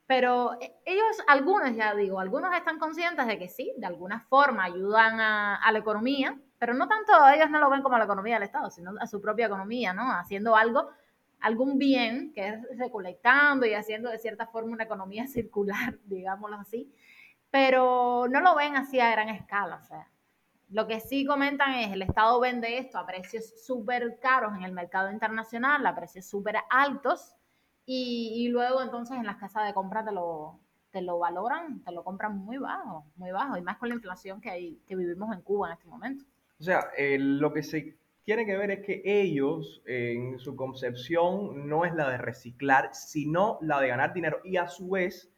Pero 0.06 0.58
eh, 0.62 0.76
ellos, 0.86 1.22
algunos, 1.28 1.76
ya 1.76 1.94
digo, 1.96 2.20
algunos 2.20 2.54
están 2.56 2.80
conscientes 2.80 3.28
de 3.28 3.38
que 3.38 3.50
sí, 3.50 3.74
de 3.78 3.88
alguna 3.88 4.22
forma 4.22 4.64
ayudan 4.64 5.20
a, 5.20 5.56
a, 5.56 5.72
la 5.72 5.80
economía, 5.80 6.38
pero 6.60 6.74
no 6.74 6.88
tanto 6.88 7.12
ellos 7.34 7.50
no 7.50 7.60
lo 7.60 7.70
ven 7.70 7.82
como 7.82 7.98
la 7.98 8.06
economía 8.06 8.36
del 8.36 8.44
Estado, 8.44 8.70
sino 8.70 8.94
a 9.00 9.08
su 9.08 9.22
propia 9.22 9.48
economía, 9.48 9.94
¿no? 9.94 10.12
Haciendo 10.12 10.56
algo, 10.56 10.90
algún 11.42 11.78
bien, 11.78 12.34
que 12.34 12.48
es 12.48 12.78
recolectando 12.78 13.66
y 13.66 13.74
haciendo 13.74 14.10
de 14.10 14.20
cierta 14.20 14.48
forma 14.48 14.72
una 14.72 14.86
economía 14.86 15.28
circular, 15.28 15.98
digámoslo 16.06 16.58
así, 16.58 16.94
pero 17.52 18.28
no 18.30 18.42
lo 18.42 18.56
ven 18.56 18.76
así 18.76 19.00
a 19.00 19.12
gran 19.12 19.30
escala, 19.30 19.78
o 19.78 19.84
sea. 19.84 20.08
Lo 20.70 20.86
que 20.86 21.00
sí 21.00 21.26
comentan 21.26 21.76
es 21.76 21.94
el 21.94 22.02
Estado 22.02 22.40
vende 22.40 22.78
esto 22.78 22.98
a 22.98 23.06
precios 23.06 23.64
súper 23.66 24.20
caros 24.20 24.56
en 24.56 24.64
el 24.64 24.74
mercado 24.74 25.12
internacional, 25.12 25.86
a 25.86 25.96
precios 25.96 26.26
súper 26.26 26.58
altos, 26.70 27.34
y, 27.90 28.50
luego 28.50 28.82
entonces 28.82 29.16
en 29.16 29.26
las 29.26 29.38
casas 29.38 29.66
de 29.66 29.74
compra 29.74 30.04
te 30.04 30.12
lo, 30.12 30.60
te 30.92 31.02
lo 31.02 31.20
valoran, 31.20 31.82
te 31.86 31.94
lo 31.94 32.04
compran 32.04 32.38
muy 32.38 32.58
bajo, 32.58 33.06
muy 33.16 33.32
bajo, 33.32 33.58
y 33.58 33.62
más 33.62 33.78
con 33.78 33.88
la 33.88 33.96
inflación 33.96 34.42
que, 34.42 34.50
hay, 34.50 34.82
que 34.86 34.98
vivimos 34.98 35.34
en 35.34 35.42
Cuba 35.42 35.70
en 35.70 35.74
este 35.74 35.88
momento. 35.88 36.26
O 36.60 36.64
sea, 36.64 36.86
lo 37.18 37.54
que 37.54 37.64
se 37.64 37.96
tiene 38.26 38.46
que 38.46 38.58
ver 38.58 38.72
es 38.72 38.86
que 38.86 39.02
ellos, 39.06 39.82
en 39.86 40.38
su 40.38 40.58
concepción, 40.58 41.70
no 41.70 41.86
es 41.86 41.96
la 41.96 42.10
de 42.10 42.18
reciclar, 42.18 42.90
sino 42.94 43.58
la 43.62 43.80
de 43.80 43.88
ganar 43.88 44.14
dinero, 44.14 44.42
y 44.44 44.58
a 44.58 44.68
su 44.68 44.90
vez, 44.90 45.32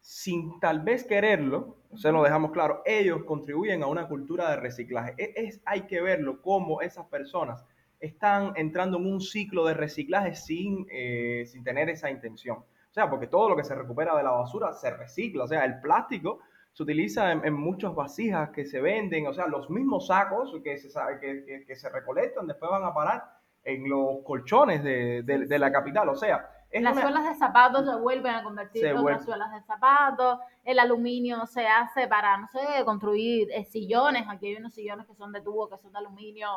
sin 0.00 0.58
tal 0.60 0.80
vez 0.80 1.04
quererlo, 1.04 1.76
se 1.96 2.12
lo 2.12 2.22
dejamos 2.22 2.52
claro, 2.52 2.82
ellos 2.84 3.24
contribuyen 3.24 3.82
a 3.82 3.86
una 3.86 4.08
cultura 4.08 4.50
de 4.50 4.56
reciclaje. 4.56 5.14
E, 5.16 5.32
es, 5.36 5.60
hay 5.64 5.82
que 5.82 6.00
verlo 6.00 6.40
cómo 6.42 6.80
esas 6.80 7.06
personas 7.06 7.64
están 8.00 8.52
entrando 8.56 8.98
en 8.98 9.06
un 9.06 9.20
ciclo 9.20 9.64
de 9.66 9.74
reciclaje 9.74 10.34
sin, 10.34 10.86
eh, 10.90 11.44
sin 11.46 11.64
tener 11.64 11.88
esa 11.88 12.10
intención. 12.10 12.58
O 12.58 12.92
sea, 12.94 13.10
porque 13.10 13.26
todo 13.26 13.48
lo 13.48 13.56
que 13.56 13.64
se 13.64 13.74
recupera 13.74 14.16
de 14.16 14.22
la 14.22 14.30
basura 14.30 14.72
se 14.72 14.90
recicla. 14.90 15.44
O 15.44 15.48
sea, 15.48 15.64
el 15.64 15.80
plástico 15.80 16.40
se 16.72 16.82
utiliza 16.82 17.32
en, 17.32 17.54
muchas 17.54 17.94
vasijas 17.94 18.50
que 18.50 18.64
se 18.64 18.80
venden. 18.80 19.26
O 19.26 19.32
sea, 19.32 19.46
los 19.46 19.70
mismos 19.70 20.08
sacos 20.08 20.54
que 20.62 20.76
se, 20.78 20.88
que, 21.20 21.64
que, 21.66 21.76
se 21.76 21.88
recolectan 21.88 22.46
después 22.46 22.70
van 22.70 22.84
a 22.84 22.94
parar 22.94 23.24
en 23.64 23.88
los 23.88 24.22
colchones 24.24 24.84
de, 24.84 25.22
de 25.22 25.58
la 25.58 25.72
capital. 25.72 26.08
O 26.08 26.14
sea, 26.14 26.53
las 26.82 26.98
suelas 26.98 27.24
de 27.28 27.34
zapatos 27.34 27.84
se 27.86 27.94
vuelven 27.96 28.34
a 28.34 28.42
convertir 28.42 28.86
en 28.86 28.96
otras 28.96 29.24
suelas 29.24 29.52
de 29.52 29.62
zapatos, 29.62 30.40
el 30.64 30.78
aluminio 30.78 31.46
se 31.46 31.66
hace 31.66 32.08
para, 32.08 32.36
no 32.38 32.48
sé, 32.48 32.84
construir 32.84 33.48
eh, 33.52 33.64
sillones, 33.64 34.24
aquí 34.28 34.48
hay 34.48 34.56
unos 34.56 34.74
sillones 34.74 35.06
que 35.06 35.14
son 35.14 35.32
de 35.32 35.40
tubo, 35.40 35.68
que 35.68 35.78
son 35.78 35.92
de 35.92 35.98
aluminio, 35.98 36.48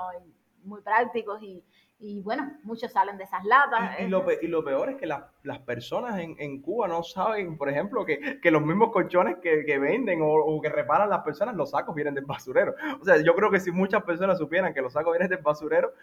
muy 0.63 0.81
prácticos 0.81 1.41
y, 1.41 1.63
y 1.99 2.21
bueno, 2.21 2.57
muchos 2.63 2.91
salen 2.91 3.17
de 3.17 3.23
esas 3.23 3.43
latas. 3.43 3.99
Y, 3.99 4.07
lo, 4.07 4.23
y 4.41 4.47
lo, 4.47 4.63
peor 4.63 4.89
es 4.89 4.97
que 4.97 5.07
las 5.07 5.59
personas 5.65 6.19
en, 6.19 6.35
en, 6.39 6.61
Cuba 6.61 6.87
no 6.87 7.01
saben, 7.01 7.57
por 7.57 7.69
ejemplo, 7.69 8.05
que, 8.05 8.39
que 8.39 8.51
los 8.51 8.61
mismos 8.61 8.91
colchones 8.91 9.37
que, 9.41 9.65
que 9.65 9.79
venden 9.79 10.21
o, 10.21 10.27
o, 10.27 10.61
que 10.61 10.69
reparan 10.69 11.09
las 11.09 11.23
personas, 11.23 11.55
los 11.55 11.71
sacos 11.71 11.95
vienen 11.95 12.13
del 12.13 12.25
basurero. 12.25 12.75
O 13.01 13.05
sea, 13.05 13.17
yo 13.23 13.33
creo 13.35 13.49
que 13.49 13.59
si 13.59 13.71
muchas 13.71 14.03
personas 14.03 14.37
supieran 14.37 14.73
que 14.73 14.81
los 14.81 14.93
sacos 14.93 15.13
vienen 15.13 15.29
del 15.29 15.41
basurero, 15.41 15.93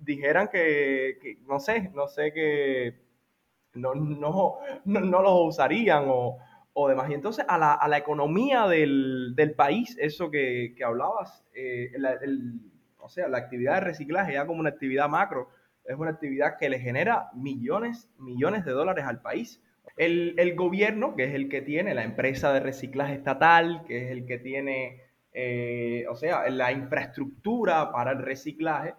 dijeran 0.00 0.48
que, 0.48 1.18
que 1.22 1.38
no 1.46 1.60
sé, 1.60 1.90
no 1.94 2.08
sé 2.08 2.32
que 2.32 3.04
no, 3.74 3.94
no, 3.94 4.58
no, 4.84 5.22
los 5.22 5.54
usarían 5.54 6.04
o, 6.08 6.38
o, 6.72 6.88
demás. 6.88 7.10
Y 7.10 7.14
entonces 7.14 7.44
a 7.48 7.58
la, 7.58 7.74
a 7.74 7.88
la 7.88 7.98
economía 7.98 8.66
del, 8.66 9.34
del, 9.34 9.52
país, 9.54 9.96
eso 10.00 10.30
que, 10.30 10.74
que 10.76 10.84
hablabas, 10.84 11.44
eh, 11.54 11.92
o 12.98 13.08
sea, 13.08 13.28
la 13.28 13.38
actividad 13.38 13.74
de 13.74 13.80
reciclaje 13.80 14.34
ya 14.34 14.46
como 14.46 14.60
una 14.60 14.70
actividad 14.70 15.08
macro, 15.08 15.48
es 15.84 15.96
una 15.96 16.10
actividad 16.10 16.56
que 16.58 16.68
le 16.68 16.78
genera 16.78 17.30
millones, 17.34 18.08
millones 18.18 18.64
de 18.64 18.72
dólares 18.72 19.04
al 19.04 19.20
país. 19.20 19.62
El, 19.96 20.34
el 20.38 20.54
gobierno, 20.54 21.14
que 21.14 21.24
es 21.24 21.34
el 21.34 21.48
que 21.48 21.60
tiene 21.60 21.94
la 21.94 22.04
empresa 22.04 22.52
de 22.52 22.60
reciclaje 22.60 23.14
estatal, 23.14 23.84
que 23.86 24.06
es 24.06 24.10
el 24.10 24.26
que 24.26 24.38
tiene, 24.38 25.02
eh, 25.32 26.06
o 26.08 26.16
sea, 26.16 26.48
la 26.48 26.72
infraestructura 26.72 27.92
para 27.92 28.12
el 28.12 28.18
reciclaje, 28.18 28.94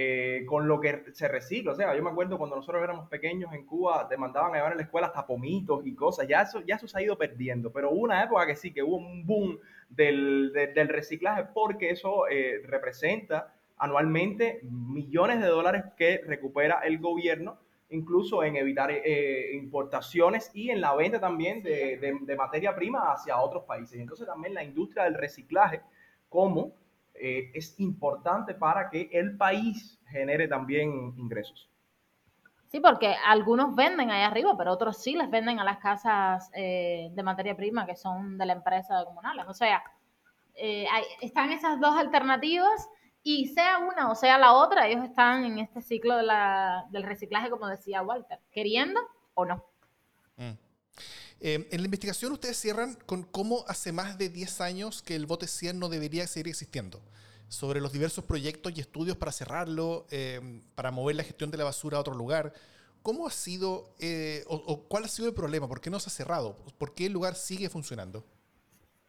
eh, 0.00 0.44
con 0.46 0.68
lo 0.68 0.78
que 0.78 1.06
se 1.12 1.26
recicla. 1.26 1.72
O 1.72 1.74
sea, 1.74 1.92
yo 1.96 2.04
me 2.04 2.10
acuerdo 2.10 2.38
cuando 2.38 2.54
nosotros 2.54 2.84
éramos 2.84 3.08
pequeños 3.08 3.52
en 3.52 3.66
Cuba, 3.66 4.06
te 4.08 4.16
mandaban 4.16 4.52
a 4.52 4.54
llevar 4.54 4.72
a 4.74 4.76
la 4.76 4.82
escuela 4.82 5.08
hasta 5.08 5.26
pomitos 5.26 5.84
y 5.84 5.92
cosas. 5.96 6.28
Ya 6.28 6.42
eso, 6.42 6.62
ya 6.64 6.76
eso 6.76 6.86
se 6.86 6.96
ha 6.96 7.02
ido 7.02 7.18
perdiendo. 7.18 7.72
Pero 7.72 7.90
hubo 7.90 8.02
una 8.02 8.22
época 8.22 8.46
que 8.46 8.54
sí, 8.54 8.72
que 8.72 8.80
hubo 8.80 8.98
un 8.98 9.26
boom 9.26 9.58
del, 9.88 10.52
del 10.52 10.86
reciclaje 10.86 11.46
porque 11.52 11.90
eso 11.90 12.28
eh, 12.28 12.62
representa 12.64 13.52
anualmente 13.76 14.60
millones 14.62 15.40
de 15.40 15.48
dólares 15.48 15.82
que 15.96 16.22
recupera 16.24 16.78
el 16.84 17.00
gobierno 17.00 17.58
incluso 17.90 18.44
en 18.44 18.54
evitar 18.54 18.92
eh, 18.92 19.50
importaciones 19.54 20.52
y 20.54 20.70
en 20.70 20.80
la 20.80 20.94
venta 20.94 21.18
también 21.18 21.60
de, 21.60 21.96
de, 21.96 22.18
de 22.20 22.36
materia 22.36 22.72
prima 22.76 23.12
hacia 23.12 23.40
otros 23.40 23.64
países. 23.64 23.98
Entonces 23.98 24.28
también 24.28 24.54
la 24.54 24.62
industria 24.62 25.04
del 25.04 25.14
reciclaje 25.14 25.80
como 26.28 26.74
eh, 27.20 27.50
es 27.54 27.78
importante 27.80 28.54
para 28.54 28.90
que 28.90 29.08
el 29.12 29.36
país 29.36 29.98
genere 30.10 30.48
también 30.48 31.14
ingresos. 31.16 31.68
Sí, 32.68 32.80
porque 32.80 33.14
algunos 33.24 33.74
venden 33.74 34.10
ahí 34.10 34.22
arriba, 34.22 34.54
pero 34.56 34.72
otros 34.72 34.98
sí 34.98 35.14
les 35.14 35.30
venden 35.30 35.58
a 35.58 35.64
las 35.64 35.78
casas 35.78 36.50
eh, 36.54 37.08
de 37.12 37.22
materia 37.22 37.56
prima 37.56 37.86
que 37.86 37.96
son 37.96 38.36
de 38.36 38.44
la 38.44 38.52
empresa 38.52 38.98
de 38.98 39.06
comunales. 39.06 39.46
O 39.48 39.54
sea, 39.54 39.82
eh, 40.54 40.86
están 41.22 41.50
esas 41.50 41.80
dos 41.80 41.96
alternativas 41.96 42.88
y 43.22 43.46
sea 43.48 43.78
una 43.78 44.10
o 44.10 44.14
sea 44.14 44.38
la 44.38 44.52
otra, 44.52 44.86
ellos 44.86 45.04
están 45.04 45.44
en 45.44 45.58
este 45.58 45.80
ciclo 45.80 46.16
de 46.16 46.24
la, 46.24 46.86
del 46.90 47.04
reciclaje, 47.04 47.48
como 47.48 47.66
decía 47.66 48.02
Walter, 48.02 48.38
queriendo 48.50 49.00
o 49.34 49.46
no. 49.46 49.64
Mm. 50.36 50.67
En 51.40 51.66
la 51.70 51.84
investigación 51.84 52.32
ustedes 52.32 52.56
cierran 52.56 52.96
con 53.06 53.22
cómo 53.22 53.64
hace 53.68 53.92
más 53.92 54.18
de 54.18 54.28
10 54.28 54.60
años 54.60 55.02
que 55.02 55.14
el 55.14 55.26
bote 55.26 55.46
100 55.46 55.78
no 55.78 55.88
debería 55.88 56.26
seguir 56.26 56.48
existiendo 56.48 57.00
sobre 57.48 57.80
los 57.80 57.92
diversos 57.92 58.24
proyectos 58.24 58.72
y 58.76 58.80
estudios 58.80 59.16
para 59.16 59.32
cerrarlo, 59.32 60.06
eh, 60.10 60.60
para 60.74 60.90
mover 60.90 61.16
la 61.16 61.24
gestión 61.24 61.50
de 61.50 61.58
la 61.58 61.64
basura 61.64 61.96
a 61.96 62.00
otro 62.00 62.14
lugar. 62.14 62.52
¿Cómo 63.02 63.26
ha 63.26 63.30
sido 63.30 63.94
eh, 63.98 64.44
o, 64.48 64.84
cuál 64.88 65.04
ha 65.04 65.08
sido 65.08 65.28
el 65.28 65.34
problema? 65.34 65.66
¿Por 65.66 65.80
qué 65.80 65.88
no 65.88 65.98
se 65.98 66.08
ha 66.08 66.12
cerrado? 66.12 66.56
¿Por 66.76 66.94
qué 66.94 67.06
el 67.06 67.12
lugar 67.12 67.34
sigue 67.34 67.68
funcionando? 67.70 68.24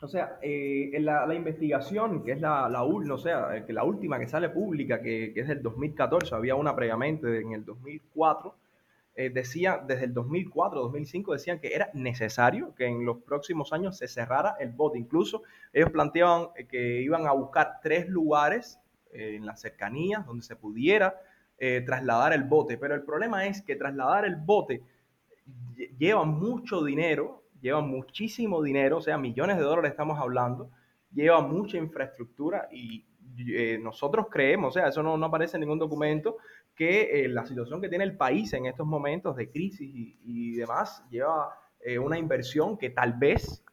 O 0.02 0.08
sea, 0.08 0.40
eh, 0.42 0.92
la, 1.02 1.26
la, 1.26 1.36
investigación, 1.36 2.24
que 2.24 2.32
es 2.32 2.40
la, 2.40 2.70
la, 2.70 2.84
o 2.84 3.18
sea, 3.18 3.66
que 3.66 3.74
la 3.74 3.84
última 3.84 4.18
que 4.18 4.28
sale 4.28 4.48
pública, 4.48 5.02
que, 5.02 5.34
que, 5.34 5.42
es 5.42 5.48
del 5.50 5.62
2014, 5.62 6.34
había 6.34 6.56
una 6.56 6.74
previamente 6.74 7.42
en 7.42 7.52
el 7.52 7.66
2004, 7.66 8.56
eh, 9.20 9.30
decía, 9.30 9.84
desde 9.86 10.06
el 10.06 10.14
2004, 10.14 10.80
2005, 10.80 11.34
decían 11.34 11.60
que 11.60 11.76
era 11.76 11.90
necesario 11.94 12.74
que 12.74 12.86
en 12.86 13.04
los 13.04 13.18
próximos 13.18 13.74
años 13.74 13.98
se 13.98 14.08
cerrara 14.08 14.56
el 14.62 14.72
bote. 14.72 14.98
Incluso 14.98 15.44
ellos 15.74 15.90
planteaban 15.90 16.48
eh, 16.56 16.66
que 16.66 17.02
iban 17.02 17.28
a 17.28 17.34
buscar 17.34 17.82
tres 17.84 18.08
lugares 18.08 18.80
eh, 19.12 19.36
en 19.36 19.46
las 19.46 19.60
cercanías 19.60 20.26
donde 20.26 20.46
se 20.46 20.56
pudiera 20.56 21.20
trasladar 21.86 22.32
el 22.32 22.46
bote. 22.46 22.78
Pero 22.78 22.96
el 22.96 23.04
problema 23.04 23.46
es 23.46 23.62
que 23.62 23.76
trasladar 23.76 24.24
el 24.24 24.38
bote 24.38 24.82
lleva 25.98 26.24
mucho 26.24 26.82
dinero, 26.86 27.44
lleva 27.60 27.82
muchísimo 27.82 28.64
dinero, 28.64 29.00
o 29.00 29.02
sea, 29.02 29.18
millones 29.18 29.58
de 29.58 29.64
dólares 29.64 29.92
estamos 29.92 30.18
hablando, 30.18 30.72
lleva 31.12 31.42
mucha 31.42 31.76
infraestructura 31.76 32.70
y 32.72 33.06
nosotros 33.82 34.28
creemos, 34.32 34.70
o 34.70 34.80
sea, 34.80 34.88
eso 34.88 35.04
no, 35.04 35.18
no 35.18 35.26
aparece 35.26 35.58
en 35.58 35.62
ningún 35.62 35.80
documento, 35.80 36.38
que 36.80 37.26
eh, 37.26 37.28
la 37.28 37.46
situación 37.46 37.82
que 37.82 37.90
tiene 37.90 38.06
el 38.06 38.16
país 38.16 38.54
en 38.54 38.66
estos 38.66 38.88
momentos 38.88 39.36
de 39.36 39.50
crisis 39.50 40.16
y, 40.24 40.56
demás 40.56 41.04
lleva 41.10 41.54
eh, 41.82 42.00
una 42.00 42.18
inversión 42.18 42.78
que 42.78 42.90
tal 42.90 43.16
vez 43.16 43.66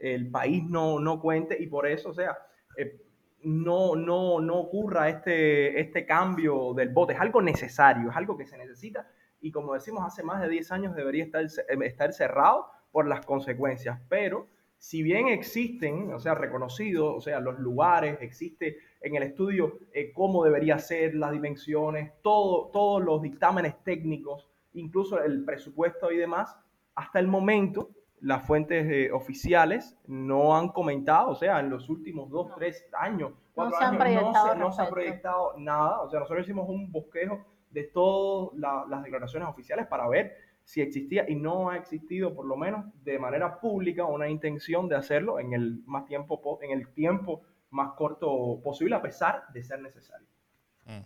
el 0.00 0.28
país 0.28 0.64
no, 0.64 0.98
no 0.98 1.20
cuente 1.20 1.56
y 1.62 1.68
por 1.68 1.86
eso, 1.86 2.08
o 2.08 2.12
sea, 2.12 2.36
eh, 2.76 3.00
no, 3.44 3.94
no, 3.94 4.40
no 4.40 4.56
ocurra 4.56 5.08
este, 5.08 5.80
este 5.80 6.04
cambio 6.04 6.74
del 6.74 6.88
bote. 6.88 7.12
Es 7.12 7.20
algo 7.20 7.40
necesario, 7.40 8.10
es 8.10 8.16
algo 8.16 8.36
que 8.36 8.44
se 8.44 8.58
necesita 8.58 9.08
y 9.40 9.52
como 9.52 9.74
decimos, 9.74 10.02
hace 10.04 10.24
más 10.24 10.42
de 10.42 10.48
10 10.48 10.72
años 10.72 10.96
debería 10.96 11.22
estar, 11.22 11.44
estar 11.44 12.12
cerrado 12.12 12.66
por 12.90 13.06
las 13.06 13.24
consecuencias, 13.24 14.00
pero 14.08 14.48
si 14.78 15.04
bien 15.04 15.28
existen, 15.28 16.12
o 16.12 16.18
sea, 16.18 16.34
reconocidos, 16.34 17.14
o 17.16 17.20
sea, 17.20 17.38
los 17.38 17.60
lugares, 17.60 18.18
existe 18.20 18.78
en 19.02 19.16
el 19.16 19.22
estudio 19.24 19.78
eh, 19.92 20.12
cómo 20.12 20.44
debería 20.44 20.78
ser, 20.78 21.14
las 21.14 21.32
dimensiones, 21.32 22.12
todo, 22.22 22.70
todos 22.72 23.02
los 23.02 23.22
dictámenes 23.22 23.82
técnicos, 23.84 24.48
incluso 24.74 25.22
el 25.22 25.44
presupuesto 25.44 26.10
y 26.12 26.16
demás, 26.16 26.56
hasta 26.94 27.18
el 27.18 27.28
momento 27.28 27.90
las 28.20 28.46
fuentes 28.46 28.86
eh, 28.88 29.10
oficiales 29.12 29.98
no 30.06 30.56
han 30.56 30.68
comentado, 30.68 31.30
o 31.30 31.34
sea, 31.34 31.58
en 31.58 31.70
los 31.70 31.88
últimos 31.88 32.30
dos, 32.30 32.54
tres 32.54 32.88
años, 32.92 33.32
cuatro 33.52 33.76
no 33.80 34.00
años, 34.00 34.22
no, 34.22 34.48
se, 34.48 34.58
no 34.58 34.72
se 34.72 34.82
ha 34.82 34.88
proyectado 34.88 35.54
nada, 35.58 36.00
o 36.02 36.08
sea, 36.08 36.20
nosotros 36.20 36.44
hicimos 36.44 36.68
un 36.68 36.92
bosquejo 36.92 37.44
de 37.70 37.84
todas 37.84 38.56
las 38.88 39.02
declaraciones 39.02 39.48
oficiales 39.48 39.86
para 39.88 40.06
ver 40.08 40.36
si 40.64 40.80
existía 40.80 41.28
y 41.28 41.34
no 41.34 41.70
ha 41.70 41.76
existido 41.76 42.34
por 42.34 42.46
lo 42.46 42.56
menos 42.56 42.84
de 43.02 43.18
manera 43.18 43.60
pública 43.60 44.04
una 44.04 44.28
intención 44.28 44.88
de 44.88 44.96
hacerlo 44.96 45.40
en 45.40 45.52
el 45.52 45.82
más 45.86 46.06
tiempo 46.06 46.60
en 46.62 46.70
el 46.70 46.88
tiempo 46.88 47.42
más 47.72 47.94
corto 47.96 48.60
posible 48.62 48.94
a 48.94 49.02
pesar 49.02 49.44
de 49.52 49.62
ser 49.62 49.80
necesario. 49.80 50.26
Mm. 50.86 51.00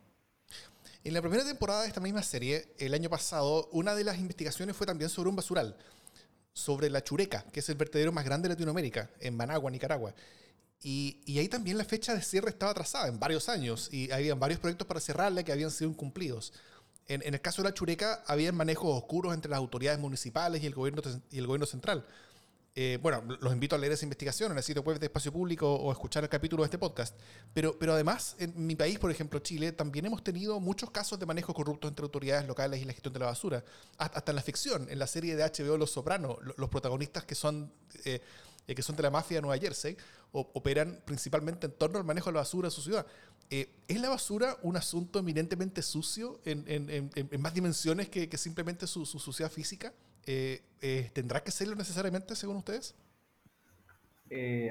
En 1.04 1.14
la 1.14 1.22
primera 1.22 1.44
temporada 1.44 1.82
de 1.82 1.88
esta 1.88 2.00
misma 2.00 2.22
serie, 2.22 2.74
el 2.78 2.92
año 2.92 3.08
pasado, 3.08 3.68
una 3.72 3.94
de 3.94 4.04
las 4.04 4.18
investigaciones 4.18 4.76
fue 4.76 4.86
también 4.86 5.08
sobre 5.08 5.30
un 5.30 5.36
basural, 5.36 5.76
sobre 6.52 6.90
la 6.90 7.02
Chureca, 7.02 7.44
que 7.52 7.60
es 7.60 7.68
el 7.68 7.76
vertedero 7.76 8.10
más 8.12 8.24
grande 8.24 8.48
de 8.48 8.54
Latinoamérica, 8.54 9.10
en 9.20 9.36
Managua, 9.36 9.70
Nicaragua. 9.70 10.14
Y, 10.82 11.22
y, 11.24 11.38
ahí 11.38 11.48
también 11.48 11.78
la 11.78 11.84
fecha 11.84 12.12
de 12.12 12.20
cierre 12.20 12.50
estaba 12.50 12.72
atrasada 12.72 13.08
en 13.08 13.18
varios 13.18 13.48
años 13.48 13.88
y 13.92 14.10
había 14.10 14.34
varios 14.34 14.60
proyectos 14.60 14.86
para 14.86 15.00
cerrarla 15.00 15.42
que 15.42 15.52
habían 15.52 15.70
sido 15.70 15.90
incumplidos. 15.90 16.52
En, 17.08 17.22
el 17.22 17.40
caso 17.40 17.62
de 17.62 17.68
la 17.68 17.74
Chureca, 17.74 18.24
había 18.26 18.50
manejos 18.52 18.96
oscuros 18.96 19.32
entre 19.32 19.50
las 19.50 19.58
autoridades 19.58 20.00
municipales 20.00 20.62
y 20.62 20.66
el 20.66 20.74
gobierno, 20.74 21.02
y 21.30 21.38
el 21.38 21.46
gobierno 21.46 21.66
central. 21.66 22.04
Eh, 22.79 22.99
bueno, 23.01 23.22
los 23.41 23.55
invito 23.55 23.74
a 23.74 23.79
leer 23.79 23.95
esa 23.95 24.05
investigación 24.05 24.53
en 24.53 24.59
el 24.59 24.62
sitio 24.62 24.83
web 24.83 24.99
de 24.99 25.07
Espacio 25.07 25.33
Público 25.33 25.74
o 25.74 25.91
escuchar 25.91 26.22
el 26.24 26.29
capítulo 26.29 26.62
de 26.62 26.66
este 26.66 26.77
podcast. 26.77 27.18
Pero, 27.55 27.79
pero 27.79 27.95
además, 27.95 28.37
en 28.39 28.53
mi 28.66 28.77
país, 28.77 28.99
por 28.99 29.11
ejemplo, 29.11 29.39
Chile, 29.39 29.72
también 29.72 30.05
hemos 30.05 30.22
tenido 30.22 30.61
muchos 30.61 30.91
casos 30.91 31.18
de 31.18 31.24
manejo 31.24 31.55
corrupto 31.55 31.89
entre 31.89 32.05
autoridades 32.05 32.47
locales 32.47 32.83
y 32.83 32.85
la 32.85 32.93
gestión 32.93 33.14
de 33.14 33.20
la 33.20 33.27
basura. 33.27 33.64
Hasta, 33.97 34.31
en 34.31 34.37
la 34.37 34.43
ficción, 34.43 34.91
en 34.91 34.99
la 34.99 35.07
serie 35.07 35.37
de 35.37 35.43
HBO 35.43 35.79
Los 35.79 35.93
Sopranos, 35.93 36.37
los 36.59 36.68
protagonistas 36.68 37.24
que 37.24 37.35
son, 37.35 37.72
eh, 38.05 38.20
que 38.66 38.83
son 38.83 38.95
de 38.95 39.03
la 39.03 39.11
mafia 39.11 39.39
de 39.39 39.43
Nueva 39.43 39.59
Jersey 39.59 39.97
operan 40.33 41.01
principalmente 41.07 41.64
en 41.64 41.72
torno 41.72 41.97
al 41.97 42.05
manejo 42.05 42.29
de 42.29 42.35
la 42.35 42.41
basura 42.41 42.68
en 42.68 42.72
su 42.72 42.83
ciudad. 42.83 43.07
Eh, 43.49 43.70
¿Es 43.89 43.99
la 44.01 44.11
basura 44.11 44.59
un 44.61 44.77
asunto 44.77 45.18
eminentemente 45.18 45.81
sucio 45.81 46.41
en, 46.45 47.41
más 47.41 47.55
dimensiones 47.55 48.11
que, 48.11 48.37
simplemente 48.37 48.87
su, 48.87 49.07
suciedad 49.07 49.51
física? 49.51 49.95
Eh, 50.27 50.61
eh, 50.83 51.11
¿Tendrá 51.12 51.41
que 51.41 51.51
serlo 51.51 51.74
necesariamente 51.74 52.35
según 52.35 52.57
ustedes? 52.57 52.95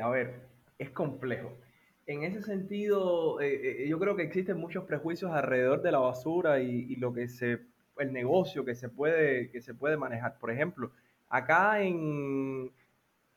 a 0.01 0.09
ver, 0.09 0.41
es 0.77 0.89
complejo. 0.91 1.57
En 2.05 2.23
ese 2.23 2.41
sentido, 2.43 3.39
yo 3.41 3.99
creo 3.99 4.15
que 4.15 4.23
existen 4.23 4.57
muchos 4.57 4.83
prejuicios 4.83 5.31
alrededor 5.31 5.81
de 5.81 5.91
la 5.91 5.99
basura 5.99 6.59
y, 6.59 6.85
y, 6.89 6.97
lo 6.97 7.13
que 7.13 7.29
se, 7.29 7.61
el 7.97 8.13
negocio 8.13 8.65
que 8.65 8.75
se 8.75 8.89
puede, 8.89 9.49
que 9.49 9.61
se 9.61 9.73
puede 9.73 9.97
manejar. 9.97 10.37
Por 10.37 10.51
ejemplo, 10.51 10.91
acá 11.29 11.81
en, 11.81 12.71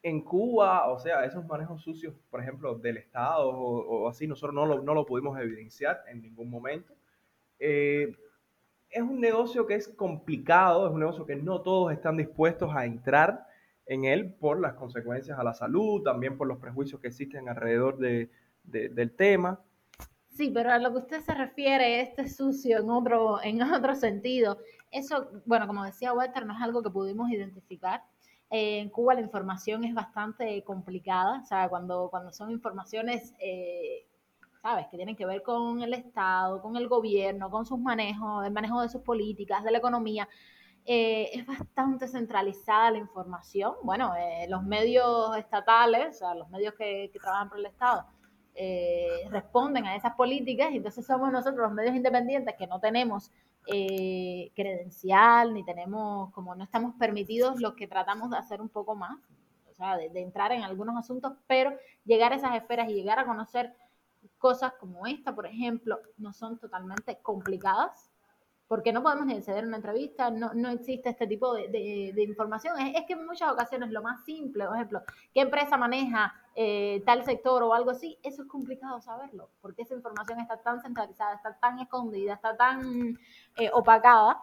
en 0.03 0.21
Cuba, 0.23 0.89
o 0.89 0.99
sea, 0.99 1.25
esos 1.25 1.47
manejos 1.47 1.83
sucios, 1.83 2.15
por 2.31 2.41
ejemplo, 2.41 2.77
del 2.77 2.99
Estado 2.99 3.49
o, 3.49 4.09
así, 4.09 4.27
nosotros 4.27 4.55
no 4.55 4.67
lo, 4.67 4.83
no 4.83 4.95
lo, 4.95 5.07
pudimos 5.07 5.39
evidenciar 5.39 6.03
en 6.09 6.23
ningún 6.23 6.51
momento. 6.51 6.95
Eh, 7.59 8.15
es 8.91 9.03
un 9.03 9.21
negocio 9.21 9.67
que 9.67 9.75
es 9.75 9.89
complicado, 9.89 10.87
es 10.87 10.93
un 10.93 11.01
negocio 11.01 11.27
que 11.27 11.37
no 11.37 11.63
todos 11.63 11.93
están 11.93 12.17
dispuestos 12.17 12.75
a 12.75 12.85
entrar 12.85 13.47
en 13.87 14.05
él 14.05 14.35
por 14.35 14.61
las 14.61 14.75
consecuencias 14.75 15.39
a 15.39 15.45
la 15.45 15.55
salud, 15.55 16.03
también 16.03 16.37
por 16.37 16.47
los 16.47 16.59
prejuicios 16.59 17.01
que 17.01 17.09
existen 17.09 17.49
alrededor 17.49 17.99
de, 17.99 18.31
del 18.65 19.15
tema. 19.15 19.61
Sí, 20.29 20.51
pero 20.53 20.71
a 20.71 20.79
lo 20.79 20.93
que 20.93 20.99
usted 20.99 21.21
se 21.21 21.35
refiere, 21.35 22.01
este 22.01 22.29
sucio 22.29 22.79
en 22.79 22.91
otro, 22.91 23.43
en 23.43 23.61
otro 23.73 23.95
sentido, 23.95 24.59
eso, 24.91 25.29
bueno, 25.47 25.67
como 25.67 25.85
decía 25.85 26.13
Walter, 26.13 26.47
no 26.47 26.55
es 26.55 26.63
algo 26.63 26.83
que 26.83 26.91
pudimos 26.91 27.31
identificar 27.31 28.03
en 28.51 28.89
Cuba 28.89 29.15
la 29.15 29.21
información 29.21 29.85
es 29.85 29.95
bastante 29.95 30.63
complicada, 30.65 31.41
o 31.43 31.45
sea, 31.45 31.69
cuando, 31.69 32.09
cuando 32.11 32.33
son 32.33 32.51
informaciones, 32.51 33.35
eh, 33.39 34.07
¿sabes?, 34.69 34.87
que 34.89 34.97
tienen 34.97 35.17
que 35.17 35.25
ver 35.25 35.43
con 35.43 35.81
el 35.81 35.95
Estado, 35.95 36.61
con 36.61 36.77
el 36.77 36.89
gobierno, 36.89 37.51
con 37.51 37.65
sus 37.65 37.79
manejos, 37.79 38.45
el 38.45 38.53
manejo 38.53 38.83
de 38.83 38.89
sus 38.91 39.03
políticas, 39.03 39.65
de 39.65 39.71
la 39.71 39.79
economía. 39.79 40.29
Eh, 40.85 41.31
es 41.33 41.47
bastante 41.47 42.07
centralizada 42.07 42.91
la 42.91 42.99
información. 42.99 43.75
Bueno, 43.83 44.15
eh, 44.17 44.47
los 44.49 44.63
medios 44.63 45.37
estatales, 45.37 46.17
o 46.17 46.19
sea, 46.19 46.35
los 46.35 46.49
medios 46.51 46.75
que, 46.75 47.11
que 47.13 47.19
trabajan 47.19 47.49
por 47.49 47.59
el 47.59 47.67
Estado, 47.67 48.07
responden 49.31 49.87
a 49.87 49.95
esas 49.95 50.15
políticas 50.15 50.73
y 50.73 50.79
entonces 50.79 51.07
somos 51.07 51.31
nosotros 51.31 51.61
los 51.61 51.73
medios 51.73 51.95
independientes 51.95 52.57
que 52.59 52.67
no 52.67 52.81
tenemos 52.81 53.31
eh, 53.69 54.51
credencial, 54.57 55.55
ni 55.55 55.65
tenemos, 55.65 56.33
como 56.33 56.57
no 56.57 56.65
estamos 56.65 56.95
permitidos, 56.99 57.61
los 57.61 57.75
que 57.75 57.87
tratamos 57.87 58.31
de 58.31 58.37
hacer 58.37 58.61
un 58.61 58.69
poco 58.69 58.97
más, 58.97 59.17
o 59.71 59.75
sea, 59.75 59.97
de, 59.97 60.09
de 60.09 60.23
entrar 60.23 60.51
en 60.51 60.63
algunos 60.63 60.97
asuntos, 60.97 61.35
pero 61.47 61.73
llegar 62.05 62.33
a 62.33 62.37
esas 62.37 62.57
esferas 62.57 62.91
y 62.91 62.95
llegar 62.95 63.21
a 63.21 63.27
conocer 63.27 63.73
cosas 64.39 64.73
como 64.79 65.07
esta, 65.07 65.35
por 65.35 65.47
ejemplo, 65.47 66.01
no 66.19 66.33
son 66.33 66.59
totalmente 66.59 67.19
complicadas 67.23 68.11
porque 68.69 68.93
no 68.93 69.03
podemos 69.03 69.27
ni 69.27 69.35
acceder 69.35 69.65
a 69.65 69.67
una 69.67 69.79
entrevista, 69.79 70.31
no, 70.31 70.53
no 70.53 70.69
existe 70.69 71.09
este 71.09 71.27
tipo 71.27 71.55
de, 71.55 71.69
de, 71.69 72.23
información. 72.23 72.79
Es, 72.79 72.97
es, 72.97 73.07
que 73.07 73.15
en 73.15 73.27
muchas 73.27 73.51
ocasiones 73.51 73.91
lo 73.91 74.03
más 74.03 74.23
simple, 74.25 74.67
por 74.67 74.77
ejemplo, 74.77 75.03
qué 75.33 75.41
empresa 75.41 75.79
maneja 75.79 76.35
eh, 76.55 77.03
tal 77.07 77.25
sector 77.25 77.63
o 77.63 77.73
algo 77.73 77.91
así, 77.91 78.19
eso 78.23 78.43
es 78.43 78.49
complicado 78.49 79.01
saberlo, 79.01 79.49
porque 79.63 79.83
esa 79.83 79.95
información 79.95 80.39
está 80.41 80.59
tan 80.59 80.83
centralizada, 80.83 81.37
está 81.37 81.59
tan 81.59 81.79
escondida, 81.79 82.35
está 82.35 82.57
tan 82.59 83.19
eh, 83.57 83.71
opacada 83.73 84.43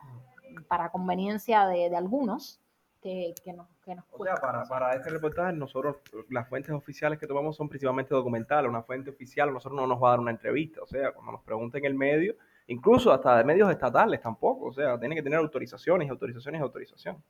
para 0.68 0.90
conveniencia 0.90 1.68
de, 1.68 1.92
de 1.92 1.96
algunos. 1.96 2.60
Que, 3.06 3.36
que, 3.44 3.54
nos, 3.54 3.68
que 3.84 3.94
nos 3.94 4.04
o 4.10 4.24
sea, 4.24 4.34
para, 4.38 4.64
para, 4.64 4.96
este 4.96 5.12
reportaje, 5.12 5.54
nosotros, 5.54 5.98
las 6.32 6.50
fuentes 6.50 6.72
oficiales 6.72 7.20
que 7.20 7.28
tomamos 7.28 7.56
son 7.56 7.70
principalmente 7.70 8.16
documentales. 8.16 8.68
Una 8.68 8.82
fuente 8.82 9.12
oficial, 9.12 9.54
nosotros 9.54 9.80
no 9.80 9.86
nos 9.86 10.02
va 10.02 10.08
a 10.08 10.12
dar 10.14 10.22
una 10.22 10.32
entrevista. 10.32 10.82
O 10.82 10.88
sea, 10.88 11.12
cuando 11.12 11.34
nos 11.34 11.44
pregunten 11.44 11.86
el 11.86 11.94
medio, 11.94 12.36
incluso 12.66 13.12
hasta 13.12 13.38
de 13.38 13.44
medios 13.44 13.70
estatales 13.70 14.20
tampoco, 14.22 14.70
o 14.70 14.74
sea, 14.74 15.00
tiene 15.00 15.14
que 15.14 15.22
tener 15.22 15.38
autorizaciones, 15.38 16.10
autorizaciones 16.10 16.60
y 16.60 16.64
autorización. 16.64 17.24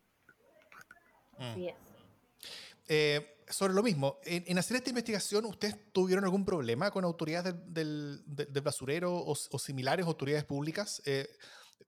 Así 1.37 1.67
es. 1.67 1.75
Eh, 2.87 3.35
sobre 3.49 3.73
lo 3.73 3.83
mismo, 3.83 4.19
en, 4.23 4.57
hacer 4.57 4.77
esta 4.77 4.91
investigación, 4.91 5.43
¿ustedes 5.43 5.91
tuvieron 5.91 6.23
algún 6.23 6.45
problema 6.45 6.89
con 6.89 7.03
autoridades 7.03 7.53
del, 7.67 8.23
del, 8.25 8.63
basurero 8.63 9.13
o, 9.13 9.35
similares 9.35 10.05
autoridades 10.05 10.45
públicas? 10.45 11.01
Eh, 11.05 11.27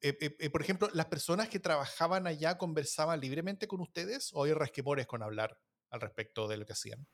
eh, 0.01 0.49
por 0.49 0.61
ejemplo, 0.61 0.89
¿las 0.93 1.07
personas 1.07 1.49
que 1.49 1.59
trabajaban 1.59 2.27
allá 2.27 2.57
conversaban 2.57 3.19
libremente 3.19 3.67
con 3.67 3.81
ustedes 3.81 4.31
o 4.33 4.43
hay 4.43 4.53
resquemores 4.53 5.07
con 5.07 5.23
hablar 5.23 5.57
al 5.89 6.01
respecto 6.01 6.47
de 6.47 6.57
lo 6.57 6.65
que 6.65 6.73
hacían? 6.73 7.07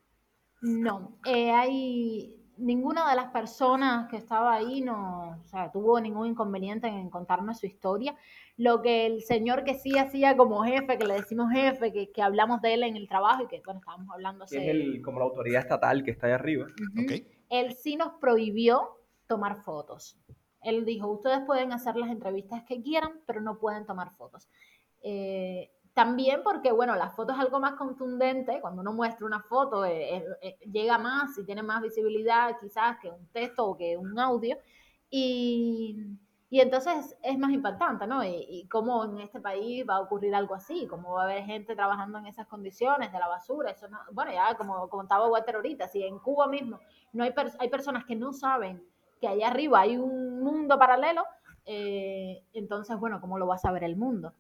No, 0.62 1.20
hay 1.24 2.44
ninguna 2.58 3.10
de 3.10 3.16
las 3.16 3.32
personas 3.32 4.10
que 4.10 4.18
estaba 4.18 4.54
ahí 4.54 4.82
no, 4.82 5.40
o 5.42 5.46
sea, 5.46 5.72
tuvo 5.72 6.00
ningún 6.00 6.28
inconveniente 6.28 6.88
en 6.88 7.10
contarme 7.10 7.54
su 7.54 7.66
historia. 7.66 8.16
Lo 8.58 8.82
que 8.82 9.06
el 9.06 9.22
señor 9.24 9.64
que 9.64 9.76
sí 9.76 9.98
hacía 9.98 10.38
como 10.38 10.64
jefe, 10.64 10.98
que 10.98 11.06
le 11.06 11.16
decimos 11.16 11.52
jefe, 11.52 11.92
que, 11.92 12.12
que 12.12 12.22
hablamos 12.22 12.62
de 12.62 12.76
él 12.76 12.84
en 12.84 12.96
el 12.96 13.08
trabajo 13.08 13.44
y 13.44 13.48
que, 13.48 13.62
bueno, 13.66 13.80
estábamos 13.80 14.10
hablando 14.14 14.46
es 14.46 14.54
el, 14.54 15.02
como 15.02 15.20
la 15.20 15.26
autoridad 15.26 15.62
estatal 15.62 16.04
que 16.04 16.12
está 16.12 16.28
ahí 16.28 16.34
arriba. 16.34 16.68
Él 17.50 17.74
sí 17.74 17.96
nos 17.96 18.14
prohibió 18.20 19.00
tomar 19.28 19.64
fotos. 19.64 20.18
Él 20.64 20.86
dijo, 20.86 21.08
ustedes 21.08 21.42
pueden 21.46 21.72
hacer 21.74 21.96
las 21.96 22.10
entrevistas 22.10 22.64
que 22.64 22.82
quieran, 22.82 23.22
pero 23.26 23.42
no 23.42 23.60
pueden 23.60 23.86
tomar 23.86 24.12
fotos. 24.12 24.48
Eh, 25.02 25.72
también 25.94 26.42
porque, 26.44 26.72
bueno, 26.72 26.96
la 26.96 27.12
foto 27.12 27.34
es 27.34 27.40
algo 27.40 27.60
más 27.60 27.74
contundente, 27.74 28.60
cuando 28.62 28.82
uno 28.82 28.94
muestra 28.94 29.28
una 29.28 29.42
foto 29.42 29.86
eh, 29.86 30.26
eh, 30.42 30.58
llega 30.72 30.98
más 30.98 31.38
y 31.38 31.46
tiene 31.46 31.62
más 31.62 31.82
visibilidad 31.84 32.58
quizás 32.60 32.98
que 33.00 33.12
un 33.12 33.28
texto 33.28 33.66
o 33.66 33.78
que 33.78 33.96
un 33.96 34.18
audio, 34.18 34.58
y, 35.10 36.18
y 36.50 36.62
entonces 36.62 37.16
es 37.22 37.38
más 37.38 37.52
impactante, 37.52 38.08
¿no? 38.08 38.24
Y, 38.24 38.68
cómo 38.72 39.06
en 39.06 39.20
este 39.20 39.40
país 39.40 39.86
va 39.88 39.98
a 39.98 40.02
ocurrir 40.02 40.34
algo 40.34 40.56
así, 40.56 40.88
cómo 40.88 41.14
va 41.14 41.22
a 41.22 41.26
haber 41.26 41.44
gente 41.46 41.76
trabajando 41.76 42.18
en 42.18 42.26
esas 42.26 42.48
condiciones 42.48 43.12
de 43.12 43.20
la 43.20 43.28
basura, 43.28 43.72
eso 43.72 43.88
no, 43.88 44.00
bueno, 44.12 44.32
ya 44.32 44.56
como 44.56 44.90
contaba 44.90 45.28
Walter 45.28 45.56
ahorita, 45.58 45.88
si 45.88 46.04
en 46.04 46.18
Cuba 46.20 46.48
mismo 46.48 46.80
no 47.12 47.24
hay, 47.24 47.34
hay 47.60 47.70
personas 47.70 48.06
que 48.06 48.16
no 48.16 48.34
saben 48.34 48.84
que 49.24 49.30
allá 49.30 49.48
arriba 49.48 49.80
hay 49.80 49.96
un 49.96 50.42
mundo 50.42 50.78
paralelo, 50.78 51.24
eh, 51.66 52.44
entonces, 52.52 52.98
bueno, 52.98 53.22
¿cómo 53.22 53.40
lo 53.40 53.48
va 53.48 53.56
a 53.56 53.58
saber 53.58 53.86
el 53.86 53.96
mundo? 53.96 54.34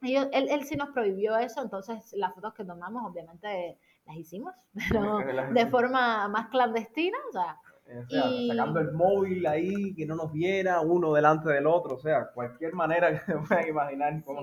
él, 0.00 0.28
él, 0.32 0.62
sí 0.62 0.76
nos 0.76 0.90
prohibió 0.90 1.36
eso, 1.38 1.60
entonces 1.60 2.12
las 2.12 2.32
fotos 2.32 2.54
que 2.54 2.64
tomamos 2.64 3.02
obviamente 3.04 3.80
las 4.06 4.16
hicimos, 4.16 4.54
pero 4.92 5.18
de 5.52 5.66
forma 5.66 6.28
más 6.28 6.50
clandestina, 6.50 7.18
o 7.28 7.32
sea, 7.32 7.56
sacando 8.48 8.78
el 8.78 8.92
móvil 8.92 9.44
ahí, 9.44 9.92
que 9.96 10.06
no 10.06 10.14
nos 10.14 10.30
viera 10.30 10.82
uno 10.82 11.12
delante 11.12 11.50
del 11.50 11.66
otro, 11.66 11.96
o 11.96 11.98
sea, 11.98 12.30
cualquier 12.32 12.74
manera 12.74 13.10
que 13.26 13.32
se 13.32 13.38
puedan 13.38 13.66
imaginar. 13.66 14.22
Cómo 14.24 14.42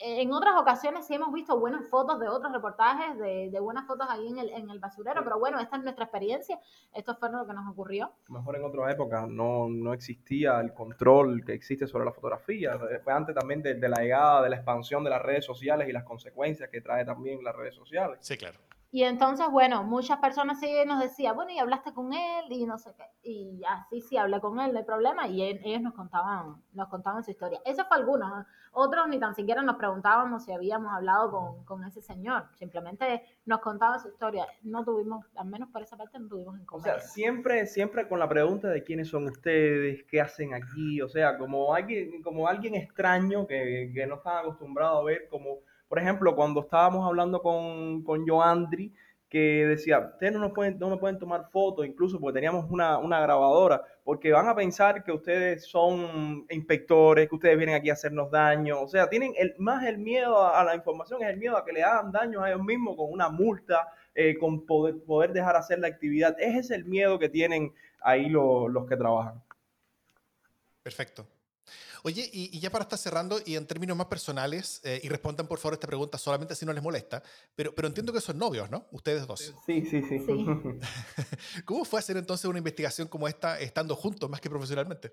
en 0.00 0.32
otras 0.32 0.54
ocasiones 0.60 1.06
sí 1.06 1.14
hemos 1.14 1.32
visto 1.32 1.58
buenas 1.58 1.88
fotos 1.88 2.20
de 2.20 2.28
otros 2.28 2.52
reportajes, 2.52 3.18
de, 3.18 3.60
buenas 3.60 3.86
fotos 3.86 4.06
ahí 4.10 4.28
en 4.28 4.38
el, 4.38 4.50
en 4.50 4.70
el 4.70 4.78
basurero, 4.78 5.22
pero 5.24 5.38
bueno, 5.38 5.58
esta 5.60 5.76
es 5.76 5.82
nuestra 5.82 6.04
experiencia, 6.04 6.60
esto 6.92 7.16
fue 7.16 7.30
lo 7.30 7.46
que 7.46 7.52
nos 7.52 7.68
ocurrió. 7.68 8.12
Mejor 8.28 8.56
en 8.56 8.64
otras 8.64 8.92
épocas 8.92 9.28
no, 9.28 9.68
no 9.68 9.92
existía 9.92 10.60
el 10.60 10.72
control 10.72 11.44
que 11.44 11.52
existe 11.52 11.86
sobre 11.86 12.04
la 12.04 12.12
fotografía, 12.12 12.78
fue 13.02 13.12
antes 13.12 13.34
también 13.34 13.62
de, 13.62 13.74
de 13.74 13.88
la 13.88 14.00
llegada, 14.00 14.42
de 14.42 14.50
la 14.50 14.56
expansión 14.56 15.02
de 15.04 15.10
las 15.10 15.22
redes 15.22 15.44
sociales 15.44 15.88
y 15.88 15.92
las 15.92 16.04
consecuencias 16.04 16.68
que 16.70 16.80
trae 16.80 17.04
también 17.04 17.42
las 17.42 17.56
redes 17.56 17.74
sociales. 17.74 18.18
Sí, 18.20 18.36
claro. 18.36 18.58
Y 18.90 19.02
entonces, 19.02 19.46
bueno, 19.50 19.84
muchas 19.84 20.18
personas 20.18 20.60
sí 20.60 20.72
nos 20.86 21.00
decían, 21.00 21.36
bueno, 21.36 21.50
y 21.50 21.58
hablaste 21.58 21.92
con 21.92 22.14
él 22.14 22.44
y 22.48 22.64
no 22.64 22.78
sé 22.78 22.90
qué. 22.96 23.04
Y 23.22 23.60
así 23.68 24.00
sí 24.00 24.16
hablé 24.16 24.40
con 24.40 24.58
él, 24.60 24.72
no 24.72 24.78
hay 24.78 24.84
problema. 24.84 25.28
Y 25.28 25.42
ellos 25.42 25.82
nos 25.82 25.92
contaban, 25.92 26.62
nos 26.72 26.88
contaban 26.88 27.22
su 27.22 27.30
historia. 27.30 27.60
Eso 27.66 27.84
fue 27.84 27.98
algunos. 27.98 28.46
Otros 28.72 29.08
ni 29.08 29.18
tan 29.18 29.34
siquiera 29.34 29.60
nos 29.60 29.76
preguntábamos 29.76 30.44
si 30.44 30.52
habíamos 30.52 30.90
hablado 30.94 31.30
con, 31.30 31.64
con, 31.64 31.84
ese 31.84 32.00
señor. 32.00 32.48
Simplemente 32.54 33.22
nos 33.44 33.60
contaban 33.60 34.00
su 34.00 34.08
historia. 34.08 34.46
No 34.62 34.82
tuvimos, 34.84 35.26
al 35.36 35.48
menos 35.48 35.68
por 35.68 35.82
esa 35.82 35.98
parte, 35.98 36.18
no 36.18 36.28
tuvimos 36.28 36.58
en 36.58 36.64
O 36.72 36.80
sea, 36.80 36.98
siempre, 36.98 37.66
siempre 37.66 38.08
con 38.08 38.18
la 38.18 38.28
pregunta 38.28 38.68
de 38.68 38.82
quiénes 38.82 39.08
son 39.08 39.26
ustedes, 39.26 40.02
qué 40.04 40.22
hacen 40.22 40.54
aquí. 40.54 41.02
O 41.02 41.08
sea, 41.08 41.36
como 41.36 41.74
alguien, 41.74 42.22
como 42.22 42.48
alguien 42.48 42.74
extraño 42.74 43.46
que, 43.46 43.90
que 43.92 44.06
no 44.06 44.14
están 44.14 44.38
acostumbrado 44.38 45.00
a 45.00 45.04
ver 45.04 45.28
como 45.28 45.58
por 45.88 45.98
ejemplo, 45.98 46.34
cuando 46.36 46.60
estábamos 46.60 47.06
hablando 47.06 47.40
con, 47.40 48.02
con 48.02 48.26
Joandri, 48.26 48.92
que 49.28 49.66
decía, 49.66 49.98
ustedes 49.98 50.32
no, 50.32 50.38
nos 50.38 50.52
pueden, 50.52 50.78
no 50.78 50.88
me 50.88 50.96
pueden 50.96 51.18
tomar 51.18 51.50
fotos, 51.50 51.86
incluso 51.86 52.18
porque 52.18 52.36
teníamos 52.36 52.70
una, 52.70 52.96
una, 52.96 53.20
grabadora, 53.20 53.82
porque 54.02 54.32
van 54.32 54.48
a 54.48 54.56
pensar 54.56 55.04
que 55.04 55.12
ustedes 55.12 55.66
son 55.66 56.46
inspectores, 56.48 57.28
que 57.28 57.34
ustedes 57.34 57.58
vienen 57.58 57.74
aquí 57.74 57.90
a 57.90 57.92
hacernos 57.92 58.30
daño. 58.30 58.80
O 58.80 58.88
sea, 58.88 59.08
tienen 59.08 59.34
el, 59.36 59.54
más 59.58 59.84
el 59.84 59.98
miedo 59.98 60.46
a, 60.46 60.64
la 60.64 60.74
información, 60.74 61.22
es 61.22 61.28
el 61.28 61.36
miedo 61.36 61.58
a 61.58 61.64
que 61.64 61.72
le 61.72 61.82
hagan 61.82 62.10
daño 62.10 62.42
a 62.42 62.50
ellos 62.50 62.64
mismos 62.64 62.96
con 62.96 63.12
una 63.12 63.28
multa, 63.28 63.88
eh, 64.14 64.38
con 64.38 64.64
poder, 64.64 64.96
poder 65.04 65.32
dejar 65.32 65.56
hacer 65.56 65.78
la 65.78 65.88
actividad. 65.88 66.34
Ese 66.38 66.58
es 66.60 66.70
el 66.70 66.86
miedo 66.86 67.18
que 67.18 67.28
tienen 67.28 67.74
ahí 68.00 68.30
los 68.30 68.86
que 68.88 68.96
trabajan. 68.96 69.42
Perfecto. 70.82 71.26
Oye, 72.02 72.28
y, 72.32 72.58
ya 72.58 72.70
para 72.70 72.82
estar 72.82 72.98
cerrando, 72.98 73.40
y 73.44 73.56
en 73.56 73.66
términos 73.66 73.96
más 73.96 74.06
personales, 74.06 74.80
eh, 74.84 75.00
y 75.02 75.08
respondan 75.08 75.46
por 75.46 75.58
favor 75.58 75.74
esta 75.74 75.86
pregunta 75.86 76.18
solamente 76.18 76.54
si 76.54 76.64
no 76.66 76.72
les 76.72 76.82
molesta, 76.82 77.22
pero, 77.54 77.74
pero 77.74 77.88
entiendo 77.88 78.12
que 78.12 78.20
son 78.20 78.38
novios, 78.38 78.70
¿no? 78.70 78.86
Ustedes 78.92 79.26
dos. 79.26 79.54
Sí, 79.66 79.84
sí, 79.86 80.02
sí. 80.02 80.18
sí. 80.18 80.46
¿Cómo 81.64 81.84
fue 81.84 82.00
hacer 82.00 82.16
entonces 82.16 82.44
una 82.46 82.58
investigación 82.58 83.08
como 83.08 83.28
esta 83.28 83.58
estando 83.60 83.96
juntos 83.96 84.28
más 84.28 84.40
que 84.40 84.50
profesionalmente? 84.50 85.12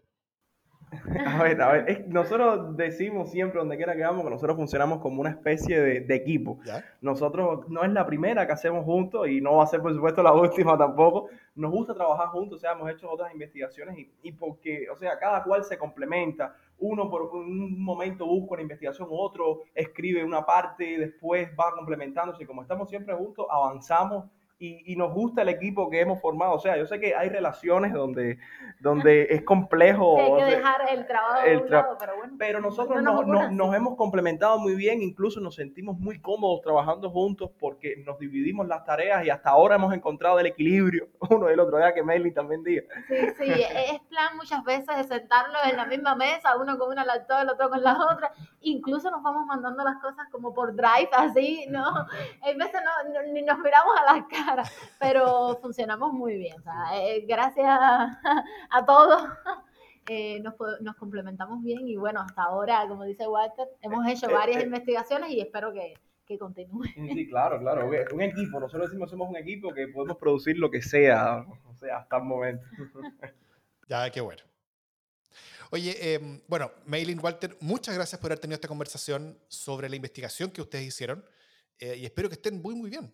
A 1.25 1.43
ver, 1.43 1.61
a 1.61 1.71
ver, 1.71 2.05
nosotros 2.07 2.75
decimos 2.77 3.31
siempre, 3.31 3.59
donde 3.59 3.77
quiera 3.77 3.95
que 3.95 4.03
vamos, 4.03 4.23
que 4.23 4.29
nosotros 4.29 4.55
funcionamos 4.55 4.99
como 4.99 5.21
una 5.21 5.31
especie 5.31 5.79
de, 5.79 6.15
equipo. 6.15 6.59
Nosotros 7.01 7.67
no 7.69 7.83
es 7.83 7.91
la 7.91 8.05
primera 8.05 8.45
que 8.45 8.53
hacemos 8.53 8.85
juntos 8.85 9.27
y 9.27 9.41
no 9.41 9.57
va 9.57 9.63
a 9.63 9.67
ser, 9.67 9.81
por 9.81 9.93
supuesto, 9.93 10.23
la 10.23 10.33
última 10.33 10.77
tampoco. 10.77 11.29
Nos 11.55 11.71
gusta 11.71 11.93
trabajar 11.93 12.27
juntos, 12.29 12.57
o 12.57 12.59
sea, 12.59 12.73
hemos 12.73 12.89
hecho 12.89 13.09
otras 13.09 13.31
investigaciones 13.33 13.97
y, 13.97 14.11
y 14.23 14.31
porque, 14.31 14.87
o 14.89 14.95
sea, 14.95 15.17
cada 15.19 15.43
cual 15.43 15.63
se 15.63 15.77
complementa. 15.77 16.55
Uno 16.79 17.09
por 17.09 17.23
un 17.23 17.81
momento 17.81 18.25
busca 18.25 18.53
una 18.53 18.61
investigación, 18.61 19.07
otro 19.09 19.61
escribe 19.73 20.23
una 20.23 20.45
parte 20.45 20.97
después 20.97 21.49
va 21.59 21.71
complementándose. 21.73 22.45
Como 22.45 22.61
estamos 22.61 22.89
siempre 22.89 23.13
juntos, 23.15 23.45
avanzamos 23.49 24.25
y, 24.57 24.95
nos 24.95 25.13
gusta 25.13 25.41
el 25.41 25.49
equipo 25.49 25.89
que 25.89 25.99
hemos 25.99 26.21
formado. 26.21 26.53
O 26.53 26.59
sea, 26.59 26.77
yo 26.77 26.85
sé 26.85 26.99
que 26.99 27.13
hay 27.13 27.27
relaciones 27.27 27.91
donde, 27.93 28.39
donde 28.79 29.27
es 29.29 29.43
complejo. 29.43 30.17
hay 30.17 30.45
que 30.45 30.55
dejar 30.55 30.81
el 30.89 31.05
trabajo 31.05 31.41
de 31.41 31.57
un 31.57 31.69
lado, 31.69 31.97
pero 31.99 32.15
bueno. 32.15 32.35
Pero 32.37 32.61
nosotros 32.61 33.01
nos, 33.01 33.75
hemos 33.75 33.97
complementado 33.97 34.57
muy 34.59 34.75
bien, 34.75 35.01
incluso 35.01 35.41
nos 35.41 35.55
sentimos 35.55 35.97
muy 35.99 36.21
cómodos 36.21 36.61
trabajando 36.61 37.09
juntos 37.09 37.51
porque 37.59 37.97
nos 38.05 38.17
dividimos 38.17 38.67
las 38.67 38.85
tareas 38.85 39.25
y 39.25 39.29
hasta 39.29 39.49
ahora 39.49 39.75
hemos 39.75 39.93
encontrado 39.93 40.39
el 40.39 40.45
equilibrio 40.45 41.09
uno 41.29 41.47
del 41.47 41.59
otro. 41.59 41.79
Ya 41.79 41.93
que 41.93 42.03
Melly 42.03 42.31
también 42.31 42.63
diga. 42.63 42.83
Sí, 43.07 43.15
sí, 43.37 43.51
es 43.51 43.99
plan 44.09 44.37
muchas 44.37 44.63
veces 44.63 44.95
de 44.95 45.03
sentarnos 45.03 45.61
en 45.69 45.75
la 45.75 45.85
misma 45.85 46.15
mesa, 46.15 46.55
uno 46.57 46.77
con 46.77 46.91
una 46.91 47.03
laptop, 47.03 47.41
el 47.41 47.49
otro 47.49 47.69
con 47.69 47.83
la 47.83 47.97
otra. 48.11 48.31
Incluso 48.61 49.11
nos 49.11 49.21
vamos 49.21 49.45
mandando 49.45 49.83
las 49.83 49.97
cosas 50.01 50.27
como 50.31 50.53
por 50.53 50.75
drive, 50.75 51.09
así, 51.11 51.65
¿no? 51.69 51.85
En 52.45 52.57
veces 52.57 52.81
no, 52.83 53.23
ni 53.33 53.41
nos 53.41 53.59
miramos 53.59 53.95
a 53.99 54.13
las 54.13 54.25
caras 54.29 54.44
pero 54.99 55.57
funcionamos 55.61 56.13
muy 56.13 56.37
bien. 56.37 56.57
Eh, 56.93 57.25
gracias 57.27 57.67
a, 57.67 58.85
todos. 58.85 59.23
Eh, 60.07 60.39
nos, 60.41 60.53
nos, 60.81 60.95
complementamos 60.97 61.63
bien 61.63 61.87
y 61.87 61.95
bueno, 61.95 62.21
hasta 62.21 62.43
ahora, 62.43 62.87
como 62.87 63.05
dice 63.05 63.27
Walter, 63.27 63.67
hemos 63.81 64.07
hecho 64.07 64.29
eh, 64.29 64.33
varias 64.33 64.63
investigaciones 64.63 65.31
y 65.31 65.41
espero 65.41 65.73
que, 65.73 65.95
que 66.27 66.37
continúe. 66.37 66.83
Sí, 66.93 67.27
claro, 67.27 67.59
claro. 67.59 67.87
Un 68.13 68.21
equipo, 68.21 68.59
nosotros 68.59 68.91
decimos 68.91 69.09
somos 69.09 69.27
un 69.27 69.37
equipo 69.37 69.73
que 69.73 69.87
podemos 69.87 70.17
producir 70.17 70.59
lo 70.59 70.69
que 70.69 70.83
sea, 70.83 71.43
o 71.67 71.75
sea, 71.77 71.97
hasta 71.97 72.17
el 72.17 72.23
momento. 72.23 72.63
Ya, 73.89 74.07
qué 74.11 74.21
bueno. 74.21 74.43
Oye, 75.71 76.43
bueno, 76.47 76.69
Maylin, 76.85 77.19
Walter, 77.19 77.57
muchas 77.59 77.95
gracias 77.95 78.21
por 78.21 78.27
haber 78.27 78.37
tenido 78.39 78.55
esta 78.55 78.67
conversación 78.67 79.39
sobre 79.47 79.89
la 79.89 79.95
investigación 79.95 80.51
que 80.51 80.61
ustedes 80.61 80.85
hicieron 80.85 81.25
y 81.79 82.05
espero 82.05 82.29
que 82.29 82.35
estén 82.35 82.61
muy, 82.61 82.75
muy 82.75 82.91
bien 82.91 83.11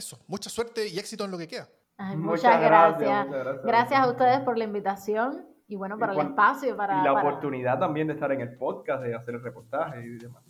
eso, 0.00 0.18
mucha 0.26 0.50
suerte 0.50 0.88
y 0.88 0.98
éxito 0.98 1.24
en 1.24 1.30
lo 1.30 1.38
que 1.38 1.46
queda. 1.46 1.68
muchas, 2.16 2.60
gracias. 2.60 3.26
gracias. 3.64 4.00
a 4.00 4.08
ustedes 4.08 4.40
por 4.40 4.58
la 4.58 4.64
invitación 4.64 5.46
y 5.68 5.76
bueno, 5.76 5.98
para 5.98 6.12
el 6.14 6.18
espacio. 6.20 6.76
Para, 6.76 7.00
y 7.00 7.04
la 7.04 7.12
oportunidad 7.12 7.78
también 7.78 8.08
de 8.08 8.14
estar 8.14 8.32
en 8.32 8.40
el 8.40 8.56
podcast, 8.56 9.02
de 9.02 9.14
hacer 9.14 9.34
el 9.36 9.42
reportaje 9.42 10.04
y 10.04 10.18
demás. 10.18 10.42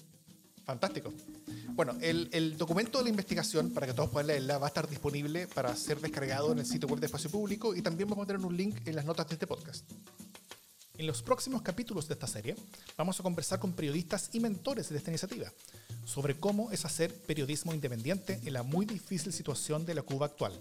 Fantástico. 0.64 1.12
Bueno, 1.70 1.94
el, 2.00 2.28
el, 2.32 2.56
documento 2.56 2.98
de 2.98 3.04
la 3.04 3.10
investigación, 3.10 3.74
para 3.74 3.86
que 3.86 3.92
todos 3.92 4.08
puedan 4.10 4.28
leerla, 4.28 4.58
va 4.58 4.66
a 4.66 4.68
estar 4.68 4.86
disponible 4.86 5.48
para 5.48 5.74
ser 5.74 5.98
descargado 5.98 6.52
en 6.52 6.60
el 6.60 6.66
sitio 6.66 6.88
web 6.88 7.00
de 7.00 7.06
Espacio 7.06 7.30
Público 7.30 7.74
y 7.74 7.82
también 7.82 8.08
vamos 8.08 8.24
a 8.24 8.26
tener 8.28 8.46
un 8.46 8.56
link 8.56 8.86
en 8.86 8.94
las 8.94 9.04
notas 9.04 9.26
de 9.28 9.34
este 9.34 9.46
podcast. 9.46 9.90
En 10.96 11.06
los 11.06 11.22
próximos 11.22 11.62
capítulos 11.62 12.06
de 12.08 12.14
esta 12.14 12.26
serie 12.26 12.54
vamos 12.96 13.18
a 13.18 13.22
conversar 13.22 13.58
con 13.58 13.72
periodistas 13.72 14.34
y 14.34 14.40
mentores 14.40 14.90
de 14.90 14.98
esta 14.98 15.10
iniciativa 15.10 15.48
sobre 16.10 16.34
cómo 16.34 16.72
es 16.72 16.84
hacer 16.84 17.14
periodismo 17.22 17.72
independiente 17.72 18.40
en 18.42 18.52
la 18.52 18.64
muy 18.64 18.84
difícil 18.84 19.32
situación 19.32 19.86
de 19.86 19.94
la 19.94 20.02
Cuba 20.02 20.26
actual 20.26 20.60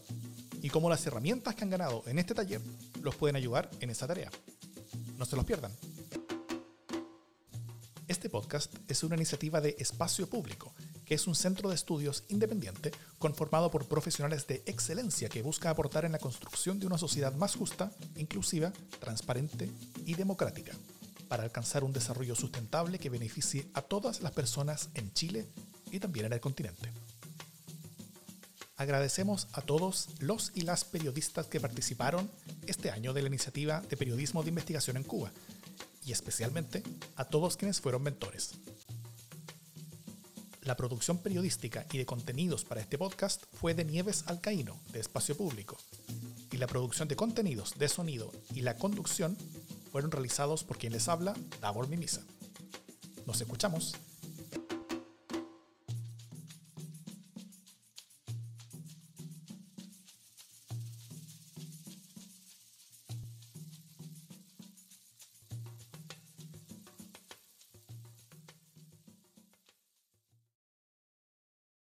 y 0.62 0.70
cómo 0.70 0.91
las 0.91 1.06
herramientas 1.08 1.56
que 1.56 1.64
han 1.64 1.72
ganado 1.72 2.04
en 2.06 2.20
este 2.20 2.36
taller 2.36 2.62
los 3.02 3.16
pueden 3.16 3.36
ayudar 3.36 3.68
en 3.80 3.89
esa 3.89 4.06
tarea. 4.06 4.30
No 5.18 5.26
se 5.26 5.36
los 5.36 5.45
pierdan. 5.45 5.72
Este 8.08 8.30
podcast 8.30 8.76
es 8.88 9.04
una 9.04 9.16
iniciativa 9.16 9.60
de 9.60 9.76
Espacio 9.80 10.30
Público 10.30 10.72
que 11.04 11.16
es 11.16 11.26
un 11.26 11.34
centro 11.34 11.70
de 11.70 11.76
estudios 11.76 12.24
independiente 12.28 12.91
conformado 13.18 13.72
por 13.72 13.88
profesionales 13.88 14.45
de 14.45 14.62
excelencia 14.68 15.30
que 15.30 15.41
busca 15.41 15.72
aportar 15.72 16.06
en 16.06 16.12
la 16.12 16.20
construcción 16.20 16.80
de 16.80 16.86
una 16.86 17.00
sociedad 17.00 17.34
más 17.34 17.56
justa, 17.56 17.91
inclusiva, 18.16 18.72
transparente 19.00 19.72
y 20.06 20.14
democrática, 20.14 20.74
para 21.30 21.44
alcanzar 21.44 21.86
un 21.86 21.94
desarrollo 21.94 22.36
sustentable 22.36 23.00
que 23.00 23.10
beneficie 23.10 23.70
a 23.74 23.82
todas 23.82 24.22
las 24.22 24.34
personas 24.34 24.90
en 24.96 25.14
Chile 25.14 25.48
y 25.92 26.00
también 26.00 26.26
en 26.26 26.34
el 26.34 26.42
continente. 26.42 26.92
Agradecemos 28.76 29.48
a 29.54 29.62
todos 29.62 30.08
los 30.20 30.52
y 30.56 30.62
las 30.62 30.86
periodistas 30.86 31.48
que 31.48 31.60
participaron 31.60 32.30
este 32.66 32.92
año 32.92 33.14
de 33.14 33.22
la 33.22 33.28
iniciativa 33.28 33.82
de 33.82 33.98
periodismo 33.98 34.42
de 34.42 34.50
investigación 34.50 34.98
en 34.98 35.04
Cuba 35.04 35.32
y 36.06 36.12
especialmente 36.12 36.82
a 37.16 37.26
todos 37.26 37.58
quienes 37.58 37.80
fueron 37.82 38.04
mentores. 38.04 38.52
La 40.62 40.78
producción 40.78 41.18
periodística 41.18 41.86
y 41.92 41.98
de 41.98 42.06
contenidos 42.06 42.64
para 42.64 42.82
este 42.82 42.98
podcast 42.98 43.44
fue 43.54 43.74
de 43.74 43.86
Nieves 43.86 44.24
Alcaíno, 44.28 44.80
de 44.92 45.00
Espacio 45.00 45.36
Público, 45.36 45.78
y 46.52 46.58
la 46.58 46.68
producción 46.68 47.08
de 47.08 47.16
contenidos 47.16 47.74
de 47.78 47.90
sonido 47.90 48.32
y 48.54 48.62
la 48.62 48.78
conducción 48.78 49.38
fueron 50.00 50.12
realizados 50.12 50.64
por 50.64 50.78
quien 50.78 50.93
les 50.93 51.10
habla, 51.10 51.34
Davor 51.60 51.89
Mimisa. 51.89 52.22
Nos 53.26 53.41
escuchamos 53.41 53.97